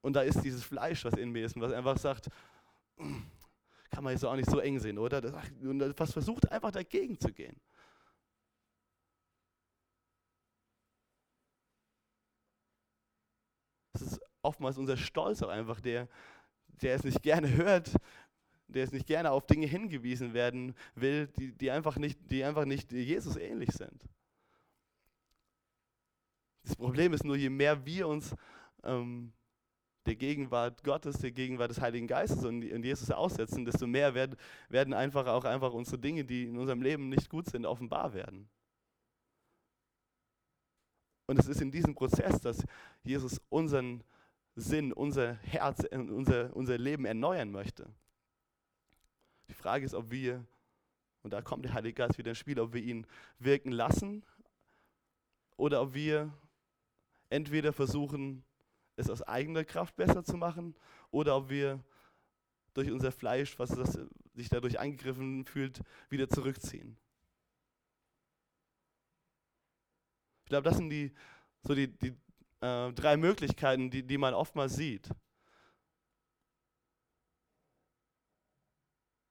Und 0.00 0.14
da 0.14 0.22
ist 0.22 0.42
dieses 0.42 0.62
Fleisch, 0.62 1.04
was 1.04 1.14
in 1.14 1.30
mir 1.30 1.44
ist 1.44 1.56
und 1.56 1.62
was 1.62 1.72
einfach 1.72 1.98
sagt, 1.98 2.28
kann 3.90 4.04
man 4.04 4.12
jetzt 4.12 4.24
auch 4.24 4.36
nicht 4.36 4.50
so 4.50 4.58
eng 4.60 4.78
sehen, 4.78 4.98
oder? 4.98 5.20
Das, 5.20 5.32
was 5.32 6.12
versucht 6.12 6.50
einfach 6.50 6.70
dagegen 6.70 7.18
zu 7.18 7.32
gehen. 7.32 7.60
Das 13.92 14.02
ist 14.02 14.20
oftmals 14.42 14.78
unser 14.78 14.96
Stolz 14.96 15.42
auch 15.42 15.48
einfach, 15.48 15.80
der, 15.80 16.08
der 16.68 16.94
es 16.94 17.04
nicht 17.04 17.22
gerne 17.22 17.52
hört, 17.54 17.92
der 18.68 18.84
es 18.84 18.92
nicht 18.92 19.06
gerne 19.06 19.30
auf 19.30 19.46
Dinge 19.46 19.66
hingewiesen 19.66 20.34
werden 20.34 20.74
will, 20.94 21.26
die, 21.38 21.52
die, 21.52 21.70
einfach, 21.70 21.96
nicht, 21.96 22.18
die 22.30 22.44
einfach 22.44 22.64
nicht 22.64 22.92
Jesus 22.92 23.36
ähnlich 23.36 23.70
sind. 23.72 24.00
Das 26.62 26.76
Problem 26.76 27.14
ist 27.14 27.24
nur, 27.24 27.36
je 27.36 27.48
mehr 27.48 27.84
wir 27.86 28.06
uns 28.06 28.34
ähm, 28.84 29.32
der 30.08 30.16
Gegenwart 30.16 30.82
Gottes, 30.84 31.18
der 31.18 31.32
Gegenwart 31.32 31.70
des 31.70 31.80
Heiligen 31.80 32.06
Geistes 32.06 32.42
und, 32.44 32.64
und 32.64 32.82
Jesus 32.82 33.10
aussetzen, 33.10 33.64
desto 33.66 33.86
mehr 33.86 34.14
werden, 34.14 34.36
werden 34.70 34.94
einfach 34.94 35.26
auch 35.26 35.44
einfach 35.44 35.74
unsere 35.74 35.98
Dinge, 35.98 36.24
die 36.24 36.44
in 36.44 36.58
unserem 36.58 36.80
Leben 36.80 37.10
nicht 37.10 37.28
gut 37.28 37.46
sind, 37.46 37.66
offenbar 37.66 38.14
werden. 38.14 38.48
Und 41.26 41.38
es 41.38 41.46
ist 41.46 41.60
in 41.60 41.70
diesem 41.70 41.94
Prozess, 41.94 42.40
dass 42.40 42.64
Jesus 43.04 43.38
unseren 43.50 44.02
Sinn, 44.56 44.94
unser 44.94 45.34
Herz, 45.34 45.84
unser, 45.92 46.56
unser 46.56 46.78
Leben 46.78 47.04
erneuern 47.04 47.50
möchte. 47.50 47.86
Die 49.50 49.54
Frage 49.54 49.84
ist, 49.84 49.94
ob 49.94 50.10
wir, 50.10 50.42
und 51.22 51.34
da 51.34 51.42
kommt 51.42 51.66
der 51.66 51.74
Heilige 51.74 51.94
Geist 51.94 52.16
wieder 52.16 52.30
ins 52.30 52.38
Spiel, 52.38 52.58
ob 52.58 52.72
wir 52.72 52.82
ihn 52.82 53.06
wirken 53.38 53.72
lassen 53.72 54.24
oder 55.58 55.82
ob 55.82 55.92
wir 55.92 56.32
entweder 57.28 57.74
versuchen, 57.74 58.42
es 58.98 59.08
aus 59.08 59.22
eigener 59.22 59.64
Kraft 59.64 59.96
besser 59.96 60.24
zu 60.24 60.36
machen 60.36 60.74
oder 61.10 61.36
ob 61.36 61.48
wir 61.48 61.82
durch 62.74 62.90
unser 62.90 63.12
Fleisch, 63.12 63.58
was 63.58 63.70
das, 63.70 63.98
sich 64.34 64.48
dadurch 64.48 64.78
angegriffen 64.78 65.44
fühlt, 65.44 65.80
wieder 66.10 66.28
zurückziehen. 66.28 66.96
Ich 70.44 70.50
glaube, 70.50 70.68
das 70.68 70.76
sind 70.76 70.90
die, 70.90 71.12
so 71.62 71.74
die, 71.74 71.88
die 71.88 72.14
äh, 72.60 72.92
drei 72.92 73.16
Möglichkeiten, 73.16 73.90
die, 73.90 74.02
die 74.02 74.18
man 74.18 74.34
oftmals 74.34 74.74
sieht. 74.74 75.10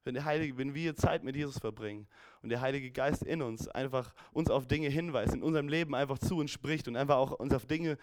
Wenn, 0.03 0.13
der 0.13 0.25
Heilige, 0.25 0.57
wenn 0.57 0.73
wir 0.73 0.95
Zeit 0.95 1.23
mit 1.23 1.35
Jesus 1.35 1.59
verbringen 1.59 2.07
und 2.41 2.49
der 2.49 2.61
Heilige 2.61 2.91
Geist 2.91 3.23
in 3.23 3.41
uns 3.41 3.67
einfach 3.67 4.13
uns 4.31 4.49
auf 4.49 4.67
Dinge 4.67 4.87
hinweist, 4.87 5.33
in 5.33 5.43
unserem 5.43 5.67
Leben 5.67 5.95
einfach 5.95 6.19
zu 6.19 6.37
uns 6.37 6.51
spricht 6.51 6.87
und 6.87 6.95
einfach 6.95 7.17
auch 7.17 7.31
uns 7.31 7.53
auf 7.53 7.65
Dinge 7.65 7.97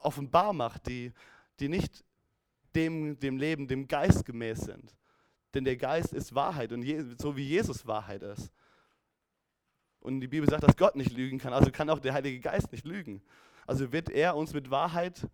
offenbar 0.00 0.52
macht, 0.52 0.86
die, 0.86 1.12
die 1.58 1.68
nicht 1.68 2.04
dem, 2.74 3.18
dem 3.18 3.36
Leben, 3.36 3.68
dem 3.68 3.88
Geist 3.88 4.24
gemäß 4.24 4.60
sind. 4.60 4.96
Denn 5.54 5.64
der 5.64 5.76
Geist 5.76 6.12
ist 6.12 6.34
Wahrheit 6.34 6.72
und 6.72 6.82
je, 6.82 7.04
so 7.18 7.36
wie 7.36 7.46
Jesus 7.46 7.86
Wahrheit 7.86 8.22
ist. 8.22 8.52
Und 9.98 10.20
die 10.20 10.28
Bibel 10.28 10.48
sagt, 10.48 10.62
dass 10.62 10.76
Gott 10.76 10.96
nicht 10.96 11.12
lügen 11.12 11.38
kann, 11.38 11.52
also 11.52 11.70
kann 11.70 11.90
auch 11.90 11.98
der 11.98 12.14
Heilige 12.14 12.40
Geist 12.40 12.72
nicht 12.72 12.86
lügen. 12.86 13.22
Also 13.66 13.92
wird 13.92 14.08
er 14.08 14.36
uns 14.36 14.54
mit 14.54 14.70
Wahrheit 14.70 15.28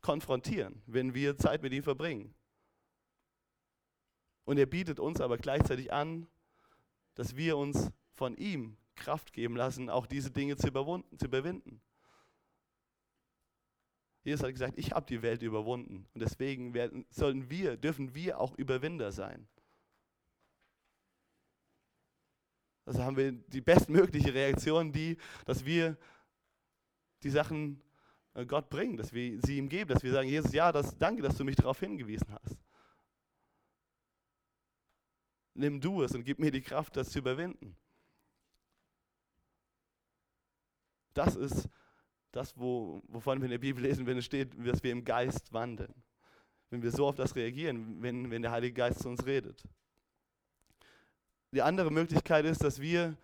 konfrontieren, 0.00 0.82
wenn 0.86 1.14
wir 1.14 1.36
Zeit 1.36 1.62
mit 1.62 1.72
ihm 1.72 1.82
verbringen. 1.82 2.34
Und 4.44 4.58
er 4.58 4.66
bietet 4.66 5.00
uns 5.00 5.20
aber 5.20 5.36
gleichzeitig 5.36 5.92
an, 5.92 6.28
dass 7.14 7.36
wir 7.36 7.56
uns 7.56 7.90
von 8.14 8.36
ihm 8.36 8.76
Kraft 8.94 9.32
geben 9.32 9.56
lassen, 9.56 9.90
auch 9.90 10.06
diese 10.06 10.30
Dinge 10.30 10.56
zu, 10.56 10.68
zu 10.68 11.26
überwinden. 11.26 11.80
Jesus 14.26 14.42
hat 14.42 14.50
gesagt, 14.50 14.76
ich 14.76 14.90
habe 14.90 15.06
die 15.06 15.22
Welt 15.22 15.40
überwunden 15.42 16.04
und 16.12 16.20
deswegen 16.20 16.74
werden, 16.74 17.06
sollen 17.10 17.48
wir, 17.48 17.76
dürfen 17.76 18.12
wir 18.12 18.40
auch 18.40 18.58
Überwinder 18.58 19.12
sein. 19.12 19.46
Also 22.84 23.04
haben 23.04 23.16
wir 23.16 23.30
die 23.30 23.60
bestmögliche 23.60 24.34
Reaktion, 24.34 24.90
die, 24.90 25.16
dass 25.44 25.64
wir 25.64 25.96
die 27.22 27.30
Sachen 27.30 27.80
äh, 28.34 28.44
Gott 28.44 28.68
bringen, 28.68 28.96
dass 28.96 29.12
wir 29.12 29.40
sie 29.42 29.58
ihm 29.58 29.68
geben, 29.68 29.90
dass 29.90 30.02
wir 30.02 30.10
sagen, 30.10 30.28
Jesus, 30.28 30.52
ja, 30.52 30.72
das, 30.72 30.98
danke, 30.98 31.22
dass 31.22 31.36
du 31.36 31.44
mich 31.44 31.54
darauf 31.54 31.78
hingewiesen 31.78 32.26
hast. 32.32 32.58
Nimm 35.54 35.80
du 35.80 36.02
es 36.02 36.12
und 36.16 36.24
gib 36.24 36.40
mir 36.40 36.50
die 36.50 36.62
Kraft, 36.62 36.96
das 36.96 37.10
zu 37.10 37.20
überwinden. 37.20 37.76
Das 41.14 41.36
ist 41.36 41.68
das, 42.36 42.56
wo, 42.58 43.02
wovon 43.08 43.38
wir 43.38 43.46
in 43.46 43.50
der 43.50 43.58
Bibel 43.58 43.82
lesen, 43.82 44.06
wenn 44.06 44.18
es 44.18 44.26
steht, 44.26 44.50
dass 44.64 44.82
wir 44.82 44.92
im 44.92 45.04
Geist 45.04 45.52
wandeln. 45.52 45.94
Wenn 46.70 46.82
wir 46.82 46.90
so 46.90 47.06
auf 47.06 47.14
das 47.14 47.34
reagieren, 47.34 48.02
wenn, 48.02 48.30
wenn 48.30 48.42
der 48.42 48.50
Heilige 48.50 48.74
Geist 48.74 49.00
zu 49.00 49.08
uns 49.08 49.24
redet. 49.24 49.62
Die 51.52 51.62
andere 51.62 51.90
Möglichkeit 51.90 52.44
ist, 52.44 52.62
dass 52.62 52.80
wir 52.80 53.16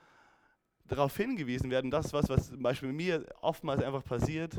darauf 0.87 1.17
hingewiesen 1.17 1.71
werden, 1.71 1.91
das 1.91 2.13
was, 2.13 2.29
was 2.29 2.49
zum 2.49 2.63
Beispiel 2.63 2.93
mir 2.93 3.27
oftmals 3.41 3.83
einfach 3.83 4.05
passiert, 4.05 4.59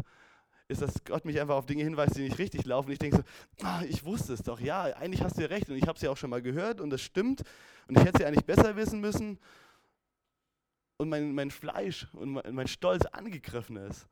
ist, 0.67 0.81
dass 0.81 1.03
Gott 1.03 1.25
mich 1.25 1.39
einfach 1.41 1.55
auf 1.55 1.65
Dinge 1.65 1.83
hinweist, 1.83 2.15
die 2.15 2.21
nicht 2.21 2.37
richtig 2.37 2.65
laufen. 2.65 2.91
Ich 2.91 2.99
denke 2.99 3.17
so, 3.17 3.65
ah, 3.65 3.81
ich 3.87 4.05
wusste 4.05 4.33
es 4.33 4.43
doch, 4.43 4.59
ja, 4.59 4.83
eigentlich 4.83 5.23
hast 5.23 5.37
du 5.37 5.41
ja 5.41 5.47
recht 5.47 5.69
und 5.69 5.75
ich 5.75 5.87
habe 5.87 5.95
es 5.95 6.01
ja 6.01 6.11
auch 6.11 6.17
schon 6.17 6.29
mal 6.29 6.41
gehört 6.41 6.79
und 6.79 6.91
das 6.91 7.01
stimmt 7.01 7.41
und 7.87 7.97
ich 7.97 8.03
hätte 8.03 8.17
es 8.17 8.21
ja 8.21 8.27
eigentlich 8.27 8.45
besser 8.45 8.75
wissen 8.75 9.01
müssen 9.01 9.39
und 10.97 11.09
mein, 11.09 11.33
mein 11.33 11.49
Fleisch 11.49 12.07
und 12.13 12.33
mein, 12.33 12.53
mein 12.53 12.67
Stolz 12.67 13.05
angegriffen 13.07 13.77
ist. 13.77 14.07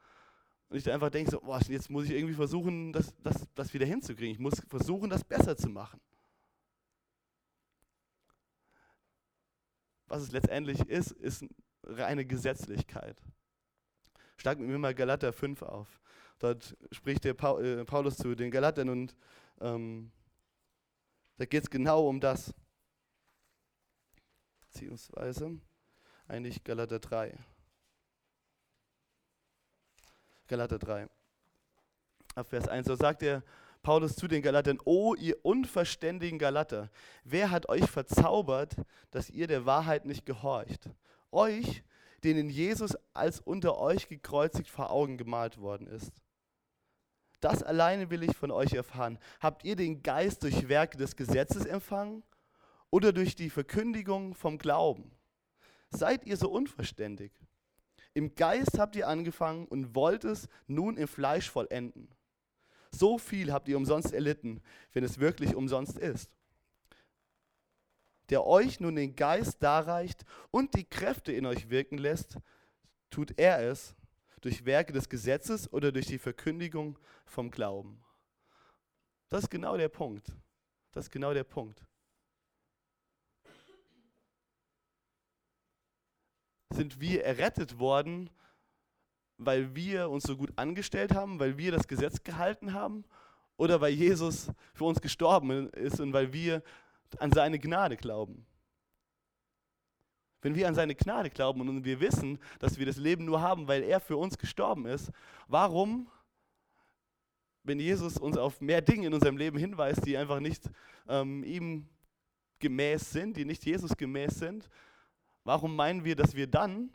Und 0.71 0.77
ich 0.77 0.89
einfach 0.89 1.09
denke 1.09 1.29
so, 1.29 1.41
boah, 1.41 1.59
jetzt 1.67 1.89
muss 1.89 2.05
ich 2.05 2.11
irgendwie 2.11 2.33
versuchen, 2.33 2.93
das, 2.93 3.13
das, 3.23 3.45
das 3.55 3.73
wieder 3.73 3.85
hinzukriegen. 3.85 4.31
Ich 4.31 4.39
muss 4.39 4.53
versuchen, 4.69 5.09
das 5.09 5.21
besser 5.21 5.57
zu 5.57 5.67
machen. 5.67 5.99
Was 10.07 10.21
es 10.21 10.31
letztendlich 10.31 10.79
ist, 10.79 11.11
ist 11.11 11.43
reine 11.83 12.25
Gesetzlichkeit. 12.25 13.21
Schlag 14.37 14.59
mit 14.59 14.69
mir 14.69 14.77
mal 14.77 14.95
Galater 14.95 15.33
5 15.33 15.61
auf. 15.61 15.99
Dort 16.39 16.77
spricht 16.93 17.25
der 17.25 17.33
äh, 17.33 17.83
Paulus 17.83 18.15
zu 18.15 18.33
den 18.33 18.49
Galatern 18.49 18.87
und 18.87 19.13
ähm, 19.59 20.09
da 21.35 21.43
geht 21.43 21.63
es 21.63 21.69
genau 21.69 22.07
um 22.07 22.21
das. 22.21 22.53
Beziehungsweise 24.61 25.59
eigentlich 26.29 26.63
Galater 26.63 26.99
3. 26.99 27.37
Galater 30.51 30.79
3. 30.79 31.07
Ab 32.35 32.49
Vers 32.49 32.67
1. 32.67 32.85
So 32.85 32.95
sagt 32.97 33.23
er 33.23 33.41
Paulus 33.83 34.17
zu 34.17 34.27
den 34.27 34.41
Galatern, 34.41 34.81
O 34.83 35.15
ihr 35.15 35.37
unverständigen 35.45 36.39
Galater, 36.39 36.91
wer 37.23 37.51
hat 37.51 37.69
euch 37.69 37.89
verzaubert, 37.89 38.75
dass 39.11 39.29
ihr 39.29 39.47
der 39.47 39.65
Wahrheit 39.65 40.03
nicht 40.03 40.25
gehorcht? 40.25 40.89
Euch, 41.31 41.85
denen 42.25 42.49
Jesus 42.49 42.97
als 43.13 43.39
unter 43.39 43.77
euch 43.77 44.09
gekreuzigt 44.09 44.69
vor 44.69 44.91
Augen 44.91 45.17
gemalt 45.17 45.57
worden 45.57 45.87
ist. 45.87 46.11
Das 47.39 47.63
alleine 47.63 48.09
will 48.09 48.21
ich 48.21 48.35
von 48.35 48.51
euch 48.51 48.73
erfahren. 48.73 49.19
Habt 49.39 49.63
ihr 49.63 49.77
den 49.77 50.03
Geist 50.03 50.43
durch 50.43 50.67
Werke 50.67 50.97
des 50.97 51.15
Gesetzes 51.15 51.65
empfangen 51.65 52.23
oder 52.89 53.13
durch 53.13 53.37
die 53.37 53.49
Verkündigung 53.49 54.35
vom 54.35 54.57
Glauben? 54.57 55.15
Seid 55.91 56.25
ihr 56.25 56.35
so 56.35 56.49
unverständig? 56.51 57.31
Im 58.13 58.35
Geist 58.35 58.77
habt 58.77 58.95
ihr 58.95 59.07
angefangen 59.07 59.67
und 59.67 59.95
wollt 59.95 60.23
es 60.23 60.49
nun 60.67 60.97
im 60.97 61.07
Fleisch 61.07 61.49
vollenden. 61.49 62.09
So 62.91 63.17
viel 63.17 63.53
habt 63.53 63.69
ihr 63.69 63.77
umsonst 63.77 64.13
erlitten, 64.13 64.61
wenn 64.91 65.03
es 65.03 65.19
wirklich 65.19 65.55
umsonst 65.55 65.97
ist. 65.97 66.29
Der 68.29 68.45
euch 68.45 68.79
nun 68.79 68.95
den 68.95 69.15
Geist 69.15 69.63
darreicht 69.63 70.25
und 70.51 70.75
die 70.75 70.85
Kräfte 70.85 71.31
in 71.31 71.45
euch 71.45 71.69
wirken 71.69 71.97
lässt, 71.97 72.37
tut 73.09 73.37
er 73.37 73.59
es 73.59 73.95
durch 74.41 74.65
Werke 74.65 74.93
des 74.93 75.07
Gesetzes 75.07 75.71
oder 75.71 75.91
durch 75.91 76.07
die 76.07 76.17
Verkündigung 76.17 76.97
vom 77.25 77.51
Glauben. 77.51 78.03
Das 79.29 79.43
ist 79.43 79.49
genau 79.49 79.77
der 79.77 79.89
Punkt. 79.89 80.35
Das 80.91 81.05
ist 81.05 81.11
genau 81.11 81.33
der 81.33 81.45
Punkt. 81.45 81.85
Sind 86.71 86.99
wir 86.99 87.23
errettet 87.23 87.79
worden, 87.79 88.29
weil 89.37 89.75
wir 89.75 90.09
uns 90.09 90.23
so 90.23 90.37
gut 90.37 90.51
angestellt 90.55 91.13
haben, 91.13 91.39
weil 91.39 91.57
wir 91.57 91.71
das 91.71 91.87
Gesetz 91.87 92.23
gehalten 92.23 92.73
haben 92.73 93.03
oder 93.57 93.81
weil 93.81 93.93
Jesus 93.93 94.49
für 94.73 94.85
uns 94.85 95.01
gestorben 95.01 95.69
ist 95.69 95.99
und 95.99 96.13
weil 96.13 96.33
wir 96.33 96.63
an 97.19 97.31
seine 97.31 97.59
Gnade 97.59 97.97
glauben? 97.97 98.45
Wenn 100.41 100.55
wir 100.55 100.67
an 100.67 100.75
seine 100.75 100.95
Gnade 100.95 101.29
glauben 101.29 101.61
und 101.61 101.85
wir 101.85 101.99
wissen, 101.99 102.39
dass 102.59 102.79
wir 102.79 102.85
das 102.85 102.97
Leben 102.97 103.25
nur 103.25 103.41
haben, 103.41 103.67
weil 103.67 103.83
er 103.83 103.99
für 103.99 104.17
uns 104.17 104.37
gestorben 104.37 104.85
ist, 104.87 105.11
warum, 105.47 106.07
wenn 107.63 107.79
Jesus 107.79 108.17
uns 108.17 108.37
auf 108.37 108.59
mehr 108.59 108.81
Dinge 108.81 109.07
in 109.07 109.13
unserem 109.13 109.37
Leben 109.37 109.59
hinweist, 109.59 110.05
die 110.05 110.17
einfach 110.17 110.39
nicht 110.39 110.63
ähm, 111.07 111.43
ihm 111.43 111.87
gemäß 112.57 113.11
sind, 113.11 113.37
die 113.37 113.45
nicht 113.45 113.65
Jesus 113.65 113.95
gemäß 113.95 114.39
sind, 114.39 114.69
warum 115.43 115.75
meinen 115.75 116.03
wir, 116.03 116.15
dass 116.15 116.35
wir 116.35 116.47
dann 116.47 116.93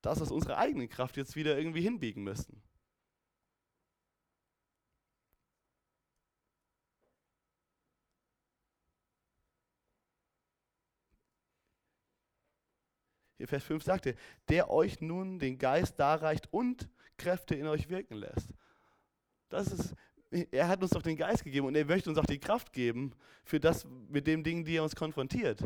das 0.00 0.20
aus 0.20 0.30
unserer 0.30 0.58
eigenen 0.58 0.88
Kraft 0.88 1.16
jetzt 1.16 1.36
wieder 1.36 1.56
irgendwie 1.56 1.82
hinbiegen 1.82 2.24
müssen? 2.24 2.62
Hier 13.42 13.48
Vers 13.48 13.64
5 13.64 13.82
sagte, 13.82 14.14
der 14.48 14.70
euch 14.70 15.00
nun 15.00 15.40
den 15.40 15.58
Geist 15.58 15.98
darreicht 15.98 16.46
und 16.52 16.88
Kräfte 17.16 17.56
in 17.56 17.66
euch 17.66 17.88
wirken 17.88 18.14
lässt. 18.14 18.48
Das 19.48 19.66
ist, 19.66 19.96
er 20.30 20.68
hat 20.68 20.80
uns 20.80 20.92
doch 20.92 21.02
den 21.02 21.16
Geist 21.16 21.42
gegeben 21.42 21.66
und 21.66 21.74
er 21.74 21.84
möchte 21.84 22.08
uns 22.08 22.20
auch 22.20 22.24
die 22.24 22.38
Kraft 22.38 22.72
geben 22.72 23.12
für 23.42 23.58
das 23.58 23.84
mit 24.08 24.28
dem 24.28 24.44
Ding, 24.44 24.64
die 24.64 24.76
er 24.76 24.84
uns 24.84 24.94
konfrontiert. 24.94 25.60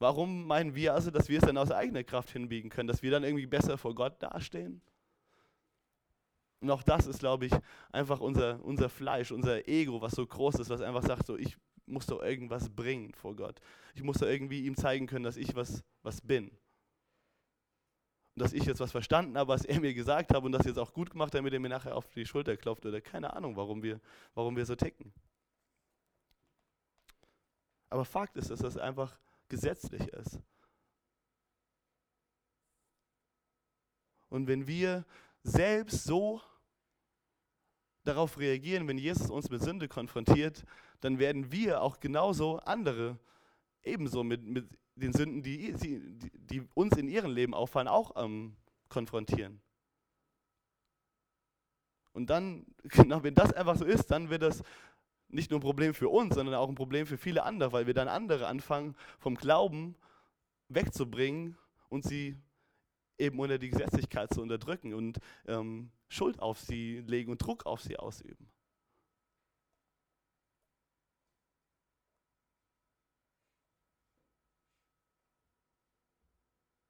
Warum 0.00 0.46
meinen 0.46 0.74
wir 0.74 0.94
also, 0.94 1.12
dass 1.12 1.28
wir 1.28 1.38
es 1.38 1.44
dann 1.44 1.56
aus 1.56 1.70
eigener 1.70 2.02
Kraft 2.02 2.30
hinbiegen 2.30 2.70
können, 2.70 2.88
dass 2.88 3.02
wir 3.02 3.12
dann 3.12 3.22
irgendwie 3.22 3.46
besser 3.46 3.78
vor 3.78 3.94
Gott 3.94 4.20
dastehen? 4.20 4.82
Und 6.60 6.70
auch 6.70 6.82
das 6.82 7.06
ist, 7.06 7.20
glaube 7.20 7.46
ich, 7.46 7.52
einfach 7.92 8.20
unser, 8.20 8.62
unser 8.64 8.88
Fleisch, 8.88 9.30
unser 9.30 9.68
Ego, 9.68 10.00
was 10.00 10.12
so 10.12 10.26
groß 10.26 10.56
ist, 10.56 10.70
was 10.70 10.80
einfach 10.80 11.02
sagt, 11.02 11.26
so 11.26 11.36
ich 11.36 11.56
muss 11.86 12.06
doch 12.06 12.22
irgendwas 12.22 12.68
bringen 12.68 13.14
vor 13.14 13.36
Gott. 13.36 13.60
Ich 13.94 14.02
muss 14.02 14.18
doch 14.18 14.26
irgendwie 14.26 14.64
ihm 14.66 14.76
zeigen 14.76 15.06
können, 15.06 15.24
dass 15.24 15.36
ich 15.36 15.54
was, 15.54 15.84
was 16.02 16.20
bin 16.20 16.50
dass 18.36 18.52
ich 18.52 18.64
jetzt 18.64 18.80
was 18.80 18.92
verstanden 18.92 19.36
habe, 19.36 19.48
was 19.48 19.64
er 19.64 19.80
mir 19.80 19.92
gesagt 19.92 20.32
hat 20.32 20.42
und 20.42 20.52
das 20.52 20.64
jetzt 20.64 20.78
auch 20.78 20.92
gut 20.92 21.10
gemacht, 21.10 21.34
damit 21.34 21.52
er 21.52 21.60
mir 21.60 21.68
nachher 21.68 21.94
auf 21.94 22.08
die 22.08 22.24
Schulter 22.24 22.56
klopft 22.56 22.86
oder 22.86 23.00
keine 23.00 23.34
Ahnung, 23.34 23.56
warum 23.56 23.82
wir, 23.82 24.00
warum 24.34 24.56
wir 24.56 24.64
so 24.64 24.74
ticken. 24.74 25.12
Aber 27.90 28.04
Fakt 28.04 28.36
ist, 28.36 28.50
dass 28.50 28.60
das 28.60 28.76
einfach 28.76 29.18
gesetzlich 29.50 30.08
ist. 30.08 30.40
Und 34.30 34.46
wenn 34.46 34.66
wir 34.66 35.04
selbst 35.42 36.04
so 36.04 36.40
darauf 38.04 38.38
reagieren, 38.38 38.88
wenn 38.88 38.96
Jesus 38.96 39.28
uns 39.28 39.50
mit 39.50 39.62
Sünde 39.62 39.88
konfrontiert, 39.88 40.64
dann 41.00 41.18
werden 41.18 41.52
wir 41.52 41.82
auch 41.82 42.00
genauso 42.00 42.58
andere 42.60 43.18
ebenso 43.82 44.22
mit, 44.24 44.42
mit 44.42 44.68
den 44.94 45.12
Sünden, 45.12 45.42
die, 45.42 45.72
die, 45.74 46.30
die 46.32 46.68
uns 46.74 46.96
in 46.96 47.08
ihrem 47.08 47.32
Leben 47.32 47.54
auffallen, 47.54 47.88
auch 47.88 48.12
ähm, 48.16 48.56
konfrontieren. 48.88 49.60
Und 52.12 52.30
dann, 52.30 52.66
genau, 52.84 53.22
wenn 53.22 53.34
das 53.34 53.52
einfach 53.52 53.76
so 53.76 53.84
ist, 53.84 54.10
dann 54.10 54.30
wird 54.30 54.42
das 54.42 54.62
nicht 55.32 55.50
nur 55.50 55.60
ein 55.60 55.62
Problem 55.62 55.94
für 55.94 56.08
uns, 56.08 56.34
sondern 56.34 56.54
auch 56.54 56.68
ein 56.68 56.74
Problem 56.74 57.06
für 57.06 57.18
viele 57.18 57.44
andere, 57.44 57.72
weil 57.72 57.86
wir 57.86 57.94
dann 57.94 58.08
andere 58.08 58.46
anfangen, 58.46 58.96
vom 59.18 59.34
Glauben 59.34 59.96
wegzubringen 60.68 61.56
und 61.88 62.04
sie 62.04 62.36
eben 63.18 63.38
unter 63.38 63.58
die 63.58 63.70
Gesetzlichkeit 63.70 64.32
zu 64.32 64.42
unterdrücken 64.42 64.94
und 64.94 65.18
ähm, 65.46 65.90
Schuld 66.08 66.40
auf 66.40 66.58
sie 66.60 67.00
legen 67.06 67.30
und 67.30 67.38
Druck 67.38 67.66
auf 67.66 67.80
sie 67.82 67.98
ausüben. 67.98 68.50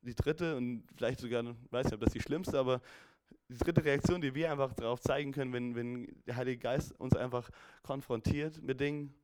die 0.02 0.14
dritte 0.14 0.56
und 0.56 0.84
vielleicht 0.96 1.20
sogar, 1.20 1.44
weiß 1.70 1.86
nicht, 1.86 1.94
ob 1.94 2.00
das 2.00 2.12
die 2.12 2.20
schlimmste, 2.20 2.58
aber 2.58 2.80
die 3.48 3.58
dritte 3.58 3.84
Reaktion, 3.84 4.20
die 4.20 4.34
wir 4.34 4.50
einfach 4.50 4.72
darauf 4.74 5.00
zeigen 5.00 5.32
können, 5.32 5.52
wenn, 5.52 5.74
wenn 5.74 6.22
der 6.26 6.36
Heilige 6.36 6.58
Geist 6.58 6.92
uns 7.00 7.16
einfach 7.16 7.50
konfrontiert 7.82 8.62
mit 8.62 8.80
Dingen, 8.80 9.14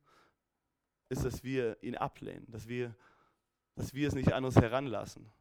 ist, 1.09 1.23
dass 1.23 1.43
wir 1.43 1.81
ihn 1.81 1.95
ablehnen, 1.95 2.45
dass 2.51 2.67
wir, 2.67 2.95
dass 3.75 3.93
wir 3.93 4.07
es 4.07 4.15
nicht 4.15 4.33
an 4.33 4.43
uns 4.43 4.55
heranlassen. 4.55 5.31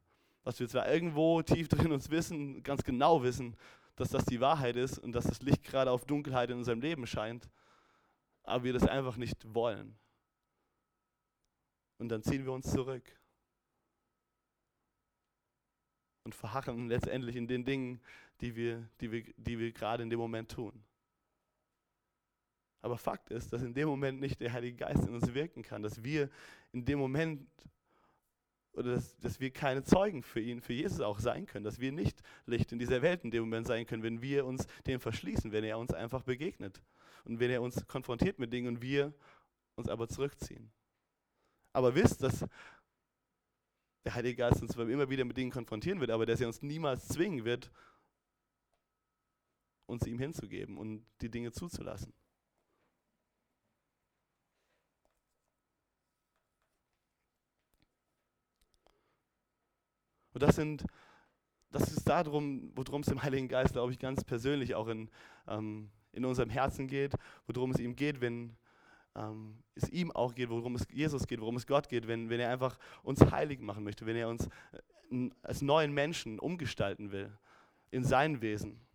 Dass 0.44 0.60
wir 0.60 0.68
zwar 0.68 0.88
irgendwo 0.88 1.42
tief 1.42 1.66
drin 1.66 1.90
uns 1.90 2.10
wissen, 2.10 2.62
ganz 2.62 2.84
genau 2.84 3.22
wissen, 3.24 3.56
dass 3.96 4.10
das 4.10 4.24
die 4.26 4.40
Wahrheit 4.40 4.76
ist 4.76 4.98
und 4.98 5.12
dass 5.12 5.24
das 5.24 5.42
Licht 5.42 5.64
gerade 5.64 5.90
auf 5.90 6.04
Dunkelheit 6.04 6.50
in 6.50 6.58
unserem 6.58 6.80
Leben 6.80 7.06
scheint, 7.06 7.48
aber 8.44 8.62
wir 8.62 8.72
das 8.72 8.86
einfach 8.86 9.16
nicht 9.16 9.54
wollen. 9.54 9.98
Und 11.98 12.10
dann 12.10 12.22
ziehen 12.22 12.44
wir 12.44 12.52
uns 12.52 12.70
zurück 12.70 13.02
und 16.24 16.34
verharren 16.34 16.88
letztendlich 16.88 17.36
in 17.36 17.46
den 17.46 17.64
Dingen, 17.64 18.00
die 18.40 18.54
wir, 18.54 18.88
die 19.00 19.10
wir, 19.10 19.24
die 19.36 19.58
wir 19.58 19.72
gerade 19.72 20.02
in 20.02 20.10
dem 20.10 20.18
Moment 20.18 20.50
tun. 20.50 20.84
Aber 22.82 22.98
Fakt 22.98 23.30
ist, 23.30 23.52
dass 23.52 23.62
in 23.62 23.74
dem 23.74 23.88
Moment 23.88 24.20
nicht 24.20 24.40
der 24.40 24.52
Heilige 24.52 24.76
Geist 24.76 25.06
in 25.06 25.14
uns 25.14 25.34
wirken 25.34 25.62
kann, 25.62 25.82
dass 25.82 26.04
wir 26.04 26.30
in 26.72 26.84
dem 26.84 26.98
Moment 26.98 27.48
oder 28.76 28.94
dass, 28.94 29.16
dass 29.18 29.40
wir 29.40 29.50
keine 29.50 29.82
Zeugen 29.82 30.22
für 30.22 30.40
ihn, 30.40 30.60
für 30.60 30.74
Jesus 30.74 31.00
auch 31.00 31.18
sein 31.18 31.46
können, 31.46 31.64
dass 31.64 31.80
wir 31.80 31.92
nicht 31.92 32.20
Licht 32.44 32.72
in 32.72 32.78
dieser 32.78 33.00
Welt 33.02 33.24
in 33.24 33.30
dem 33.30 33.42
Moment 33.42 33.66
sein 33.66 33.86
können, 33.86 34.02
wenn 34.02 34.20
wir 34.20 34.44
uns 34.44 34.66
dem 34.86 35.00
verschließen, 35.00 35.50
wenn 35.50 35.64
er 35.64 35.78
uns 35.78 35.94
einfach 35.94 36.22
begegnet 36.22 36.82
und 37.24 37.40
wenn 37.40 37.50
er 37.50 37.62
uns 37.62 37.86
konfrontiert 37.86 38.38
mit 38.38 38.52
Dingen 38.52 38.68
und 38.68 38.82
wir 38.82 39.14
uns 39.76 39.88
aber 39.88 40.08
zurückziehen. 40.08 40.70
Aber 41.72 41.94
wisst, 41.94 42.22
dass 42.22 42.46
der 44.04 44.14
Heilige 44.14 44.36
Geist 44.36 44.62
uns 44.62 44.76
immer 44.76 45.10
wieder 45.10 45.24
mit 45.24 45.36
Dingen 45.36 45.50
konfrontieren 45.50 46.00
wird, 46.00 46.10
aber 46.10 46.26
dass 46.26 46.40
er 46.40 46.46
uns 46.46 46.62
niemals 46.62 47.08
zwingen 47.08 47.44
wird, 47.44 47.70
uns 49.86 50.06
ihm 50.06 50.18
hinzugeben 50.18 50.76
und 50.78 51.04
die 51.20 51.30
Dinge 51.30 51.52
zuzulassen. 51.52 52.12
Und 60.32 60.42
das 60.42 60.56
sind, 60.56 60.84
das 61.70 61.90
ist 61.90 62.06
darum, 62.06 62.70
worum 62.74 63.00
es 63.00 63.06
dem 63.06 63.22
Heiligen 63.22 63.48
Geist, 63.48 63.72
glaube 63.72 63.92
ich, 63.92 63.98
ganz 63.98 64.22
persönlich 64.22 64.74
auch 64.74 64.88
in, 64.88 65.08
ähm, 65.48 65.90
in 66.12 66.26
unserem 66.26 66.50
Herzen 66.50 66.88
geht, 66.88 67.14
worum 67.46 67.70
es 67.70 67.78
ihm 67.78 67.96
geht, 67.96 68.20
wenn 68.20 68.54
ähm, 69.14 69.62
es 69.74 69.88
ihm 69.88 70.12
auch 70.12 70.34
geht, 70.34 70.50
worum 70.50 70.74
es 70.74 70.86
Jesus 70.92 71.26
geht, 71.26 71.40
worum 71.40 71.56
es 71.56 71.66
Gott 71.66 71.88
geht, 71.88 72.06
wenn, 72.06 72.28
wenn 72.28 72.40
er 72.40 72.50
einfach 72.50 72.78
uns 73.02 73.20
heilig 73.30 73.60
machen 73.60 73.82
möchte, 73.82 74.04
wenn 74.04 74.16
er 74.16 74.28
uns 74.28 74.46
äh, 75.10 75.30
als 75.42 75.62
neuen 75.62 75.92
Menschen 75.92 76.38
umgestalten 76.38 77.12
will 77.12 77.32
in 77.90 78.04
sein 78.04 78.42
Wesen. 78.42 78.85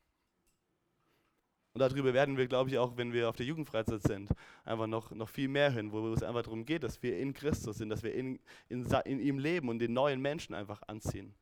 Und 1.74 1.80
darüber 1.80 2.13
werden 2.13 2.38
wir, 2.38 2.47
glaube 2.47 2.69
ich, 2.69 2.78
auch, 2.78 2.97
wenn 2.97 3.13
wir 3.13 3.30
auf 3.30 3.38
der 3.38 3.45
Jugendfreizeit 3.45 4.01
sind, 4.01 4.30
einfach 4.65 4.88
noch, 4.88 5.11
noch 5.11 5.30
viel 5.30 5.47
mehr 5.47 5.74
hören, 5.74 5.91
wo 5.93 6.11
es 6.11 6.24
einfach 6.24 6.43
darum 6.43 6.65
geht, 6.65 6.84
dass 6.84 7.01
wir 7.01 7.17
in 7.17 7.34
Christus 7.34 7.78
sind, 7.78 7.89
dass 7.89 8.03
wir 8.03 8.13
in, 8.13 8.39
in, 8.67 8.86
in 9.05 9.19
ihm 9.19 9.39
leben 9.39 9.69
und 9.69 9.80
den 9.80 9.93
neuen 9.93 10.22
Menschen 10.22 10.53
einfach 10.53 10.82
anziehen. 10.88 11.34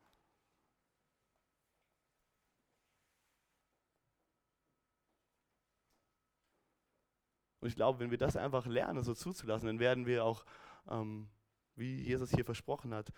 Und 7.62 7.68
ich 7.68 7.76
glaube, 7.76 8.00
wenn 8.00 8.12
wir 8.12 8.18
das 8.18 8.38
einfach 8.38 8.68
lernen, 8.68 9.04
so 9.04 9.14
zuzulassen, 9.14 9.68
dann 9.68 9.80
werden 9.80 10.06
wir 10.06 10.24
auch, 10.24 10.46
ähm, 10.90 11.28
wie 11.76 12.02
Jesus 12.04 12.32
hier 12.32 12.46
versprochen 12.46 12.94
hat, 12.94 13.12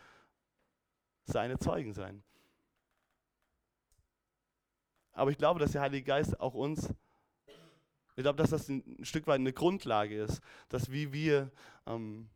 seine 1.25 1.59
Zeugen 1.59 1.93
sein. 1.93 2.23
Aber 5.21 5.29
ich 5.29 5.37
glaube, 5.37 5.59
dass 5.59 5.73
der 5.73 5.81
Heilige 5.81 6.03
Geist 6.03 6.39
auch 6.39 6.55
uns, 6.55 6.95
ich 8.15 8.23
glaube, 8.23 8.37
dass 8.37 8.49
das 8.49 8.67
ein, 8.69 8.97
Stück 9.03 9.27
weit 9.27 9.39
eine 9.39 9.53
Grundlage 9.53 10.19
ist, 10.19 10.41
dass 10.67 10.91
wie 10.91 11.13
wir, 11.13 11.51
ähm, 11.85 12.27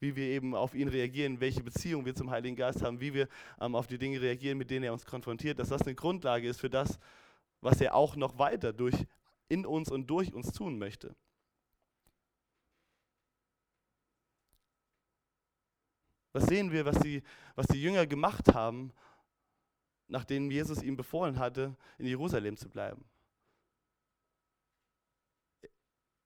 wie 0.00 0.16
wir 0.16 0.26
eben 0.26 0.56
auf 0.56 0.74
ihn 0.74 0.88
reagieren, 0.88 1.38
welche 1.38 1.62
Beziehung 1.62 2.04
wir 2.04 2.16
zum 2.16 2.32
Heiligen 2.32 2.56
Geist 2.56 2.82
haben, 2.82 2.98
wie 2.98 3.14
wir 3.14 3.28
ähm, 3.60 3.76
auf 3.76 3.86
die 3.86 3.98
Dinge 3.98 4.20
reagieren, 4.20 4.58
mit 4.58 4.68
denen 4.68 4.82
er 4.82 4.92
uns 4.92 5.06
konfrontiert, 5.06 5.60
dass 5.60 5.68
das 5.68 5.82
eine 5.82 5.94
Grundlage 5.94 6.48
ist 6.48 6.58
für 6.58 6.68
das, 6.68 6.98
was 7.60 7.80
er 7.80 7.94
auch 7.94 8.16
noch 8.16 8.36
weiter 8.36 8.72
durch 8.72 9.06
in 9.48 9.64
uns 9.64 9.88
und 9.88 10.08
durch 10.08 10.34
uns 10.34 10.52
tun 10.52 10.78
möchte. 10.78 11.14
Was 16.32 16.46
sehen 16.46 16.72
wir, 16.72 16.84
was 16.84 16.98
die, 16.98 17.22
was 17.54 17.68
die 17.68 17.80
Jünger 17.80 18.08
gemacht 18.08 18.52
haben, 18.54 18.92
nachdem 20.08 20.50
Jesus 20.50 20.82
ihm 20.82 20.96
befohlen 20.96 21.38
hatte, 21.38 21.76
in 21.98 22.06
Jerusalem 22.06 22.56
zu 22.56 22.68
bleiben? 22.68 23.04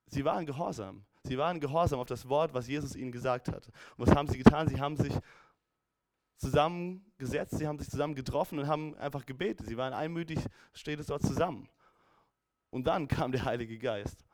Sie 0.07 0.25
waren 0.25 0.45
gehorsam. 0.47 1.05
Sie 1.23 1.39
waren 1.39 1.61
gehorsam 1.61 2.01
auf 2.01 2.09
das 2.09 2.29
Wort, 2.29 2.53
was 2.55 2.67
Jesus 2.67 2.97
ihnen 2.97 3.13
gesagt 3.13 3.49
hat. 3.49 3.69
Und 3.97 4.07
was 4.07 4.15
haben 4.15 4.29
sie 4.29 4.39
getan? 4.39 4.69
Sie 4.69 4.81
haben 4.81 4.97
sich 4.97 5.13
zusammengesetzt, 6.37 7.59
sie 7.59 7.67
haben 7.67 7.79
sich 7.79 7.91
zusammen 7.91 8.15
getroffen 8.15 8.59
und 8.59 8.67
haben 8.67 8.97
einfach 8.97 9.27
gebetet. 9.27 9.67
Sie 9.67 9.77
waren 9.77 9.93
einmütig, 9.93 10.39
steht 10.73 10.99
es 10.99 11.07
dort 11.07 11.23
zusammen. 11.23 11.69
Und 12.71 12.87
dann 12.87 13.09
kam 13.09 13.33
der 13.33 13.45
Heilige 13.45 13.79
Geist 13.79 14.25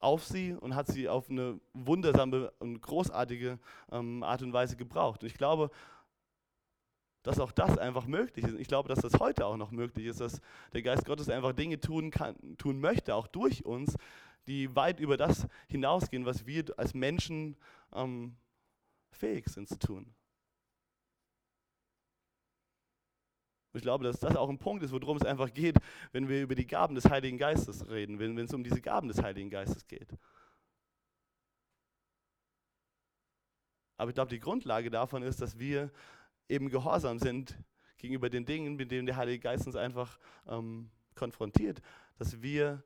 auf 0.00 0.24
sie 0.24 0.54
und 0.54 0.74
hat 0.74 0.86
sie 0.86 1.08
auf 1.08 1.28
eine 1.28 1.60
wundersame 1.74 2.50
und 2.58 2.80
großartige 2.80 3.58
ähm, 3.92 4.22
Art 4.22 4.42
und 4.42 4.52
Weise 4.52 4.76
gebraucht. 4.76 5.22
Und 5.22 5.26
ich 5.26 5.34
glaube, 5.34 5.70
dass 7.22 7.38
auch 7.38 7.52
das 7.52 7.76
einfach 7.78 8.06
möglich 8.06 8.44
ist. 8.44 8.58
Ich 8.58 8.68
glaube, 8.68 8.88
dass 8.88 9.00
das 9.00 9.20
heute 9.20 9.46
auch 9.46 9.56
noch 9.56 9.70
möglich 9.70 10.06
ist, 10.06 10.20
dass 10.20 10.40
der 10.72 10.82
Geist 10.82 11.04
Gottes 11.04 11.28
einfach 11.28 11.52
Dinge 11.52 11.78
tun 11.80 12.10
kann, 12.10 12.36
tun 12.56 12.80
möchte, 12.80 13.14
auch 13.14 13.26
durch 13.26 13.64
uns, 13.64 13.96
die 14.46 14.74
weit 14.74 15.00
über 15.00 15.16
das 15.16 15.46
hinausgehen, 15.68 16.24
was 16.24 16.46
wir 16.46 16.64
als 16.76 16.94
Menschen 16.94 17.56
ähm, 17.92 18.36
fähig 19.10 19.48
sind 19.48 19.68
zu 19.68 19.78
tun. 19.78 20.14
Ich 23.72 23.82
glaube, 23.82 24.02
dass 24.02 24.18
das 24.18 24.34
auch 24.34 24.48
ein 24.48 24.58
Punkt 24.58 24.82
ist, 24.82 24.90
worum 24.90 25.16
es 25.16 25.24
einfach 25.24 25.52
geht, 25.52 25.76
wenn 26.10 26.28
wir 26.28 26.42
über 26.42 26.56
die 26.56 26.66
Gaben 26.66 26.96
des 26.96 27.08
Heiligen 27.08 27.38
Geistes 27.38 27.88
reden, 27.88 28.18
wenn, 28.18 28.36
wenn 28.36 28.46
es 28.46 28.54
um 28.54 28.64
diese 28.64 28.80
Gaben 28.80 29.06
des 29.06 29.22
Heiligen 29.22 29.48
Geistes 29.48 29.86
geht. 29.86 30.08
Aber 33.96 34.08
ich 34.08 34.14
glaube, 34.14 34.30
die 34.30 34.40
Grundlage 34.40 34.90
davon 34.90 35.22
ist, 35.22 35.40
dass 35.40 35.58
wir 35.58 35.92
eben 36.50 36.68
gehorsam 36.68 37.18
sind 37.18 37.56
gegenüber 37.96 38.28
den 38.28 38.44
Dingen, 38.44 38.76
mit 38.76 38.90
denen 38.90 39.06
der 39.06 39.16
Heilige 39.16 39.40
Geist 39.40 39.66
uns 39.66 39.76
einfach 39.76 40.18
ähm, 40.48 40.90
konfrontiert. 41.14 41.80
Dass 42.18 42.42
wir 42.42 42.82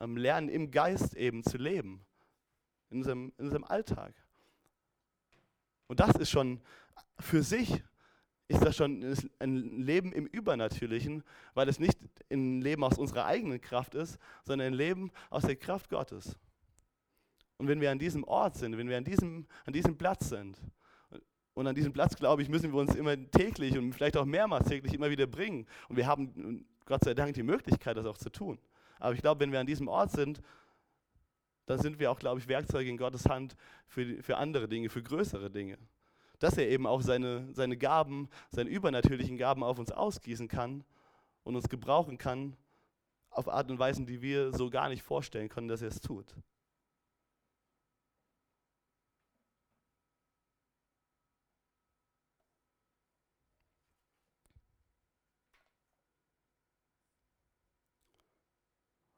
ähm, 0.00 0.16
lernen, 0.16 0.48
im 0.48 0.70
Geist 0.70 1.14
eben 1.14 1.44
zu 1.44 1.58
leben, 1.58 2.04
in 2.90 2.98
unserem, 2.98 3.32
in 3.38 3.44
unserem 3.44 3.64
Alltag. 3.64 4.14
Und 5.86 6.00
das 6.00 6.14
ist 6.16 6.30
schon 6.30 6.60
für 7.18 7.42
sich 7.42 7.82
ist 8.48 8.62
das 8.62 8.76
schon 8.76 9.16
ein 9.38 9.82
Leben 9.82 10.12
im 10.12 10.26
Übernatürlichen, 10.26 11.24
weil 11.54 11.68
es 11.68 11.78
nicht 11.78 11.98
ein 12.30 12.60
Leben 12.60 12.84
aus 12.84 12.98
unserer 12.98 13.24
eigenen 13.24 13.60
Kraft 13.60 13.94
ist, 13.94 14.18
sondern 14.44 14.68
ein 14.68 14.74
Leben 14.74 15.10
aus 15.30 15.44
der 15.44 15.56
Kraft 15.56 15.88
Gottes. 15.88 16.36
Und 17.56 17.68
wenn 17.68 17.80
wir 17.80 17.90
an 17.90 17.98
diesem 17.98 18.24
Ort 18.24 18.56
sind, 18.56 18.76
wenn 18.76 18.88
wir 18.88 18.98
an 18.98 19.04
diesem, 19.04 19.46
an 19.64 19.72
diesem 19.72 19.96
Platz 19.96 20.28
sind, 20.28 20.58
und 21.54 21.66
an 21.66 21.74
diesem 21.74 21.92
Platz, 21.92 22.16
glaube 22.16 22.42
ich, 22.42 22.48
müssen 22.48 22.72
wir 22.72 22.80
uns 22.80 22.94
immer 22.94 23.14
täglich 23.30 23.76
und 23.76 23.92
vielleicht 23.92 24.16
auch 24.16 24.24
mehrmals 24.24 24.68
täglich 24.68 24.94
immer 24.94 25.10
wieder 25.10 25.26
bringen. 25.26 25.66
Und 25.88 25.96
wir 25.96 26.06
haben 26.06 26.64
Gott 26.86 27.04
sei 27.04 27.14
Dank 27.14 27.34
die 27.34 27.42
Möglichkeit, 27.42 27.96
das 27.96 28.06
auch 28.06 28.18
zu 28.18 28.30
tun. 28.30 28.58
Aber 28.98 29.14
ich 29.14 29.20
glaube, 29.20 29.40
wenn 29.40 29.52
wir 29.52 29.60
an 29.60 29.66
diesem 29.66 29.88
Ort 29.88 30.12
sind, 30.12 30.40
dann 31.66 31.78
sind 31.78 31.98
wir 31.98 32.10
auch, 32.10 32.18
glaube 32.18 32.40
ich, 32.40 32.48
Werkzeuge 32.48 32.88
in 32.88 32.96
Gottes 32.96 33.26
Hand 33.26 33.56
für, 33.86 34.22
für 34.22 34.36
andere 34.36 34.68
Dinge, 34.68 34.88
für 34.88 35.02
größere 35.02 35.50
Dinge 35.50 35.78
dass 36.42 36.58
er 36.58 36.68
eben 36.68 36.86
auch 36.88 37.02
seine, 37.02 37.48
seine 37.52 37.76
Gaben, 37.76 38.28
seine 38.50 38.68
übernatürlichen 38.68 39.36
Gaben 39.36 39.62
auf 39.62 39.78
uns 39.78 39.92
ausgießen 39.92 40.48
kann 40.48 40.82
und 41.44 41.54
uns 41.54 41.68
gebrauchen 41.68 42.18
kann 42.18 42.56
auf 43.30 43.48
Art 43.48 43.70
und 43.70 43.78
Weisen, 43.78 44.06
die 44.06 44.22
wir 44.22 44.52
so 44.52 44.68
gar 44.68 44.88
nicht 44.88 45.02
vorstellen 45.02 45.48
können, 45.48 45.68
dass 45.68 45.82
er 45.82 45.88
es 45.88 46.00
tut. 46.00 46.34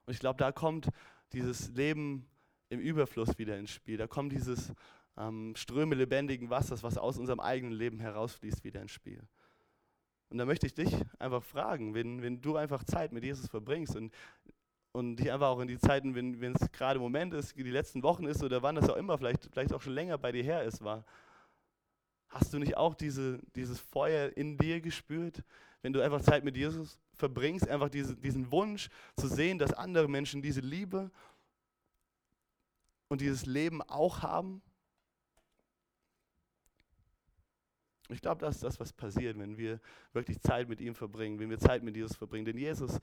Und 0.07 0.13
ich 0.13 0.21
glaube, 0.21 0.39
da 0.39 0.53
kommt 0.53 0.89
dieses 1.33 1.69
Leben 1.71 2.27
im 2.69 2.81
Überfluss 2.81 3.39
wieder 3.39 3.59
ins 3.59 3.71
Spiel. 3.71 3.97
Da 3.97 4.07
kommt 4.07 4.33
dieses 4.33 4.73
ähm, 5.17 5.55
Ströme 5.57 5.95
lebendigen 5.95 6.51
Wassers, 6.51 6.83
was 6.83 6.99
aus 6.99 7.19
unserem 7.19 7.41
eigenen 7.41 7.73
Leben 7.73 8.01
herausfließt, 8.01 8.65
wieder 8.65 8.83
ins 8.83 8.93
Spiel. 8.93 9.23
Und 10.31 10.39
da 10.39 10.45
möchte 10.45 10.67
ich 10.67 10.75
dich 10.75 10.93
einfach 11.19 11.43
fragen, 11.43 11.95
wenn, 11.95 12.23
wenn 12.23 12.41
du 12.41 12.57
einfach 12.57 12.83
Zeit 12.85 13.13
mit 13.13 13.25
Jesus 13.25 13.49
verbringst 13.49 13.95
und, 13.95 14.13
und 14.93 15.17
dich 15.17 15.31
einfach 15.31 15.49
auch 15.49 15.61
in 15.61 15.69
die 15.69 15.79
Zeiten, 15.79 16.15
wenn, 16.15 16.55
es 16.55 16.73
gerade 16.73 16.99
Moment 16.99 17.35
ist, 17.35 17.57
die 17.57 17.63
letzten 17.63 18.03
Wochen 18.03 18.25
ist 18.25 18.43
oder 18.43 18.63
wann 18.63 18.75
das 18.75 18.89
auch 18.89 18.97
immer, 18.97 19.17
vielleicht, 19.19 19.49
vielleicht 19.53 19.73
auch 19.73 19.83
schon 19.83 19.93
länger 19.93 20.19
bei 20.19 20.33
dir 20.33 20.43
her 20.43 20.65
ist, 20.65 20.83
war, 20.83 21.05
hast 22.29 22.53
du 22.53 22.59
nicht 22.59 22.77
auch 22.77 22.95
diese, 22.95 23.39
dieses 23.55 23.79
Feuer 23.79 24.37
in 24.37 24.57
dir 24.57 24.81
gespürt, 24.81 25.45
wenn 25.85 25.93
du 25.93 26.01
einfach 26.01 26.23
Zeit 26.23 26.45
mit 26.45 26.57
Jesus 26.57 26.99
verbringst, 27.13 27.69
einfach 27.69 27.91
diese, 27.91 28.17
diesen 28.17 28.51
Wunsch 28.51 28.89
zu 29.19 29.29
sehen, 29.29 29.59
dass 29.59 29.75
andere 29.75 30.09
Menschen 30.09 30.41
diese 30.41 30.63
Liebe 30.63 31.11
und 33.09 33.21
dieses 33.21 33.45
Leben 33.45 33.83
auch 33.83 34.23
haben? 34.23 34.63
Ich 38.09 38.23
glaube, 38.23 38.41
das 38.41 38.55
ist 38.55 38.65
das, 38.65 38.81
was 38.81 38.95
passiert, 38.95 39.39
wenn 39.39 39.59
wir 39.59 39.79
wirklich 40.15 40.41
Zeit 40.41 40.71
mit 40.71 40.81
ihm 40.81 40.95
verbringen, 40.95 41.39
wenn 41.39 41.51
wir 41.51 41.59
Zeit 41.59 41.83
mit 41.83 41.95
Jesus 41.95 42.17
verbringen. 42.17 42.47
Denn 42.47 42.57
Jesus, 42.57 42.99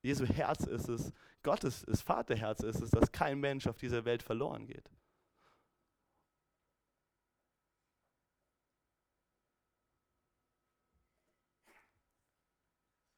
Jesu 0.00 0.26
Herz 0.26 0.62
ist 0.62 0.88
es, 0.88 1.12
Gottes 1.42 1.82
ist 1.82 2.02
Vaterherz 2.02 2.62
ist 2.62 2.82
es, 2.82 2.90
dass 2.90 3.10
kein 3.10 3.40
Mensch 3.40 3.66
auf 3.66 3.78
dieser 3.78 4.04
Welt 4.04 4.22
verloren 4.22 4.64
geht. 4.64 4.88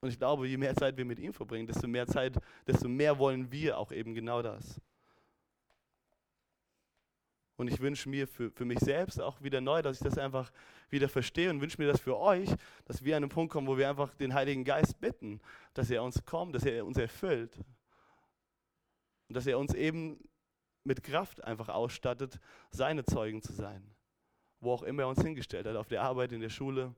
Und 0.00 0.10
ich 0.10 0.18
glaube, 0.18 0.46
je 0.46 0.56
mehr 0.56 0.76
Zeit 0.76 0.96
wir 0.96 1.04
mit 1.04 1.18
ihm 1.18 1.32
verbringen, 1.32 1.66
desto 1.66 1.88
mehr 1.88 2.06
Zeit, 2.06 2.38
desto 2.66 2.88
mehr 2.88 3.18
wollen 3.18 3.50
wir 3.50 3.78
auch 3.78 3.90
eben 3.90 4.14
genau 4.14 4.42
das. 4.42 4.80
Und 7.56 7.66
ich 7.66 7.80
wünsche 7.80 8.08
mir 8.08 8.28
für, 8.28 8.52
für 8.52 8.64
mich 8.64 8.78
selbst 8.78 9.20
auch 9.20 9.42
wieder 9.42 9.60
neu, 9.60 9.82
dass 9.82 9.96
ich 9.96 10.04
das 10.04 10.16
einfach 10.16 10.52
wieder 10.90 11.08
verstehe 11.08 11.50
und 11.50 11.60
wünsche 11.60 11.82
mir 11.82 11.88
das 11.88 12.00
für 12.00 12.16
euch, 12.16 12.48
dass 12.84 13.02
wir 13.02 13.16
an 13.16 13.24
einen 13.24 13.30
Punkt 13.30 13.52
kommen, 13.52 13.66
wo 13.66 13.76
wir 13.76 13.88
einfach 13.88 14.14
den 14.14 14.32
Heiligen 14.32 14.62
Geist 14.62 15.00
bitten, 15.00 15.40
dass 15.74 15.90
er 15.90 16.04
uns 16.04 16.24
kommt, 16.24 16.54
dass 16.54 16.64
er 16.64 16.86
uns 16.86 16.96
erfüllt. 16.98 17.58
Und 19.28 19.34
dass 19.34 19.48
er 19.48 19.58
uns 19.58 19.74
eben 19.74 20.20
mit 20.84 21.02
Kraft 21.02 21.42
einfach 21.42 21.68
ausstattet, 21.68 22.38
seine 22.70 23.04
Zeugen 23.04 23.42
zu 23.42 23.52
sein. 23.52 23.82
wo 24.60 24.72
auch 24.72 24.82
immer 24.82 25.02
er 25.02 25.08
uns 25.08 25.22
hingestellt 25.22 25.66
hat, 25.66 25.76
auf 25.76 25.88
der 25.88 26.02
Arbeit, 26.02 26.32
in 26.32 26.40
der 26.40 26.48
Schule, 26.48 26.94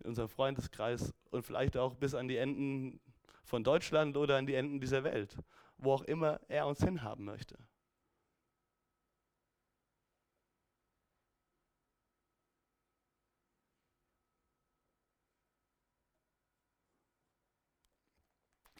in 0.00 0.06
unserem 0.10 0.28
Freundeskreis 0.28 1.12
und 1.30 1.44
vielleicht 1.44 1.76
auch 1.76 1.94
bis 1.94 2.14
an 2.14 2.28
die 2.28 2.36
Enden 2.36 3.00
von 3.44 3.64
Deutschland 3.64 4.16
oder 4.16 4.36
an 4.36 4.46
die 4.46 4.54
Enden 4.54 4.80
dieser 4.80 5.04
Welt, 5.04 5.36
wo 5.78 5.92
auch 5.92 6.02
immer 6.02 6.40
er 6.48 6.66
uns 6.66 6.82
hinhaben 6.82 7.24
möchte. 7.24 7.56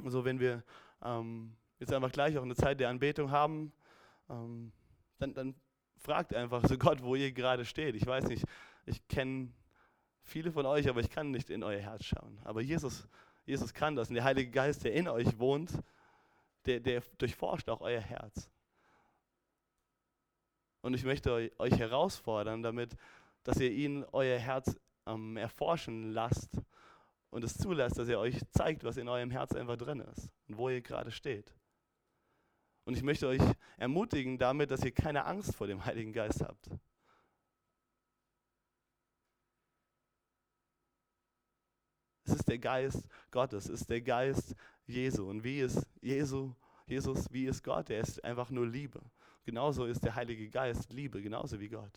So, 0.04 0.24
wenn 0.24 0.40
wir 0.40 0.64
ähm, 1.02 1.56
jetzt 1.78 1.92
einfach 1.92 2.10
gleich 2.10 2.38
auch 2.38 2.42
eine 2.42 2.54
Zeit 2.54 2.80
der 2.80 2.88
Anbetung 2.88 3.30
haben, 3.30 3.72
ähm, 4.30 4.72
dann, 5.18 5.34
dann 5.34 5.54
fragt 5.98 6.34
einfach 6.34 6.66
so 6.66 6.78
Gott, 6.78 7.02
wo 7.02 7.14
ihr 7.14 7.32
gerade 7.32 7.64
steht. 7.66 7.94
Ich 7.96 8.06
weiß 8.06 8.24
nicht, 8.28 8.44
ich 8.86 9.06
kenne 9.08 9.52
viele 10.22 10.52
von 10.52 10.66
euch, 10.66 10.88
aber 10.88 11.00
ich 11.00 11.10
kann 11.10 11.30
nicht 11.30 11.50
in 11.50 11.62
euer 11.62 11.80
Herz 11.80 12.04
schauen. 12.04 12.38
Aber 12.44 12.60
Jesus, 12.60 13.08
Jesus 13.46 13.74
kann 13.74 13.96
das. 13.96 14.08
Und 14.08 14.14
der 14.14 14.24
Heilige 14.24 14.50
Geist, 14.50 14.84
der 14.84 14.92
in 14.92 15.08
euch 15.08 15.38
wohnt, 15.38 15.72
der, 16.66 16.80
der 16.80 17.02
durchforscht 17.18 17.68
auch 17.68 17.80
euer 17.80 18.00
Herz. 18.00 18.50
Und 20.82 20.94
ich 20.94 21.04
möchte 21.04 21.50
euch 21.58 21.78
herausfordern, 21.78 22.62
damit, 22.62 22.96
dass 23.42 23.58
ihr 23.58 23.70
ihn 23.70 24.04
euer 24.12 24.38
Herz 24.38 24.78
ähm, 25.06 25.36
erforschen 25.36 26.12
lasst 26.12 26.60
und 27.30 27.44
es 27.44 27.56
zulässt, 27.56 27.98
dass 27.98 28.08
er 28.08 28.18
euch 28.18 28.40
zeigt, 28.50 28.84
was 28.84 28.96
in 28.96 29.08
eurem 29.08 29.30
Herz 29.30 29.54
einfach 29.54 29.76
drin 29.76 30.00
ist 30.00 30.30
und 30.48 30.56
wo 30.56 30.68
ihr 30.68 30.80
gerade 30.80 31.10
steht. 31.10 31.54
Und 32.84 32.96
ich 32.96 33.02
möchte 33.02 33.28
euch 33.28 33.42
ermutigen 33.76 34.38
damit, 34.38 34.70
dass 34.70 34.84
ihr 34.84 34.92
keine 34.92 35.24
Angst 35.24 35.54
vor 35.54 35.66
dem 35.66 35.84
Heiligen 35.84 36.12
Geist 36.12 36.42
habt. 36.42 36.70
Es 42.30 42.36
ist 42.36 42.48
der 42.48 42.58
Geist 42.58 43.08
Gottes, 43.30 43.64
es 43.66 43.80
ist 43.80 43.90
der 43.90 44.00
Geist 44.00 44.54
Jesu. 44.86 45.28
Und 45.28 45.42
wie 45.42 45.60
ist 45.60 45.86
Jesu, 46.00 46.54
Jesus, 46.86 47.32
wie 47.32 47.46
ist 47.46 47.62
Gott? 47.64 47.90
Er 47.90 48.00
ist 48.00 48.22
einfach 48.24 48.50
nur 48.50 48.66
Liebe. 48.66 49.00
Genauso 49.44 49.84
ist 49.84 50.04
der 50.04 50.14
Heilige 50.14 50.48
Geist 50.48 50.92
Liebe, 50.92 51.20
genauso 51.20 51.58
wie 51.58 51.68
Gott. 51.68 51.92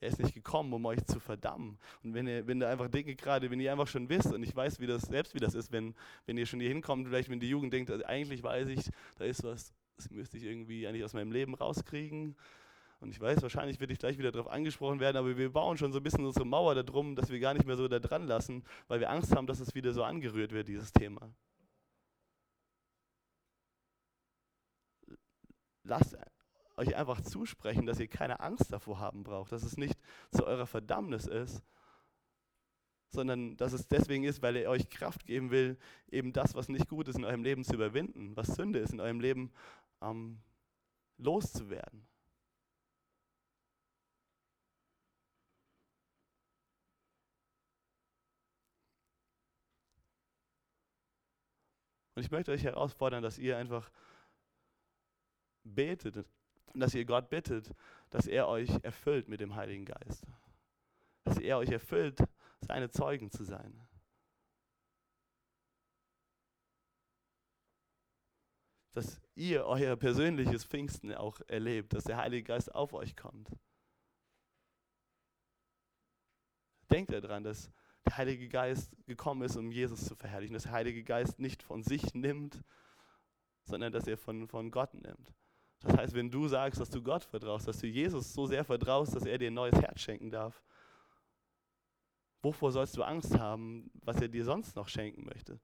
Er 0.00 0.08
ist 0.08 0.18
nicht 0.18 0.34
gekommen, 0.34 0.72
um 0.72 0.84
euch 0.86 1.04
zu 1.06 1.20
verdammen. 1.20 1.78
Und 2.02 2.14
wenn 2.14 2.26
ihr, 2.26 2.46
wenn 2.46 2.62
ihr 2.62 2.68
einfach 2.68 2.88
Dinge 2.88 3.14
gerade, 3.16 3.50
wenn 3.50 3.60
ihr 3.60 3.72
einfach 3.72 3.88
schon 3.88 4.08
wisst, 4.08 4.32
und 4.32 4.42
ich 4.42 4.54
weiß 4.54 4.80
wie 4.80 4.86
das, 4.86 5.02
selbst 5.02 5.34
wie 5.34 5.40
das 5.40 5.54
ist, 5.54 5.72
wenn, 5.72 5.94
wenn 6.26 6.38
ihr 6.38 6.46
schon 6.46 6.60
hier 6.60 6.68
hinkommt, 6.68 7.06
vielleicht 7.06 7.28
wenn 7.28 7.40
die 7.40 7.48
Jugend 7.48 7.72
denkt, 7.72 7.90
also 7.90 8.04
eigentlich 8.04 8.42
weiß 8.42 8.68
ich, 8.68 8.90
da 9.18 9.24
ist 9.24 9.42
was, 9.42 9.74
das 9.96 10.10
müsste 10.10 10.36
ich 10.38 10.44
irgendwie 10.44 10.86
eigentlich 10.86 11.04
aus 11.04 11.14
meinem 11.14 11.32
Leben 11.32 11.54
rauskriegen. 11.54 12.36
Und 13.00 13.10
ich 13.10 13.20
weiß, 13.20 13.42
wahrscheinlich 13.42 13.78
werde 13.78 13.92
ich 13.92 13.98
gleich 13.98 14.18
wieder 14.18 14.32
darauf 14.32 14.50
angesprochen 14.50 15.00
werden, 15.00 15.16
aber 15.16 15.36
wir 15.36 15.52
bauen 15.52 15.76
schon 15.76 15.92
so 15.92 15.98
ein 16.00 16.02
bisschen 16.02 16.24
unsere 16.24 16.46
Mauer 16.46 16.74
darum, 16.74 17.14
dass 17.14 17.28
wir 17.28 17.38
gar 17.38 17.52
nicht 17.52 17.66
mehr 17.66 17.76
so 17.76 17.88
da 17.88 17.98
dran 17.98 18.26
lassen, 18.26 18.64
weil 18.88 19.00
wir 19.00 19.10
Angst 19.10 19.34
haben, 19.36 19.46
dass 19.46 19.60
es 19.60 19.74
wieder 19.74 19.92
so 19.92 20.02
angerührt 20.02 20.52
wird, 20.52 20.68
dieses 20.68 20.92
Thema. 20.92 21.30
Lasst 25.84 26.16
euch 26.76 26.96
einfach 26.96 27.20
zusprechen, 27.20 27.86
dass 27.86 28.00
ihr 28.00 28.08
keine 28.08 28.40
Angst 28.40 28.72
davor 28.72 28.98
haben 28.98 29.24
braucht, 29.24 29.52
dass 29.52 29.62
es 29.62 29.76
nicht 29.76 29.98
zu 30.30 30.46
eurer 30.46 30.66
Verdammnis 30.66 31.26
ist, 31.26 31.62
sondern 33.10 33.56
dass 33.56 33.72
es 33.72 33.88
deswegen 33.88 34.24
ist, 34.24 34.42
weil 34.42 34.56
er 34.56 34.70
euch 34.70 34.88
Kraft 34.88 35.26
geben 35.26 35.50
will, 35.50 35.78
eben 36.10 36.32
das, 36.32 36.54
was 36.54 36.68
nicht 36.68 36.88
gut 36.88 37.08
ist 37.08 37.16
in 37.16 37.24
eurem 37.24 37.44
Leben 37.44 37.64
zu 37.64 37.74
überwinden, 37.74 38.36
was 38.36 38.48
Sünde 38.48 38.78
ist 38.78 38.92
in 38.92 39.00
eurem 39.00 39.20
Leben 39.20 39.52
ähm, 40.02 40.40
loszuwerden. 41.18 42.06
Und 52.16 52.24
ich 52.24 52.30
möchte 52.32 52.50
euch 52.50 52.64
herausfordern, 52.64 53.22
dass 53.22 53.38
ihr 53.38 53.56
einfach 53.56 53.90
betet 55.62 56.26
dass 56.80 56.94
ihr 56.94 57.04
Gott 57.04 57.30
bittet, 57.30 57.74
dass 58.10 58.26
er 58.26 58.48
euch 58.48 58.70
erfüllt 58.82 59.28
mit 59.28 59.40
dem 59.40 59.54
Heiligen 59.56 59.84
Geist. 59.84 60.26
Dass 61.24 61.38
er 61.38 61.58
euch 61.58 61.70
erfüllt, 61.70 62.22
seine 62.60 62.90
Zeugen 62.90 63.30
zu 63.30 63.44
sein. 63.44 63.86
Dass 68.92 69.20
ihr 69.34 69.66
euer 69.66 69.96
persönliches 69.96 70.64
Pfingsten 70.64 71.12
auch 71.12 71.40
erlebt, 71.48 71.92
dass 71.92 72.04
der 72.04 72.16
Heilige 72.16 72.44
Geist 72.44 72.74
auf 72.74 72.92
euch 72.92 73.16
kommt. 73.16 73.50
Denkt 76.90 77.12
daran, 77.12 77.44
dass 77.44 77.70
der 78.06 78.16
Heilige 78.16 78.48
Geist 78.48 78.96
gekommen 79.06 79.42
ist, 79.42 79.56
um 79.56 79.70
Jesus 79.70 80.04
zu 80.04 80.14
verherrlichen, 80.14 80.54
dass 80.54 80.64
der 80.64 80.72
Heilige 80.72 81.02
Geist 81.02 81.38
nicht 81.38 81.62
von 81.62 81.82
sich 81.82 82.14
nimmt, 82.14 82.62
sondern 83.64 83.92
dass 83.92 84.06
er 84.06 84.16
von, 84.16 84.48
von 84.48 84.70
Gott 84.70 84.94
nimmt. 84.94 85.34
Das 85.80 85.96
heißt, 85.96 86.14
wenn 86.14 86.30
du 86.30 86.48
sagst, 86.48 86.80
dass 86.80 86.88
du 86.90 87.02
Gott 87.02 87.24
vertraust, 87.24 87.68
dass 87.68 87.78
du 87.78 87.86
Jesus 87.86 88.32
so 88.32 88.46
sehr 88.46 88.64
vertraust, 88.64 89.14
dass 89.14 89.24
er 89.24 89.38
dir 89.38 89.50
ein 89.50 89.54
neues 89.54 89.80
Herz 89.80 90.00
schenken 90.00 90.30
darf, 90.30 90.62
wovor 92.42 92.72
sollst 92.72 92.96
du 92.96 93.02
Angst 93.02 93.38
haben, 93.38 93.90
was 94.02 94.20
er 94.20 94.28
dir 94.28 94.44
sonst 94.44 94.76
noch 94.76 94.88
schenken 94.88 95.24
möchte? 95.24 95.60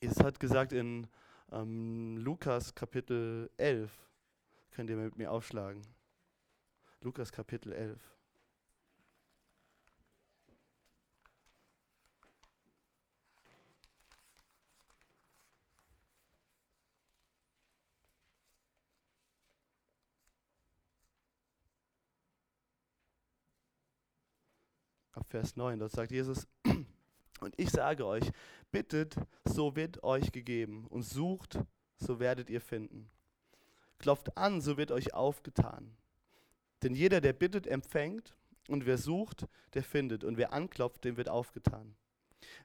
Jesus 0.00 0.22
hat 0.22 0.38
gesagt 0.40 0.72
in 0.72 1.08
ähm, 1.50 2.16
Lukas 2.18 2.74
Kapitel 2.74 3.50
11, 3.56 3.90
könnt 4.70 4.90
ihr 4.90 4.96
mit 4.96 5.16
mir 5.16 5.30
aufschlagen. 5.32 5.82
Lukas 7.00 7.30
Kapitel 7.30 7.72
11. 7.72 7.98
ab 25.18 25.26
Vers 25.28 25.56
9. 25.56 25.78
Dort 25.78 25.92
sagt 25.92 26.12
Jesus, 26.12 26.46
und 27.40 27.54
ich 27.58 27.70
sage 27.70 28.06
euch, 28.06 28.30
bittet, 28.70 29.16
so 29.44 29.76
wird 29.76 30.02
euch 30.02 30.32
gegeben, 30.32 30.86
und 30.86 31.02
sucht, 31.02 31.58
so 31.98 32.20
werdet 32.20 32.48
ihr 32.48 32.60
finden. 32.60 33.10
Klopft 33.98 34.36
an, 34.36 34.60
so 34.60 34.76
wird 34.76 34.92
euch 34.92 35.12
aufgetan. 35.12 35.96
Denn 36.82 36.94
jeder, 36.94 37.20
der 37.20 37.32
bittet, 37.32 37.66
empfängt, 37.66 38.34
und 38.68 38.86
wer 38.86 38.98
sucht, 38.98 39.46
der 39.74 39.82
findet, 39.82 40.24
und 40.24 40.36
wer 40.36 40.52
anklopft, 40.52 41.04
dem 41.04 41.16
wird 41.16 41.28
aufgetan. 41.28 41.96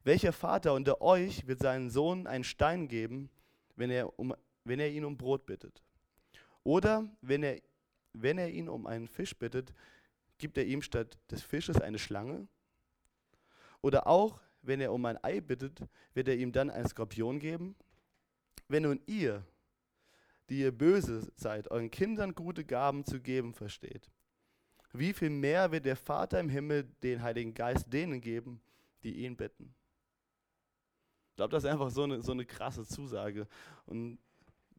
Welcher 0.04 0.34
Vater 0.34 0.74
unter 0.74 1.02
euch 1.02 1.48
wird 1.48 1.60
seinen 1.60 1.90
Sohn 1.90 2.28
einen 2.28 2.44
Stein 2.44 2.88
geben, 2.88 3.30
wenn 3.76 3.90
er, 3.90 4.20
um, 4.20 4.36
wenn 4.66 4.80
er 4.80 4.92
ihn 4.92 5.06
um 5.06 5.18
Brot 5.18 5.46
bittet? 5.46 5.82
Oder 6.64 7.10
wenn 7.22 7.44
er, 7.44 7.62
wenn 8.14 8.38
er 8.38 8.50
ihn 8.50 8.70
um 8.70 8.86
einen 8.86 9.08
Fisch 9.08 9.36
bittet, 9.36 9.74
gibt 10.38 10.58
er 10.58 10.66
ihm 10.66 10.82
statt 10.82 11.18
des 11.32 11.42
Fisches 11.42 11.80
eine 11.82 12.00
Schlange? 12.00 12.48
Oder 13.82 14.08
auch, 14.08 14.40
wenn 14.62 14.80
er 14.80 14.94
um 14.94 15.06
ein 15.06 15.22
Ei 15.24 15.42
bittet, 15.42 15.82
wird 16.14 16.28
er 16.28 16.38
ihm 16.38 16.52
dann 16.52 16.70
einen 16.70 16.88
Skorpion 16.88 17.40
geben? 17.40 17.76
Wenn 18.68 18.84
nun 18.84 19.02
ihr, 19.08 19.46
die 20.50 20.60
ihr 20.60 20.72
böse 20.72 21.32
seid, 21.36 21.72
euren 21.72 21.92
Kindern 21.92 22.36
gute 22.36 22.66
Gaben 22.66 23.06
zu 23.06 23.20
geben 23.20 23.54
versteht, 23.54 24.12
wie 24.94 25.14
viel 25.14 25.30
mehr 25.30 25.72
wird 25.72 25.86
der 25.86 25.96
Vater 25.96 26.40
im 26.40 26.50
Himmel 26.50 26.84
den 27.02 27.24
Heiligen 27.24 27.54
Geist 27.54 27.92
denen 27.92 28.22
geben, 28.22 28.62
die 29.04 29.26
ihn 29.26 29.36
bitten? 29.36 29.74
Ich 31.32 31.38
glaube, 31.38 31.52
das 31.52 31.64
ist 31.64 31.70
einfach 31.70 31.90
so 31.90 32.04
eine, 32.04 32.22
so 32.22 32.32
eine 32.32 32.46
krasse 32.46 32.86
Zusage. 32.86 33.48
Und 33.88 34.20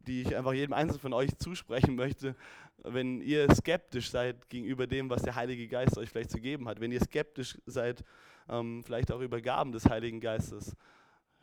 die 0.06 0.22
ich 0.22 0.36
einfach 0.36 0.52
jedem 0.52 0.72
Einzelnen 0.72 1.00
von 1.00 1.12
euch 1.12 1.36
zusprechen 1.38 1.96
möchte, 1.96 2.36
wenn 2.78 3.20
ihr 3.20 3.52
skeptisch 3.54 4.10
seid 4.10 4.48
gegenüber 4.48 4.86
dem, 4.86 5.10
was 5.10 5.22
der 5.22 5.34
Heilige 5.34 5.66
Geist 5.66 5.96
euch 5.98 6.10
vielleicht 6.10 6.30
zu 6.30 6.40
geben 6.40 6.68
hat, 6.68 6.80
wenn 6.80 6.92
ihr 6.92 7.00
skeptisch 7.00 7.58
seid, 7.66 8.04
ähm, 8.48 8.84
vielleicht 8.84 9.10
auch 9.10 9.20
über 9.20 9.40
Gaben 9.40 9.72
des 9.72 9.88
Heiligen 9.88 10.20
Geistes, 10.20 10.76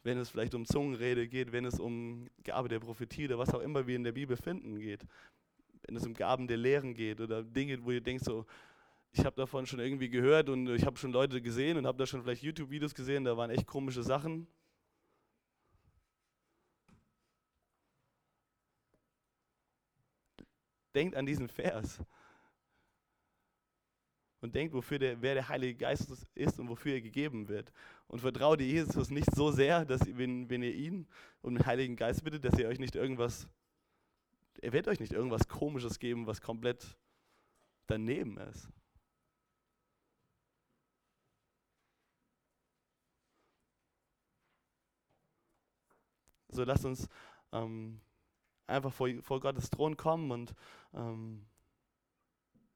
wenn 0.03 0.17
es 0.17 0.29
vielleicht 0.29 0.55
um 0.55 0.65
Zungenrede 0.65 1.27
geht, 1.27 1.51
wenn 1.51 1.65
es 1.65 1.79
um 1.79 2.27
Gabe 2.43 2.69
der 2.69 2.79
Prophetie 2.79 3.25
oder 3.25 3.37
was 3.37 3.53
auch 3.53 3.59
immer 3.61 3.85
wir 3.87 3.95
in 3.95 4.03
der 4.03 4.11
Bibel 4.11 4.35
finden 4.35 4.79
geht, 4.79 5.05
wenn 5.83 5.95
es 5.95 6.05
um 6.05 6.13
Gaben 6.13 6.47
der 6.47 6.57
Lehren 6.57 6.93
geht 6.93 7.21
oder 7.21 7.43
Dinge, 7.43 7.83
wo 7.83 7.91
ihr 7.91 8.01
denkt 8.01 8.23
so, 8.23 8.45
ich 9.11 9.25
habe 9.25 9.35
davon 9.35 9.65
schon 9.65 9.79
irgendwie 9.79 10.09
gehört 10.09 10.49
und 10.49 10.67
ich 10.69 10.85
habe 10.85 10.97
schon 10.97 11.11
Leute 11.11 11.41
gesehen 11.41 11.77
und 11.77 11.85
habe 11.85 11.97
da 11.97 12.05
schon 12.05 12.23
vielleicht 12.23 12.43
YouTube-Videos 12.43 12.95
gesehen, 12.95 13.25
da 13.25 13.35
waren 13.35 13.51
echt 13.51 13.67
komische 13.67 14.03
Sachen 14.03 14.47
Denkt 20.93 21.15
an 21.15 21.25
diesen 21.25 21.47
Vers. 21.47 22.01
Und 24.41 24.55
denkt, 24.55 24.73
wofür 24.73 24.99
der, 24.99 25.21
wer 25.21 25.35
der 25.35 25.47
Heilige 25.47 25.75
Geist 25.75 26.11
ist 26.33 26.59
und 26.59 26.67
wofür 26.67 26.93
er 26.93 27.01
gegeben 27.01 27.47
wird. 27.47 27.71
Und 28.07 28.19
vertraut 28.19 28.59
ihr 28.59 28.67
Jesus 28.67 29.11
nicht 29.11 29.33
so 29.35 29.51
sehr, 29.51 29.85
dass 29.85 30.01
wenn, 30.17 30.49
wenn 30.49 30.63
ihr 30.63 30.73
ihn 30.73 31.07
um 31.41 31.55
den 31.55 31.65
Heiligen 31.65 31.95
Geist 31.95 32.23
bittet, 32.23 32.43
dass 32.43 32.57
er 32.57 32.67
euch 32.67 32.79
nicht 32.79 32.95
irgendwas, 32.95 33.47
er 34.61 34.73
wird 34.73 34.87
euch 34.87 34.99
nicht 34.99 35.13
irgendwas 35.13 35.47
Komisches 35.47 35.99
geben, 35.99 36.27
was 36.27 36.41
komplett 36.41 36.97
daneben 37.87 38.37
ist. 38.37 38.67
So 46.49 46.65
lasst 46.65 46.83
uns 46.83 47.07
ähm, 47.53 48.01
einfach 48.67 48.91
vor, 48.91 49.07
vor 49.21 49.39
Gottes 49.39 49.69
Thron 49.69 49.95
kommen 49.95 50.31
und 50.31 50.53
ähm, 50.93 51.45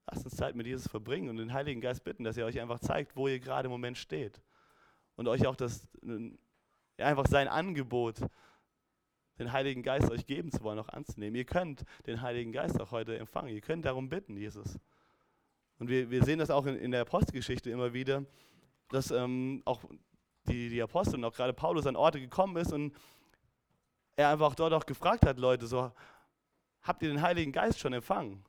lasst 0.06 0.24
uns 0.24 0.36
Zeit 0.36 0.54
mit 0.54 0.66
Jesus 0.66 0.88
verbringen 0.88 1.28
und 1.28 1.36
den 1.36 1.52
Heiligen 1.52 1.80
Geist 1.80 2.04
bitten, 2.04 2.24
dass 2.24 2.36
er 2.36 2.46
euch 2.46 2.60
einfach 2.60 2.78
zeigt, 2.78 3.16
wo 3.16 3.28
ihr 3.28 3.40
gerade 3.40 3.66
im 3.66 3.72
Moment 3.72 3.98
steht. 3.98 4.40
Und 5.16 5.28
euch 5.28 5.46
auch 5.46 5.56
das, 5.56 5.88
einfach 6.98 7.26
sein 7.26 7.48
Angebot, 7.48 8.20
den 9.38 9.52
Heiligen 9.52 9.82
Geist 9.82 10.10
euch 10.10 10.26
geben 10.26 10.50
zu 10.50 10.62
wollen, 10.62 10.78
auch 10.78 10.88
anzunehmen. 10.88 11.34
Ihr 11.36 11.44
könnt 11.44 11.84
den 12.06 12.22
Heiligen 12.22 12.52
Geist 12.52 12.80
auch 12.80 12.90
heute 12.90 13.18
empfangen. 13.18 13.54
Ihr 13.54 13.60
könnt 13.60 13.84
darum 13.84 14.08
bitten, 14.08 14.36
Jesus. 14.36 14.78
Und 15.78 15.88
wir, 15.88 16.10
wir 16.10 16.24
sehen 16.24 16.38
das 16.38 16.50
auch 16.50 16.64
in, 16.66 16.76
in 16.76 16.90
der 16.90 17.02
Apostelgeschichte 17.02 17.70
immer 17.70 17.92
wieder, 17.92 18.24
dass 18.88 19.10
ähm, 19.10 19.62
auch 19.64 19.82
die, 20.44 20.70
die 20.70 20.80
Apostel 20.80 21.16
und 21.16 21.24
auch 21.24 21.34
gerade 21.34 21.52
Paulus 21.52 21.86
an 21.86 21.96
Orte 21.96 22.20
gekommen 22.20 22.56
ist 22.56 22.72
und 22.72 22.94
er 24.14 24.30
einfach 24.30 24.54
dort 24.54 24.72
auch 24.72 24.86
gefragt 24.86 25.26
hat, 25.26 25.38
Leute, 25.38 25.66
so, 25.66 25.92
habt 26.82 27.02
ihr 27.02 27.10
den 27.10 27.20
Heiligen 27.20 27.52
Geist 27.52 27.78
schon 27.78 27.92
empfangen? 27.92 28.42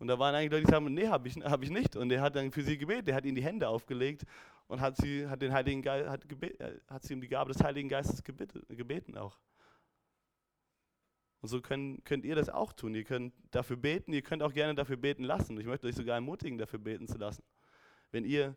Und 0.00 0.08
da 0.08 0.18
waren 0.18 0.34
eigentlich 0.34 0.50
Leute, 0.50 0.64
die 0.64 0.70
sagen, 0.70 0.94
nee, 0.94 1.08
habe 1.08 1.28
ich, 1.28 1.36
hab 1.36 1.62
ich 1.62 1.68
nicht. 1.68 1.94
Und 1.94 2.10
er 2.10 2.22
hat 2.22 2.34
dann 2.34 2.50
für 2.50 2.62
sie 2.62 2.78
gebetet, 2.78 3.08
er 3.10 3.16
hat 3.16 3.26
ihnen 3.26 3.34
die 3.34 3.44
Hände 3.44 3.68
aufgelegt 3.68 4.24
und 4.66 4.80
hat 4.80 4.96
sie, 4.96 5.28
hat 5.28 5.42
den 5.42 5.52
Heiligen 5.52 5.82
Geist, 5.82 6.08
hat, 6.08 6.26
gebet, 6.26 6.58
äh, 6.58 6.78
hat 6.88 7.02
sie 7.02 7.12
um 7.12 7.20
die 7.20 7.28
Gabe 7.28 7.52
des 7.52 7.62
Heiligen 7.62 7.90
Geistes 7.90 8.24
gebeten, 8.24 8.62
gebeten 8.70 9.18
auch. 9.18 9.38
Und 11.42 11.50
so 11.50 11.60
können, 11.60 12.02
könnt 12.04 12.24
ihr 12.24 12.34
das 12.34 12.48
auch 12.48 12.72
tun. 12.72 12.94
Ihr 12.94 13.04
könnt 13.04 13.34
dafür 13.50 13.76
beten, 13.76 14.14
ihr 14.14 14.22
könnt 14.22 14.42
auch 14.42 14.54
gerne 14.54 14.74
dafür 14.74 14.96
beten 14.96 15.22
lassen. 15.22 15.60
Ich 15.60 15.66
möchte 15.66 15.86
euch 15.86 15.94
sogar 15.94 16.14
ermutigen, 16.14 16.56
dafür 16.56 16.78
beten 16.78 17.06
zu 17.06 17.18
lassen. 17.18 17.44
Wenn 18.10 18.24
ihr 18.24 18.56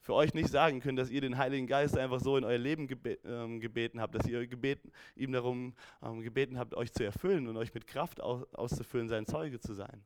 für 0.00 0.14
euch 0.14 0.34
nicht 0.34 0.48
sagen 0.48 0.80
könnt, 0.80 0.98
dass 0.98 1.10
ihr 1.10 1.20
den 1.20 1.38
Heiligen 1.38 1.68
Geist 1.68 1.96
einfach 1.96 2.18
so 2.18 2.36
in 2.36 2.42
euer 2.42 2.58
Leben 2.58 2.88
gebe 2.88 3.18
ähm, 3.24 3.60
gebeten 3.60 4.00
habt, 4.00 4.16
dass 4.16 4.26
ihr 4.26 4.48
gebeten, 4.48 4.90
ihm 5.14 5.30
darum 5.30 5.74
ähm, 6.02 6.22
gebeten 6.22 6.58
habt, 6.58 6.74
euch 6.74 6.92
zu 6.92 7.04
erfüllen 7.04 7.46
und 7.46 7.56
euch 7.56 7.72
mit 7.72 7.86
Kraft 7.86 8.20
aus 8.20 8.52
auszufüllen, 8.52 9.08
sein 9.08 9.26
Zeuge 9.26 9.60
zu 9.60 9.74
sein. 9.74 10.04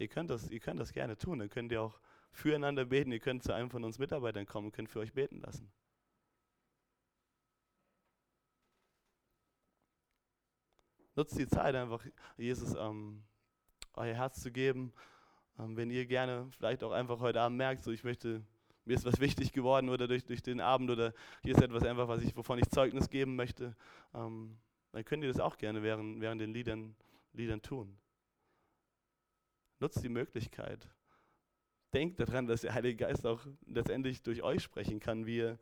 Ihr 0.00 0.08
könnt, 0.08 0.30
das, 0.30 0.50
ihr 0.50 0.60
könnt 0.60 0.80
das 0.80 0.94
gerne 0.94 1.18
tun, 1.18 1.40
dann 1.40 1.50
könnt 1.50 1.70
ihr 1.72 1.82
auch 1.82 2.00
füreinander 2.32 2.86
beten, 2.86 3.12
ihr 3.12 3.20
könnt 3.20 3.42
zu 3.42 3.52
einem 3.52 3.68
von 3.68 3.84
uns 3.84 3.98
Mitarbeitern 3.98 4.46
kommen 4.46 4.68
und 4.68 4.72
könnt 4.72 4.88
für 4.88 5.00
euch 5.00 5.12
beten 5.12 5.40
lassen. 5.42 5.70
Nutzt 11.16 11.38
die 11.38 11.46
Zeit 11.46 11.74
einfach, 11.74 12.02
Jesus 12.38 12.74
ähm, 12.78 13.24
euer 13.92 14.14
Herz 14.14 14.40
zu 14.40 14.50
geben. 14.50 14.94
Ähm, 15.58 15.76
wenn 15.76 15.90
ihr 15.90 16.06
gerne 16.06 16.48
vielleicht 16.56 16.82
auch 16.82 16.92
einfach 16.92 17.20
heute 17.20 17.42
Abend 17.42 17.58
merkt, 17.58 17.84
so 17.84 17.90
ich 17.90 18.02
möchte 18.02 18.42
mir 18.86 18.94
ist 18.94 19.04
was 19.04 19.20
wichtig 19.20 19.52
geworden 19.52 19.90
oder 19.90 20.08
durch, 20.08 20.24
durch 20.24 20.42
den 20.42 20.62
Abend 20.62 20.90
oder 20.90 21.12
hier 21.42 21.54
ist 21.54 21.62
etwas 21.62 21.84
einfach, 21.84 22.08
was 22.08 22.22
ich, 22.22 22.34
wovon 22.34 22.58
ich 22.58 22.70
Zeugnis 22.70 23.10
geben 23.10 23.36
möchte, 23.36 23.76
ähm, 24.14 24.56
dann 24.92 25.04
könnt 25.04 25.22
ihr 25.24 25.28
das 25.28 25.40
auch 25.40 25.58
gerne 25.58 25.82
während, 25.82 26.22
während 26.22 26.40
den 26.40 26.54
Liedern, 26.54 26.96
Liedern 27.34 27.60
tun. 27.60 27.98
Nutzt 29.80 30.04
die 30.04 30.08
Möglichkeit. 30.08 30.88
Denkt 31.92 32.20
daran, 32.20 32.46
dass 32.46 32.60
der 32.60 32.74
Heilige 32.74 33.04
Geist 33.04 33.26
auch 33.26 33.44
letztendlich 33.66 34.22
durch 34.22 34.42
euch 34.42 34.62
sprechen 34.62 35.00
kann, 35.00 35.26
wie 35.26 35.40
er 35.40 35.58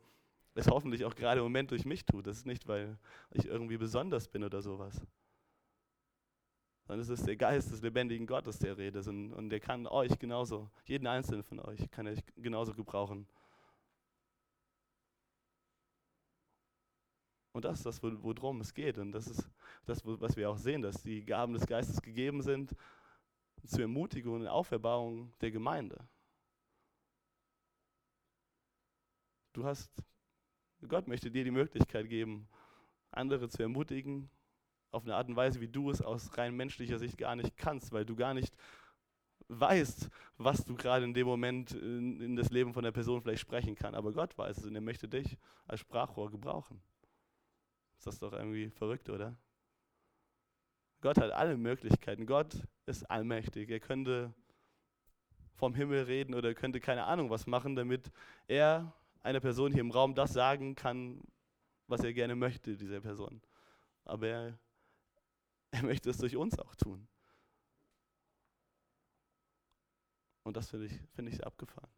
es 0.53 0.67
hoffentlich 0.67 1.05
auch 1.05 1.15
gerade 1.15 1.39
im 1.39 1.45
Moment 1.45 1.71
durch 1.71 1.85
mich 1.85 2.05
tut. 2.05 2.27
Das 2.27 2.37
ist 2.37 2.45
nicht, 2.45 2.67
weil 2.67 2.99
ich 3.31 3.45
irgendwie 3.45 3.77
besonders 3.77 4.27
bin 4.27 4.43
oder 4.43 4.61
sowas 4.61 5.01
sondern 6.89 7.03
es 7.03 7.09
ist 7.09 7.27
der 7.27 7.35
Geist 7.35 7.71
des 7.71 7.83
lebendigen 7.83 8.25
Gottes, 8.25 8.57
der 8.57 8.75
redet. 8.75 9.07
Und, 9.07 9.31
und 9.33 9.51
der 9.51 9.59
kann 9.59 9.85
euch 9.85 10.17
genauso, 10.17 10.71
jeden 10.85 11.05
einzelnen 11.05 11.43
von 11.43 11.59
euch, 11.59 11.79
kann 11.91 12.07
er 12.07 12.15
genauso 12.35 12.73
gebrauchen. 12.73 13.27
Und 17.51 17.63
das 17.63 17.77
ist 17.77 17.85
das, 17.85 18.01
worum 18.01 18.61
es 18.61 18.73
geht. 18.73 18.97
Und 18.97 19.11
das 19.11 19.27
ist 19.27 19.47
das, 19.85 20.01
was 20.03 20.35
wir 20.35 20.49
auch 20.49 20.57
sehen, 20.57 20.81
dass 20.81 21.03
die 21.03 21.23
Gaben 21.23 21.53
des 21.53 21.67
Geistes 21.67 22.01
gegeben 22.01 22.41
sind 22.41 22.75
zur 23.65 23.81
Ermutigung 23.81 24.41
und 24.41 24.47
Auferbauung 24.47 25.33
der 25.41 25.51
Gemeinde. 25.51 26.07
Du 29.53 29.65
hast, 29.65 29.91
Gott 30.87 31.07
möchte 31.07 31.31
dir 31.31 31.43
die 31.43 31.51
Möglichkeit 31.51 32.07
geben, 32.07 32.47
andere 33.11 33.49
zu 33.49 33.61
ermutigen 33.61 34.29
auf 34.91 35.03
eine 35.03 35.15
Art 35.15 35.27
und 35.27 35.35
Weise, 35.35 35.61
wie 35.61 35.67
du 35.67 35.89
es 35.89 36.01
aus 36.01 36.37
rein 36.37 36.55
menschlicher 36.55 36.99
Sicht 36.99 37.17
gar 37.17 37.35
nicht 37.35 37.57
kannst, 37.57 37.91
weil 37.91 38.05
du 38.05 38.15
gar 38.15 38.33
nicht 38.33 38.55
weißt, 39.49 40.09
was 40.37 40.63
du 40.63 40.75
gerade 40.75 41.05
in 41.05 41.13
dem 41.13 41.27
Moment 41.27 41.71
in, 41.71 42.21
in, 42.21 42.35
das 42.35 42.51
Leben 42.51 42.73
von 42.73 42.83
der 42.83 42.91
Person 42.91 43.21
vielleicht 43.21 43.41
sprechen 43.41 43.75
kann. 43.75 43.95
Aber 43.95 44.13
Gott 44.13 44.37
weiß 44.37 44.57
es 44.57 44.65
und 44.65 44.75
er 44.75 44.81
möchte 44.81 45.07
dich 45.07 45.37
als 45.67 45.79
Sprachrohr 45.79 46.29
gebrauchen. 46.29 46.81
Ist 47.97 48.07
das 48.07 48.19
doch 48.19 48.33
irgendwie 48.33 48.69
verrückt, 48.69 49.09
oder? 49.09 49.35
Gott 51.01 51.17
hat 51.17 51.31
alle 51.31 51.57
Möglichkeiten. 51.57 52.25
Gott 52.25 52.61
ist 52.85 53.09
allmächtig. 53.09 53.69
Er 53.69 53.79
könnte 53.79 54.33
vom 55.53 55.73
Himmel 55.75 56.03
reden 56.03 56.33
oder 56.33 56.53
könnte 56.53 56.79
keine 56.79 57.05
Ahnung 57.05 57.29
was 57.29 57.47
machen, 57.47 57.75
damit 57.75 58.11
er 58.47 58.93
einer 59.21 59.39
Person 59.39 59.71
hier 59.71 59.81
im 59.81 59.91
Raum 59.91 60.15
das 60.15 60.33
sagen 60.33 60.75
kann, 60.75 61.21
was 61.87 62.03
er 62.03 62.13
gerne 62.13 62.35
möchte, 62.35 62.75
dieser 62.77 63.01
Person. 63.01 63.41
Aber 64.05 64.27
er 64.27 64.59
er 65.71 65.83
möchte 65.83 66.09
es 66.09 66.17
durch 66.17 66.35
uns 66.35 66.57
auch 66.57 66.75
tun. 66.75 67.07
Und 70.43 70.57
das 70.57 70.69
finde 70.69 70.87
ich, 70.87 70.99
find 71.13 71.29
ich 71.29 71.45
abgefahren. 71.45 71.88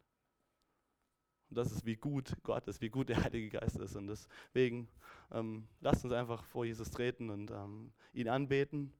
Und 1.52 1.56
das 1.56 1.70
ist, 1.70 1.84
wie 1.84 1.96
gut 1.96 2.34
Gott 2.44 2.66
ist, 2.66 2.80
wie 2.80 2.88
gut 2.88 3.10
der 3.10 3.22
Heilige 3.22 3.50
Geist 3.50 3.76
ist. 3.76 3.94
Und 3.94 4.06
deswegen 4.06 4.88
ähm, 5.32 5.68
lasst 5.82 6.02
uns 6.02 6.14
einfach 6.14 6.42
vor 6.44 6.64
Jesus 6.64 6.90
treten 6.90 7.28
und 7.28 7.50
ähm, 7.50 7.92
ihn 8.14 8.26
anbeten. 8.26 8.90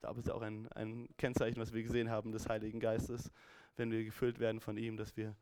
Da 0.00 0.10
ist 0.10 0.28
auch 0.28 0.42
ein, 0.42 0.66
ein 0.72 1.08
Kennzeichen, 1.16 1.60
was 1.60 1.72
wir 1.72 1.84
gesehen 1.84 2.10
haben, 2.10 2.32
des 2.32 2.48
Heiligen 2.48 2.80
Geistes, 2.80 3.30
wenn 3.76 3.92
wir 3.92 4.04
gefüllt 4.04 4.40
werden 4.40 4.58
von 4.58 4.76
ihm, 4.76 4.96
dass 4.96 5.16
wir 5.16 5.36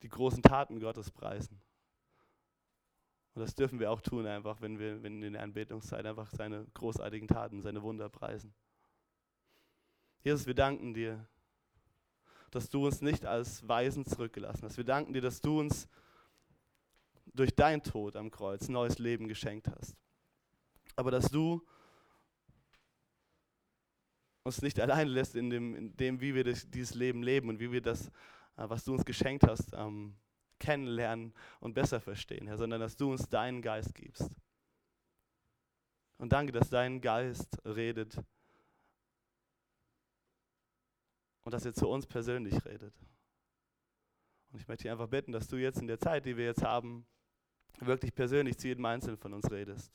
die 0.00 0.08
großen 0.08 0.42
Taten 0.42 0.80
Gottes 0.80 1.10
preisen. 1.10 1.60
Und 3.34 3.42
das 3.42 3.54
dürfen 3.54 3.80
wir 3.80 3.90
auch 3.90 4.00
tun, 4.00 4.26
einfach, 4.26 4.62
wenn 4.62 4.78
wir 4.78 5.02
wenn 5.02 5.22
in 5.22 5.34
der 5.34 5.42
Anbetungszeit 5.42 6.06
einfach 6.06 6.30
seine 6.30 6.66
großartigen 6.72 7.28
Taten, 7.28 7.60
seine 7.60 7.82
Wunder 7.82 8.08
preisen. 8.08 8.54
Jesus, 10.22 10.46
wir 10.46 10.54
danken 10.54 10.94
dir, 10.94 11.26
dass 12.54 12.70
du 12.70 12.86
uns 12.86 13.00
nicht 13.00 13.26
als 13.26 13.66
Weisen 13.68 14.06
zurückgelassen 14.06 14.62
hast. 14.62 14.76
Wir 14.76 14.84
danken 14.84 15.12
dir, 15.12 15.20
dass 15.20 15.40
du 15.40 15.60
uns 15.60 15.88
durch 17.34 17.54
dein 17.54 17.82
Tod 17.82 18.16
am 18.16 18.30
Kreuz 18.30 18.68
neues 18.68 18.98
Leben 18.98 19.28
geschenkt 19.28 19.68
hast. 19.68 19.96
Aber 20.96 21.10
dass 21.10 21.30
du 21.30 21.66
uns 24.44 24.62
nicht 24.62 24.78
allein 24.78 25.08
lässt 25.08 25.34
in 25.34 25.50
dem, 25.50 25.74
in 25.74 25.96
dem 25.96 26.20
wie 26.20 26.34
wir 26.34 26.44
das, 26.44 26.70
dieses 26.70 26.94
Leben 26.94 27.22
leben 27.22 27.48
und 27.48 27.60
wie 27.60 27.72
wir 27.72 27.80
das, 27.80 28.08
äh, 28.56 28.68
was 28.68 28.84
du 28.84 28.92
uns 28.92 29.04
geschenkt 29.04 29.44
hast, 29.44 29.72
ähm, 29.74 30.14
kennenlernen 30.60 31.34
und 31.60 31.74
besser 31.74 32.00
verstehen, 32.00 32.46
Herr, 32.46 32.58
sondern 32.58 32.80
dass 32.80 32.96
du 32.96 33.10
uns 33.10 33.28
deinen 33.28 33.62
Geist 33.62 33.94
gibst. 33.94 34.30
Und 36.18 36.32
danke, 36.32 36.52
dass 36.52 36.70
dein 36.70 37.00
Geist 37.00 37.58
redet 37.64 38.18
und 41.44 41.52
dass 41.52 41.64
er 41.64 41.74
zu 41.74 41.88
uns 41.88 42.06
persönlich 42.06 42.64
redet. 42.64 42.94
Und 44.50 44.60
ich 44.60 44.68
möchte 44.68 44.84
dich 44.84 44.90
einfach 44.90 45.08
bitten, 45.08 45.32
dass 45.32 45.48
du 45.48 45.56
jetzt 45.56 45.80
in 45.80 45.86
der 45.86 45.98
Zeit, 45.98 46.26
die 46.26 46.36
wir 46.36 46.44
jetzt 46.44 46.62
haben, 46.62 47.06
wirklich 47.80 48.14
persönlich 48.14 48.58
zu 48.58 48.68
jedem 48.68 48.84
Einzelnen 48.84 49.18
von 49.18 49.34
uns 49.34 49.50
redest. 49.50 49.92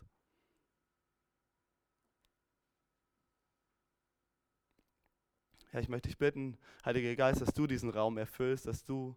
Ja, 5.72 5.80
ich 5.80 5.90
möchte 5.90 6.10
dich 6.10 6.18
bitten, 6.18 6.58
Heiliger 6.84 7.16
Geist, 7.16 7.42
dass 7.42 7.54
du 7.54 7.68
diesen 7.68 7.92
Raum 7.92 8.18
erfüllst, 8.18 8.66
dass 8.66 8.84
du 8.84 9.16